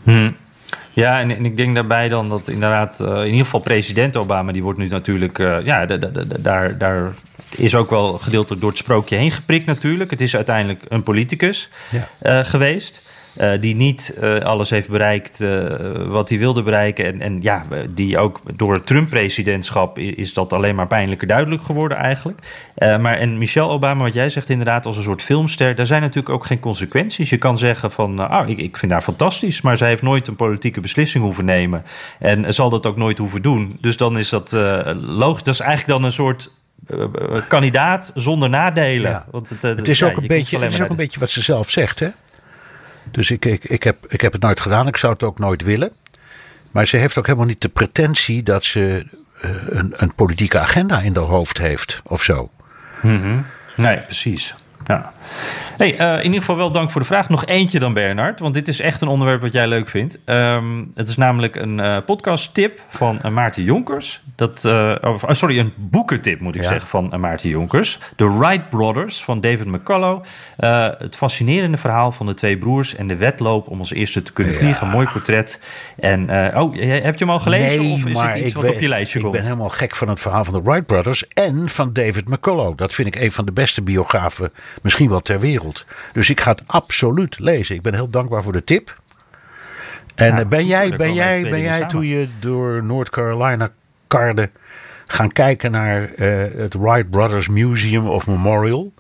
Hmm. 0.03 0.37
Ja, 0.93 1.21
en, 1.21 1.45
ik 1.45 1.57
denk 1.57 1.75
daarbij 1.75 2.09
dan 2.09 2.29
dat 2.29 2.49
inderdaad, 2.49 3.01
uh, 3.01 3.09
in 3.09 3.25
ieder 3.31 3.45
geval 3.45 3.61
president 3.61 4.17
Obama, 4.17 4.53
die 4.53 4.62
wordt 4.62 4.79
nu 4.79 4.89
natuurlijk, 4.89 5.39
uh, 5.39 5.64
ja, 5.64 5.87
daar, 5.87 6.79
daar 6.79 7.12
is 7.51 7.75
ook 7.75 7.91
wel 7.91 8.13
gedeeltelijk 8.13 8.61
door 8.61 8.71
het 8.71 8.79
sprookje 8.79 9.17
heen 9.17 9.31
geprikt 9.31 9.67
natuurlijk. 9.67 10.11
Het 10.11 10.21
is 10.21 10.37
uiteindelijk 10.37 10.83
een 10.89 11.03
politicus 11.03 11.69
ja. 11.91 12.09
uh, 12.23 12.45
geweest. 12.45 13.05
Uh, 13.41 13.51
die 13.61 13.77
niet 13.77 14.15
uh, 14.21 14.39
alles 14.39 14.71
heeft 14.71 14.89
bereikt 14.89 15.41
uh, 15.41 15.65
wat 16.07 16.29
hij 16.29 16.39
wilde 16.39 16.63
bereiken. 16.63 17.05
En, 17.05 17.21
en 17.21 17.43
ja, 17.43 17.63
die 17.91 18.19
ook 18.19 18.41
door 18.57 18.75
het 18.75 18.87
Trump-presidentschap 18.87 19.99
is 19.99 20.33
dat 20.33 20.53
alleen 20.53 20.75
maar 20.75 20.87
pijnlijker 20.87 21.27
duidelijk 21.27 21.63
geworden 21.63 21.99
eigenlijk. 21.99 22.39
maar 22.79 23.17
en 23.17 23.39
Michelle 23.39 23.69
Obama, 23.69 24.03
wat 24.03 24.15
jij 24.15 24.29
zegt 24.29 24.51
inderdaad 24.51 24.87
als 24.87 24.97
een 24.97 25.03
soort 25.03 25.23
filmster, 25.23 25.75
daar 25.75 25.87
zijn 25.87 26.03
natuurlijk 26.03 26.35
ook 26.35 26.47
geen 26.47 26.61
consequenties. 26.61 27.31
Je 27.31 27.37
kan 27.37 27.59
zeggen 27.59 27.91
van, 27.91 28.29
ah, 28.29 28.49
ik, 28.49 28.59
ik 28.59 28.77
vind 28.77 28.93
haar 28.93 29.03
fantastisch, 29.03 29.61
maar 29.61 29.77
zij 29.77 29.89
heeft 29.89 30.03
nooit 30.03 30.27
een 30.27 30.37
politieke 30.37 30.81
beslissing 30.81 31.25
hoeven 31.25 31.45
nemen. 31.45 31.85
En 32.19 32.55
zal 32.55 32.71
dat 32.71 32.87
ook 32.87 32.97
nooit 32.97 33.19
hoeven 33.19 33.43
doen. 33.43 33.79
Dus 33.81 33.97
dan 33.97 34.19
is 34.19 34.29
dat 34.29 34.53
logisch. 35.01 35.43
Dat 35.43 35.55
is 35.55 35.61
eigenlijk 35.61 35.99
dan 35.99 36.05
een 36.05 36.13
soort 36.13 36.51
kandidaat 37.49 38.11
zonder 38.14 38.49
nadelen. 38.49 39.11
Ja. 39.11 39.26
Want 39.30 39.49
het, 39.49 39.62
het, 39.62 39.89
is, 39.89 40.03
ook, 40.03 40.16
een 40.16 40.26
beetje, 40.26 40.59
het 40.59 40.72
is 40.72 40.82
ook 40.82 40.89
een 40.89 40.97
beetje 40.97 41.20
wat 41.20 41.30
ze 41.30 41.43
zelf 41.43 41.70
zegt, 41.70 42.01
hè? 42.01 42.09
Dus 43.11 43.30
ik, 43.30 43.45
ik, 43.45 43.64
ik, 43.64 43.82
heb, 43.82 43.97
ik 44.09 44.20
heb 44.20 44.32
het 44.32 44.43
nooit 44.43 44.61
gedaan. 44.61 44.87
Ik 44.87 44.97
zou 44.97 45.12
het 45.12 45.22
ook 45.22 45.39
nooit 45.39 45.62
willen. 45.62 45.93
Maar 46.70 46.87
ze 46.87 46.97
heeft 46.97 47.18
ook 47.18 47.26
helemaal 47.26 47.47
niet 47.47 47.61
de 47.61 47.68
pretentie 47.68 48.43
dat 48.43 48.64
ze 48.64 49.07
uh, 49.45 49.51
een, 49.68 49.95
een, 49.97 50.14
politieke 50.14 50.59
agenda 50.59 51.01
in 51.01 51.16
haar 51.16 51.24
hoofd 51.24 51.59
heeft 51.59 52.01
of 52.05 52.22
zo. 52.22 52.51
Mm 53.03 53.22
-hmm. 53.22 53.47
Nee, 53.76 53.99
precies. 53.99 54.55
Ja. 54.87 55.12
Hey, 55.77 56.01
uh, 56.01 56.18
in 56.18 56.24
ieder 56.24 56.41
geval 56.41 56.57
wel 56.57 56.70
dank 56.70 56.91
voor 56.91 57.01
de 57.01 57.07
vraag. 57.07 57.29
Nog 57.29 57.47
eentje 57.47 57.79
dan, 57.79 57.93
Bernard. 57.93 58.41
Want 58.41 58.55
dit 58.55 58.68
is 58.68 58.81
echt 58.81 59.01
een 59.01 59.09
onderwerp 59.09 59.41
wat 59.41 59.53
jij 59.53 59.66
leuk 59.66 59.89
vindt. 59.89 60.18
Um, 60.24 60.91
het 60.95 61.09
is 61.09 61.16
namelijk 61.16 61.57
een 61.57 61.79
uh, 61.79 61.99
podcast-tip 62.07 62.81
van 62.89 63.18
uh, 63.24 63.31
Maarten 63.31 63.62
Jonkers. 63.62 64.20
Dat, 64.35 64.64
oh, 64.64 65.22
sorry, 65.29 65.59
een 65.59 65.72
boekentip 65.77 66.41
moet 66.41 66.55
ik 66.55 66.62
ja. 66.62 66.68
zeggen 66.68 66.89
van 66.89 67.20
Maarten 67.20 67.49
Jonkers. 67.49 67.99
The 68.16 68.39
Wright 68.39 68.68
Brothers 68.68 69.24
van 69.24 69.41
David 69.41 69.66
McCullough. 69.66 70.27
het 70.99 71.16
fascinerende 71.16 71.77
verhaal 71.77 72.12
van 72.12 72.27
de 72.27 72.35
twee 72.35 72.59
broers 72.59 72.95
en 72.95 73.07
de 73.07 73.16
wedloop 73.16 73.68
om 73.68 73.79
als 73.79 73.93
eerste 73.93 74.22
te 74.22 74.33
kunnen 74.33 74.55
vliegen. 74.55 74.87
Ja. 74.87 74.93
Mooi 74.93 75.07
portret. 75.12 75.61
En, 76.01 76.22
oh, 76.57 76.74
heb 76.81 77.18
je 77.18 77.24
hem 77.24 77.31
al 77.31 77.41
gelezen? 77.41 77.83
Nee, 77.83 77.93
of 77.93 78.05
is 78.05 78.14
maar 78.14 78.35
dit 78.35 78.45
iets 78.45 78.55
wat 78.55 78.62
weet, 78.62 78.74
op 78.74 78.81
je 78.81 78.89
lijstje 78.89 79.18
ik 79.18 79.24
komt? 79.24 79.35
Ik 79.35 79.41
ben 79.41 79.51
helemaal 79.51 79.72
gek 79.74 79.97
van 79.97 80.09
het 80.09 80.20
verhaal 80.20 80.45
van 80.45 80.55
de 80.55 80.62
Wright 80.62 80.87
Brothers 80.87 81.29
en 81.29 81.68
van 81.68 81.93
David 81.93 82.29
McCullough. 82.29 82.77
Dat 82.77 82.95
vind 82.95 83.09
ik 83.09 83.22
een 83.22 83.33
van 83.33 83.45
de 83.45 83.53
beste 83.53 83.83
biografen, 83.83 84.53
misschien 84.83 85.09
wel 85.09 85.20
ter 85.20 85.41
wereld. 85.41 85.64
Dus 86.12 86.31
ik 86.31 86.41
ga 86.41 86.51
het 86.51 86.62
absoluut 86.67 87.39
lezen. 87.39 87.75
Ik 87.75 87.83
ben 87.83 87.95
heel 87.95 88.11
dankbaar 88.11 88.43
voor 88.43 88.53
de 88.53 88.64
tip. 88.64 88.97
En 90.14 90.29
Nou, 90.31 90.43
eh, 90.43 90.49
ben 90.49 90.67
jij, 90.67 90.97
ben 90.97 91.14
jij, 91.14 91.43
ben 91.43 91.61
jij 91.61 91.73
samen. 91.73 91.89
toen 91.89 92.07
je 92.07 92.29
door 92.41 92.85
North 92.85 93.11
Carolina 93.11 93.71
karde 94.07 94.51
gaan 95.07 95.33
kijken 95.33 95.71
naar 95.71 96.12
eh, 96.14 96.61
het 96.61 96.75
Wright 96.75 97.11
Brothers 97.11 97.49
Museum 97.49 98.07
of 98.09 98.27
Memorial? 98.27 98.93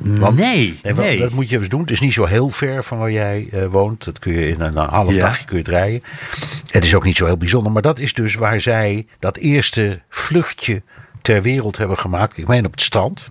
Want- 0.00 0.36
nee, 0.38 0.80
Nee. 0.82 1.18
Dat 1.18 1.30
moet 1.32 1.48
je 1.48 1.58
eens 1.58 1.68
doen. 1.68 1.80
Het 1.80 1.90
is 1.90 2.00
niet 2.00 2.12
zo 2.12 2.24
heel 2.24 2.48
ver 2.48 2.84
van 2.84 2.98
waar 2.98 3.10
jij 3.10 3.48
eh, 3.52 3.66
woont. 3.66 4.04
Dat 4.04 4.18
kun 4.18 4.32
je 4.32 4.48
in 4.48 4.60
een, 4.60 4.76
een 4.76 4.88
half 4.88 5.14
Ja. 5.14 5.20
dagje 5.20 5.44
kun 5.44 5.56
je 5.56 5.62
het 5.62 5.72
rijden. 5.72 6.02
Het 6.70 6.84
is 6.84 6.94
ook 6.94 7.04
niet 7.04 7.16
zo 7.16 7.26
heel 7.26 7.36
bijzonder. 7.36 7.72
Maar 7.72 7.82
dat 7.82 7.98
is 7.98 8.12
dus 8.14 8.34
waar 8.34 8.60
zij 8.60 9.06
dat 9.18 9.36
eerste 9.36 10.00
vluchtje 10.08 10.82
ter 11.22 11.42
wereld 11.42 11.76
hebben 11.76 11.98
gemaakt. 11.98 12.36
Ik 12.36 12.46
meen 12.48 12.64
op 12.66 12.70
het 12.70 12.80
strand. 12.80 13.28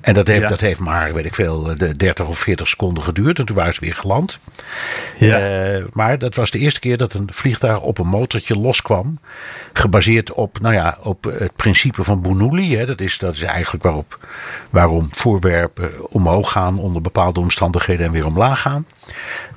En 0.00 0.14
dat 0.14 0.26
heeft, 0.26 0.40
Ja. 0.40 0.46
dat 0.48 0.60
heeft 0.60 0.80
maar, 0.80 1.14
weet 1.14 1.24
ik 1.24 1.34
veel, 1.34 1.62
de 1.76 1.96
30 1.96 2.26
of 2.26 2.38
40 2.38 2.68
seconden 2.68 3.02
geduurd. 3.02 3.38
En 3.38 3.44
toen 3.46 3.56
waren 3.56 3.74
ze 3.74 3.80
weer 3.80 3.94
geland. 3.94 4.38
Ja. 5.18 5.38
Eh, 5.38 5.84
maar 5.92 6.18
dat 6.18 6.34
was 6.34 6.50
de 6.50 6.58
eerste 6.58 6.80
keer 6.80 6.96
dat 6.96 7.12
een 7.12 7.28
vliegtuig 7.32 7.80
op 7.80 7.98
een 7.98 8.06
motortje 8.06 8.54
loskwam. 8.54 9.18
Gebaseerd 9.72 10.32
op, 10.32 10.60
nou 10.60 10.74
ja, 10.74 10.98
op 11.02 11.24
het 11.24 11.56
principe 11.56 12.04
van 12.04 12.22
Bernoulli. 12.22 12.76
Hè. 12.76 12.86
Dat, 12.86 13.00
is, 13.00 13.18
dat 13.18 13.34
is 13.34 13.42
eigenlijk 13.42 13.82
waarop, 13.84 14.18
waarom 14.70 15.08
voorwerpen 15.10 16.12
omhoog 16.12 16.52
gaan 16.52 16.78
onder 16.78 17.02
bepaalde 17.02 17.40
omstandigheden 17.40 18.06
en 18.06 18.12
weer 18.12 18.26
omlaag 18.26 18.60
gaan. 18.60 18.86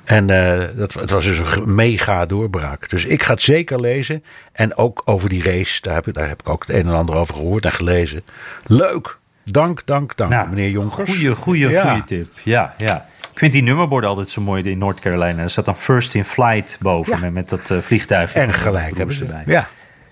En 0.04 0.30
eh, 0.30 0.68
dat, 0.76 0.92
het 0.92 1.10
was 1.10 1.24
dus 1.24 1.38
een 1.38 1.74
mega 1.74 2.26
doorbraak. 2.26 2.88
Dus 2.88 3.04
ik 3.04 3.22
ga 3.22 3.32
het 3.32 3.42
zeker 3.42 3.80
lezen. 3.80 4.24
En 4.52 4.76
ook 4.76 5.02
over 5.04 5.28
die 5.28 5.42
race, 5.42 5.80
daar 5.80 5.94
heb, 5.94 6.06
ik, 6.06 6.14
daar 6.14 6.28
heb 6.28 6.40
ik 6.40 6.48
ook 6.48 6.66
het 6.66 6.76
een 6.76 6.86
en 6.86 6.94
ander 6.94 7.14
over 7.14 7.34
gehoord 7.34 7.64
en 7.64 7.72
gelezen. 7.72 8.22
Leuk! 8.66 9.18
Dank, 9.44 9.86
dank, 9.86 10.16
dank, 10.16 10.30
Nou, 10.30 10.48
meneer 10.48 10.70
Jonkers. 10.70 11.10
Goeie, 11.10 11.34
goeie, 11.34 11.68
Ja. 11.68 11.88
goeie 11.88 12.04
tip. 12.04 12.26
Ja, 12.42 12.74
ja. 12.78 13.06
Ik 13.32 13.38
vind 13.40 13.52
die 13.52 13.62
nummerborden 13.62 14.08
altijd 14.10 14.30
zo 14.30 14.40
mooi 14.40 14.62
in 14.62 14.78
North 14.78 15.00
Carolina. 15.00 15.42
Er 15.42 15.50
staat 15.50 15.64
dan 15.64 15.76
First 15.76 16.14
in 16.14 16.24
Flight 16.24 16.76
boven 16.80 17.20
Ja. 17.20 17.30
met, 17.30 17.48
dat 17.48 17.70
eh, 17.70 17.78
vliegtuig. 17.80 18.34
En 18.34 18.52
gelijk 18.54 18.96
hebben 18.96 19.14
ze. 19.14 19.26
Ja. 19.46 19.66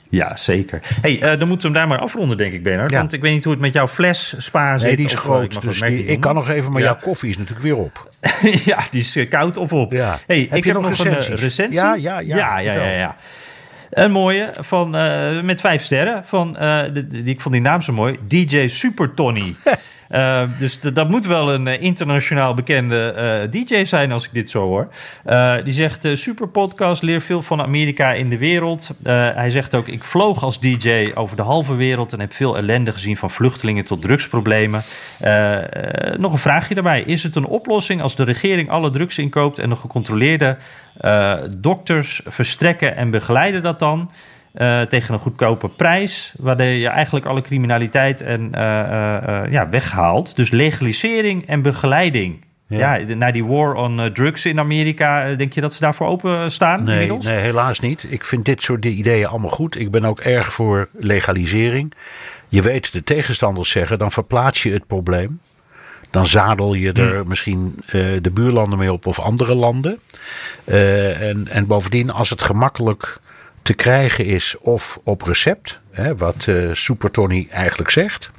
Ja, 0.09 0.37
zeker. 0.37 0.83
hey, 1.01 1.23
eh, 1.23 1.39
dan 1.39 1.49
moeten 1.49 1.73
we 1.73 1.79
hem 1.79 1.89
daar 1.89 1.97
maar 1.97 2.07
afronden, 2.07 2.37
denk 2.37 2.53
ik, 2.53 2.63
Bernard. 2.63 2.91
Ja. 2.91 2.99
Want 2.99 3.13
ik 3.13 3.21
weet 3.21 3.33
niet 3.33 3.45
hoe 3.45 3.53
het 3.53 3.63
met 3.63 3.73
jouw 3.73 3.89
fles 3.89 4.35
spa 4.39 4.79
zit. 4.79 4.87
Nee, 4.87 4.97
die 4.97 5.07
is 5.07 5.13
of, 5.15 5.19
eh, 5.19 5.25
groot. 5.25 5.55
ik 5.55 5.61
Dus 5.61 5.81
die, 5.81 6.05
ik 6.05 6.21
kan 6.21 6.35
nog 6.35 6.49
even, 6.49 6.73
maar 6.73 6.81
Ja. 6.81 6.87
jouw 6.87 6.99
koffie 7.01 7.29
is 7.31 7.37
natuurlijk 7.37 7.65
weer 7.65 7.77
op. 7.77 8.11
ja, 8.65 8.79
die 8.91 9.01
is 9.01 9.19
koud 9.29 9.57
of 9.57 9.73
op. 9.73 9.93
Ja. 9.93 10.19
Hey, 10.27 10.39
Heb 10.39 10.59
ik 10.59 10.65
je 10.65 10.73
heb 10.73 10.81
nog 10.81 10.91
nog 10.91 11.07
een 11.07 11.37
recensie. 11.37 11.83
Ja, 11.83 11.95
ja, 11.95 12.19
ja. 12.19 12.37
ja, 12.37 12.59
ja, 12.59 12.89
ja. 12.91 13.17
Een 13.93 14.11
mooie 14.11 14.51
van, 14.59 14.97
eh, 14.97 15.41
met 15.41 15.61
vijf 15.61 15.83
sterren. 15.83 16.25
Van, 16.25 16.57
eh, 16.57 16.83
die, 16.93 17.23
ik 17.25 17.41
vond 17.41 17.55
die 17.55 17.63
naam 17.63 17.81
zo 17.81 17.93
mooi. 17.93 18.19
DJ 18.29 18.67
Super 18.67 19.15
Tony. 19.15 19.55
Eh, 20.13 20.43
dus 20.59 20.81
dat 20.81 21.09
moet 21.09 21.27
wel 21.27 21.55
een 21.55 21.67
eh, 21.67 21.83
internationaal 21.83 22.55
bekende 22.55 23.13
eh, 23.13 23.51
DJ 23.51 23.85
zijn 23.85 24.13
als 24.13 24.25
ik 24.25 24.33
dit 24.33 24.51
zo 24.51 24.61
hoor. 24.67 24.89
Die 25.65 25.73
zegt: 25.73 26.09
Super 26.13 26.49
podcast, 26.49 27.03
leer 27.03 27.21
veel 27.21 27.43
van 27.43 27.61
Amerika 27.61 28.13
in 28.13 28.29
de 28.29 28.39
wereld. 28.39 28.91
Hij 29.03 29.51
zegt 29.51 29.75
ook: 29.75 29.89
Ik 29.89 30.05
vloog 30.05 30.43
als 30.43 30.61
DJ 30.61 31.11
over 31.15 31.37
de 31.37 31.43
halve 31.43 31.75
wereld 31.75 32.13
en 32.13 32.21
heb 32.21 32.33
veel 32.33 32.57
ellende 32.57 32.93
gezien 32.93 33.17
van 33.17 33.31
vluchtelingen 33.31 33.85
tot 33.85 34.03
drugsproblemen. 34.03 34.83
Nog 36.19 36.33
een 36.33 36.39
vraagje 36.39 36.75
daarbij: 36.75 37.03
Is 37.03 37.23
het 37.23 37.37
een 37.37 37.47
oplossing 37.47 38.03
als 38.03 38.17
de 38.17 38.25
regering 38.25 38.71
alle 38.71 38.91
drugs 38.91 39.19
inkoopt 39.19 39.59
en 39.59 39.69
de 39.69 39.77
gecontroleerde 39.77 40.57
dokters 41.59 42.21
verstrekken 42.27 42.97
en 42.97 43.11
begeleiden 43.11 43.63
dat 43.63 43.79
dan? 43.79 44.11
Eh, 44.53 44.81
tegen 44.81 45.15
een 45.15 45.21
goedkope 45.21 45.69
prijs, 45.69 46.33
waardoor 46.39 46.67
je 46.67 46.89
eigenlijk 46.89 47.27
alle 47.27 47.41
criminaliteit 47.41 48.21
en, 48.21 48.55
eh, 48.55 49.43
eh, 49.43 49.53
ja, 49.53 49.69
weghaalt. 49.69 50.37
Dus 50.37 50.51
legalisering 50.51 51.47
en 51.47 51.63
begeleiding. 51.63 52.45
Ja, 52.67 52.99
na 52.99 53.31
die 53.31 53.45
war 53.45 53.75
on 53.75 54.11
drugs 54.13 54.47
in 54.47 54.59
Amerika, 54.59 55.35
denk 55.35 55.53
je 55.53 55.61
dat 55.61 55.75
ze 55.75 55.81
daarvoor 55.81 56.07
open 56.07 56.53
staan 56.53 56.85
Nee, 56.85 56.93
inmiddels? 56.93 57.25
nee, 57.25 57.41
helaas 57.41 57.81
niet. 57.81 58.07
Ik 58.09 58.25
vind 58.25 58.45
dit 58.45 58.63
soort 58.63 58.85
ideeën 58.85 59.27
allemaal 59.27 59.51
goed. 59.51 59.81
Ik 59.81 59.91
ben 59.91 60.05
ook 60.05 60.21
erg 60.21 60.53
voor 60.53 60.89
legalisering. 60.93 61.93
Je 62.49 62.63
weet, 62.63 62.93
de 62.93 63.05
tegenstanders 63.05 63.71
zeggen, 63.71 63.99
dan 63.99 64.11
verplaats 64.13 64.63
je 64.63 64.73
het 64.73 64.87
probleem. 64.87 65.41
Dan 66.11 66.27
zadel 66.27 66.75
je 66.75 66.93
er 66.93 67.27
misschien 67.27 67.75
eh, 67.87 67.93
de 68.23 68.31
buurlanden 68.31 68.79
mee 68.79 68.93
op 68.93 69.07
of 69.07 69.19
andere 69.19 69.55
landen. 69.55 69.99
En, 70.65 71.49
en 71.51 71.67
bovendien, 71.67 72.11
als 72.11 72.31
het 72.31 72.43
gemakkelijk 72.43 73.21
te 73.63 73.75
krijgen 73.75 74.25
is 74.25 74.57
of 74.61 75.01
op 75.05 75.23
recept, 75.23 75.81
hè, 75.91 76.17
wat 76.17 76.47
eh 76.47 76.55
Super 76.73 77.11
Tony 77.11 77.49
eigenlijk 77.51 77.91
zegt. 77.91 78.31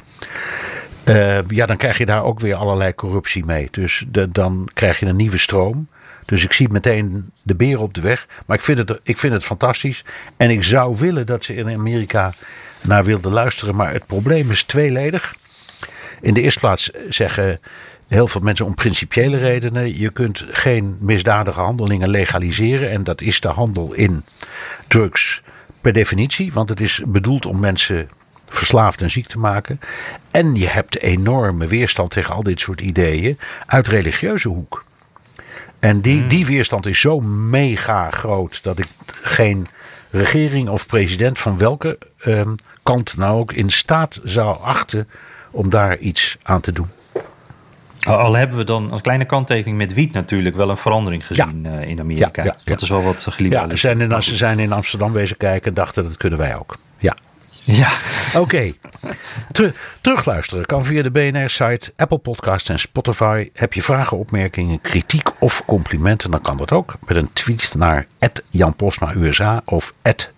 eh, 1.03 1.41
ja, 1.47 1.65
dan 1.65 1.77
krijg 1.77 1.97
je 1.97 2.05
daar 2.05 2.23
ook 2.23 2.39
weer 2.39 2.55
allerlei 2.55 2.95
corruptie 2.95 3.45
mee. 3.45 3.67
Dus 3.71 4.05
dan 4.29 4.69
krijg 4.73 4.99
je 4.99 5.05
een 5.05 5.15
nieuwe 5.15 5.37
stroom. 5.37 5.87
Dus 6.25 6.43
ik 6.43 6.53
zie 6.53 6.69
meteen 6.69 7.31
de 7.41 7.55
beer 7.55 7.79
op 7.79 7.93
de 7.93 8.01
weg. 8.01 8.27
Maar 8.45 8.57
ik 8.57 8.63
vind, 8.63 8.77
het, 8.77 8.99
ik 9.03 9.17
vind 9.17 9.33
het 9.33 9.43
fantastisch. 9.43 10.03
En 10.37 10.49
ik 10.49 10.63
zou 10.63 10.95
willen 10.97 11.25
dat 11.25 11.43
ze 11.43 11.55
in 11.55 11.69
Amerika 11.69 12.33
naar 12.81 13.03
wilden 13.03 13.31
luisteren. 13.31 13.75
Maar 13.75 13.93
het 13.93 14.05
probleem 14.05 14.51
is 14.51 14.63
tweeledig. 14.63 15.35
In 16.21 16.33
de 16.33 16.41
eerste 16.41 16.59
plaats 16.59 16.91
zeggen 17.09 17.59
heel 18.07 18.27
veel 18.27 18.41
mensen 18.41 18.65
om 18.65 18.75
principiële 18.75 19.37
redenen. 19.37 19.99
Je 19.99 20.09
kunt 20.11 20.45
geen 20.51 20.97
misdadige 20.99 21.59
handelingen 21.59 22.09
legaliseren. 22.09 22.89
En 22.89 23.03
dat 23.03 23.21
is 23.21 23.39
de 23.39 23.47
handel 23.47 23.93
in 23.93 24.23
drugs 24.93 25.41
per 25.81 25.93
definitie. 25.93 26.53
Want 26.53 26.69
het 26.69 26.81
is 26.81 27.01
bedoeld 27.05 27.45
om 27.45 27.59
mensen 27.59 28.09
verslaafd 28.47 29.01
en 29.01 29.11
ziek 29.11 29.27
te 29.27 29.39
maken. 29.39 29.79
En 30.31 30.55
je 30.55 30.67
hebt 30.67 31.01
enorme 31.01 31.67
weerstand 31.67 32.11
tegen 32.11 32.35
al 32.35 32.43
dit 32.43 32.59
soort 32.59 32.81
ideeën 32.81 33.39
uit 33.65 33.87
religieuze 33.87 34.47
hoek. 34.47 34.83
En 35.79 36.01
die, 36.01 36.19
hmm. 36.19 36.27
die 36.27 36.45
weerstand 36.45 36.85
is 36.85 36.99
zo 36.99 37.19
mega 37.19 38.09
groot 38.09 38.63
dat 38.63 38.79
ik 38.79 38.87
geen 39.23 39.67
regering 40.11 40.69
of 40.69 40.85
president 40.85 41.39
van 41.39 41.57
welke 41.57 41.97
ehm, 42.19 42.53
kant 42.83 43.17
nou 43.17 43.39
ook 43.39 43.51
in 43.53 43.71
staat 43.71 44.19
zou 44.23 44.61
achten 44.61 45.07
om 45.51 45.69
daar 45.69 45.97
iets 45.97 46.37
aan 46.43 46.61
te 46.61 46.71
doen. 46.71 46.87
Al 48.03 48.33
hebben 48.33 48.57
we 48.57 48.63
dan 48.63 48.91
een 48.93 49.01
kleine 49.01 49.25
kanttekening 49.25 49.77
met 49.77 49.93
wiet 49.93 50.13
natuurlijk 50.13 50.55
wel 50.55 50.69
een 50.69 50.77
verandering 50.77 51.25
gezien 51.25 51.65
eh, 51.65 51.87
in 51.87 51.99
Amerika. 51.99 52.43
Ja, 52.43 52.55
dat 52.63 52.81
is 52.81 52.89
wel 52.89 53.03
wat 53.03 53.27
geliefd. 53.29 53.53
Ja, 53.53 53.75
ze 54.21 54.35
zijn 54.35 54.59
in 54.59 54.71
Amsterdam 54.71 55.11
wezen 55.11 55.37
kijken 55.37 55.67
en 55.67 55.73
dachten 55.73 56.03
dat 56.03 56.17
kunnen 56.17 56.39
wij 56.39 56.55
ook. 56.57 56.77
Ja. 56.97 57.15
Ja. 57.63 57.89
Oké. 58.35 58.73
terugluisteren 60.01 60.65
kan 60.65 60.85
via 60.85 61.01
de 61.01 61.11
BNR-site, 61.11 61.93
Apple 61.95 62.17
Podcast 62.17 62.69
en 62.69 62.79
Spotify. 62.79 63.49
Heb 63.53 63.73
je 63.73 63.81
vragen, 63.81 64.17
opmerkingen, 64.17 64.81
kritiek 64.81 65.29
of 65.39 65.65
complimenten, 65.65 66.31
dan 66.31 66.41
kan 66.41 66.57
dat 66.57 66.71
ook. 66.71 66.95
Met 67.07 67.17
een 67.17 67.33
tweet 67.33 67.73
naar 67.75 68.07
Jan 68.49 68.75
Posma 68.75 69.13
USA 69.15 69.61
of 69.65 69.93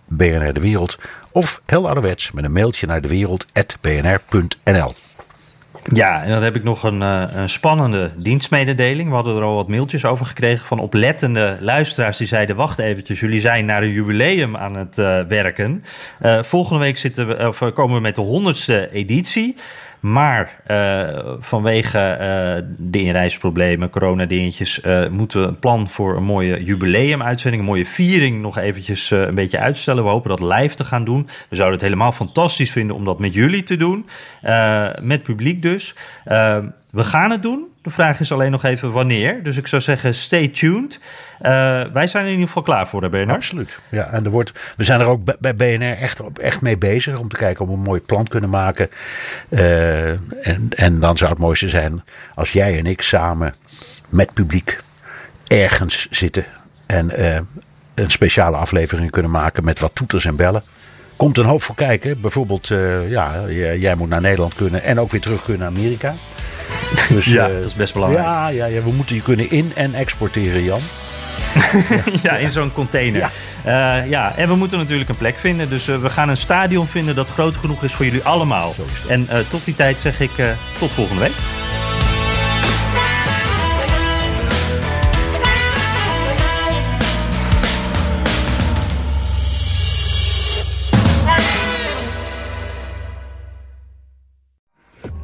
BNR 0.06 0.52
De 0.52 0.60
Wereld. 0.60 0.98
Of 1.30 1.62
heel 1.66 1.84
ouderwets 1.86 2.32
met 2.32 2.44
een 2.44 2.52
mailtje 2.52 2.86
naar 2.86 3.00
dewereld.bnr.nl. 3.00 4.94
Ja, 5.92 6.22
en 6.22 6.30
dan 6.30 6.42
heb 6.42 6.56
ik 6.56 6.62
nog 6.62 6.82
een, 6.82 7.00
uh, 7.00 7.22
een, 7.34 7.48
spannende 7.48 8.10
dienstmededeling. 8.16 9.08
We 9.08 9.14
hadden 9.14 9.36
er 9.36 9.42
al 9.42 9.54
wat 9.54 9.68
mailtjes 9.68 10.04
over 10.04 10.26
gekregen 10.26 10.66
van 10.66 10.78
oplettende 10.78 11.56
luisteraars 11.60 12.16
die 12.16 12.26
zeiden: 12.26 12.56
Wacht 12.56 12.78
eventjes, 12.78 13.20
jullie 13.20 13.40
zijn 13.40 13.64
naar 13.64 13.82
een 13.82 13.90
jubileum 13.90 14.56
aan 14.56 14.74
het 14.74 14.98
uh, 14.98 15.20
werken. 15.20 15.84
Uh, 16.22 16.42
volgende 16.42 16.80
week 16.80 16.98
zitten 16.98 17.26
we, 17.26 17.48
of, 17.48 17.72
komen 17.72 17.96
we 17.96 18.00
met 18.00 18.14
de 18.14 18.20
honderdste 18.20 18.90
editie. 18.92 19.56
Maar 20.00 20.60
uh, 20.70 21.34
vanwege 21.38 21.98
uh, 21.98 22.68
de 22.78 23.00
inreisproblemen, 23.00 23.90
coronadingetjes, 23.90 24.84
uh, 24.84 25.08
moeten 25.08 25.40
we 25.40 25.46
een 25.46 25.58
plan 25.58 25.88
voor 25.88 26.16
een 26.16 26.24
mooie 26.24 26.64
jubileumuitzending, 26.64 27.62
een 27.62 27.68
mooie 27.68 27.86
viering 27.86 28.40
nog 28.40 28.58
eventjes 28.58 29.10
een 29.10 29.34
beetje 29.34 29.58
uitstellen. 29.58 30.04
We 30.04 30.10
hopen 30.10 30.30
dat 30.30 30.40
live 30.40 30.74
te 30.74 30.84
gaan 30.84 31.04
doen. 31.04 31.28
We 31.48 31.56
zouden 31.56 31.78
het 31.78 31.88
helemaal 31.88 32.12
fantastisch 32.12 32.72
vinden 32.72 32.96
om 32.96 33.04
dat 33.04 33.18
met 33.18 33.34
jullie 33.34 33.62
te 33.62 33.76
doen. 33.76 34.06
met 35.00 35.22
publiek 35.22 35.62
dus. 35.62 35.94
We 36.96 37.04
gaan 37.04 37.30
het 37.30 37.42
doen. 37.42 37.66
De 37.82 37.90
vraag 37.90 38.20
is 38.20 38.32
alleen 38.32 38.50
nog 38.50 38.64
even 38.64 38.92
wanneer. 38.92 39.42
Dus 39.42 39.56
ik 39.56 39.66
zou 39.66 39.82
zeggen, 39.82 40.14
stay 40.14 40.48
tuned. 40.48 41.00
Uh, 41.42 41.82
wij 41.92 42.06
zijn 42.06 42.24
in 42.24 42.30
ieder 42.30 42.46
geval 42.46 42.62
klaar 42.62 42.88
voor, 42.88 43.08
Bernard. 43.08 43.36
Absoluut. 43.36 43.78
Ja, 43.88 44.08
en 44.10 44.24
er 44.24 44.30
wordt, 44.30 44.52
we 44.76 44.84
zijn 44.84 45.00
er 45.00 45.06
ook 45.06 45.38
bij 45.40 45.56
BNR 45.56 45.96
echt, 45.96 46.20
echt 46.40 46.60
mee 46.60 46.76
bezig 46.76 47.18
om 47.18 47.28
te 47.28 47.36
kijken 47.36 47.62
of 47.62 47.68
we 47.68 47.74
een 47.74 47.82
mooi 47.82 48.00
plan 48.00 48.26
kunnen 48.26 48.50
maken. 48.50 48.88
Uh, 49.48 50.10
en, 50.46 50.68
en 50.76 51.00
dan 51.00 51.16
zou 51.16 51.30
het 51.30 51.38
mooiste 51.40 51.68
zijn 51.68 52.02
als 52.34 52.52
jij 52.52 52.78
en 52.78 52.86
ik 52.86 53.02
samen 53.02 53.54
met 54.08 54.32
publiek 54.32 54.80
ergens 55.46 56.08
zitten 56.10 56.44
en 56.86 57.10
een 57.94 58.10
speciale 58.10 58.56
aflevering 58.56 59.10
kunnen 59.10 59.30
maken 59.30 59.64
met 59.64 59.78
wat 59.78 59.94
toeters 59.94 60.24
en 60.24 60.36
bellen. 60.36 60.62
Komt 61.16 61.38
een 61.38 61.44
hoop 61.44 61.62
voor 61.62 61.74
kijken. 61.74 62.20
Bijvoorbeeld, 62.20 62.66
ja, 63.08 63.40
jij 63.76 63.94
moet 63.94 64.08
naar 64.08 64.20
Nederland 64.20 64.54
kunnen 64.54 64.82
en 64.82 65.00
ook 65.00 65.10
weer 65.10 65.20
terug 65.20 65.42
kunnen 65.42 65.62
naar 65.62 65.78
Amerika. 65.78 66.14
Dus, 67.08 67.24
ja, 67.24 67.48
dat 67.48 67.64
is 67.64 67.74
best 67.74 67.92
belangrijk. 67.92 68.26
Ja, 68.26 68.48
ja, 68.48 68.66
ja, 68.66 68.82
we 68.82 68.92
moeten 68.92 69.16
je 69.16 69.22
kunnen 69.22 69.50
in- 69.50 69.72
en 69.74 69.94
exporteren, 69.94 70.64
Jan. 70.64 70.80
ja, 72.22 72.36
in 72.36 72.48
zo'n 72.50 72.72
container. 72.72 73.30
Ja. 73.64 73.98
Uh, 74.02 74.10
ja, 74.10 74.32
en 74.36 74.48
we 74.48 74.54
moeten 74.54 74.78
natuurlijk 74.78 75.08
een 75.08 75.16
plek 75.16 75.38
vinden. 75.38 75.68
Dus 75.68 75.88
uh, 75.88 75.98
we 75.98 76.10
gaan 76.10 76.28
een 76.28 76.36
stadion 76.36 76.86
vinden 76.86 77.14
dat 77.14 77.28
groot 77.28 77.56
genoeg 77.56 77.82
is 77.82 77.92
voor 77.92 78.04
jullie 78.04 78.22
allemaal. 78.22 78.74
En 79.08 79.28
uh, 79.32 79.38
tot 79.48 79.64
die 79.64 79.74
tijd 79.74 80.00
zeg 80.00 80.20
ik 80.20 80.30
tot 80.78 80.90
volgende 80.92 81.20
week. 81.20 81.34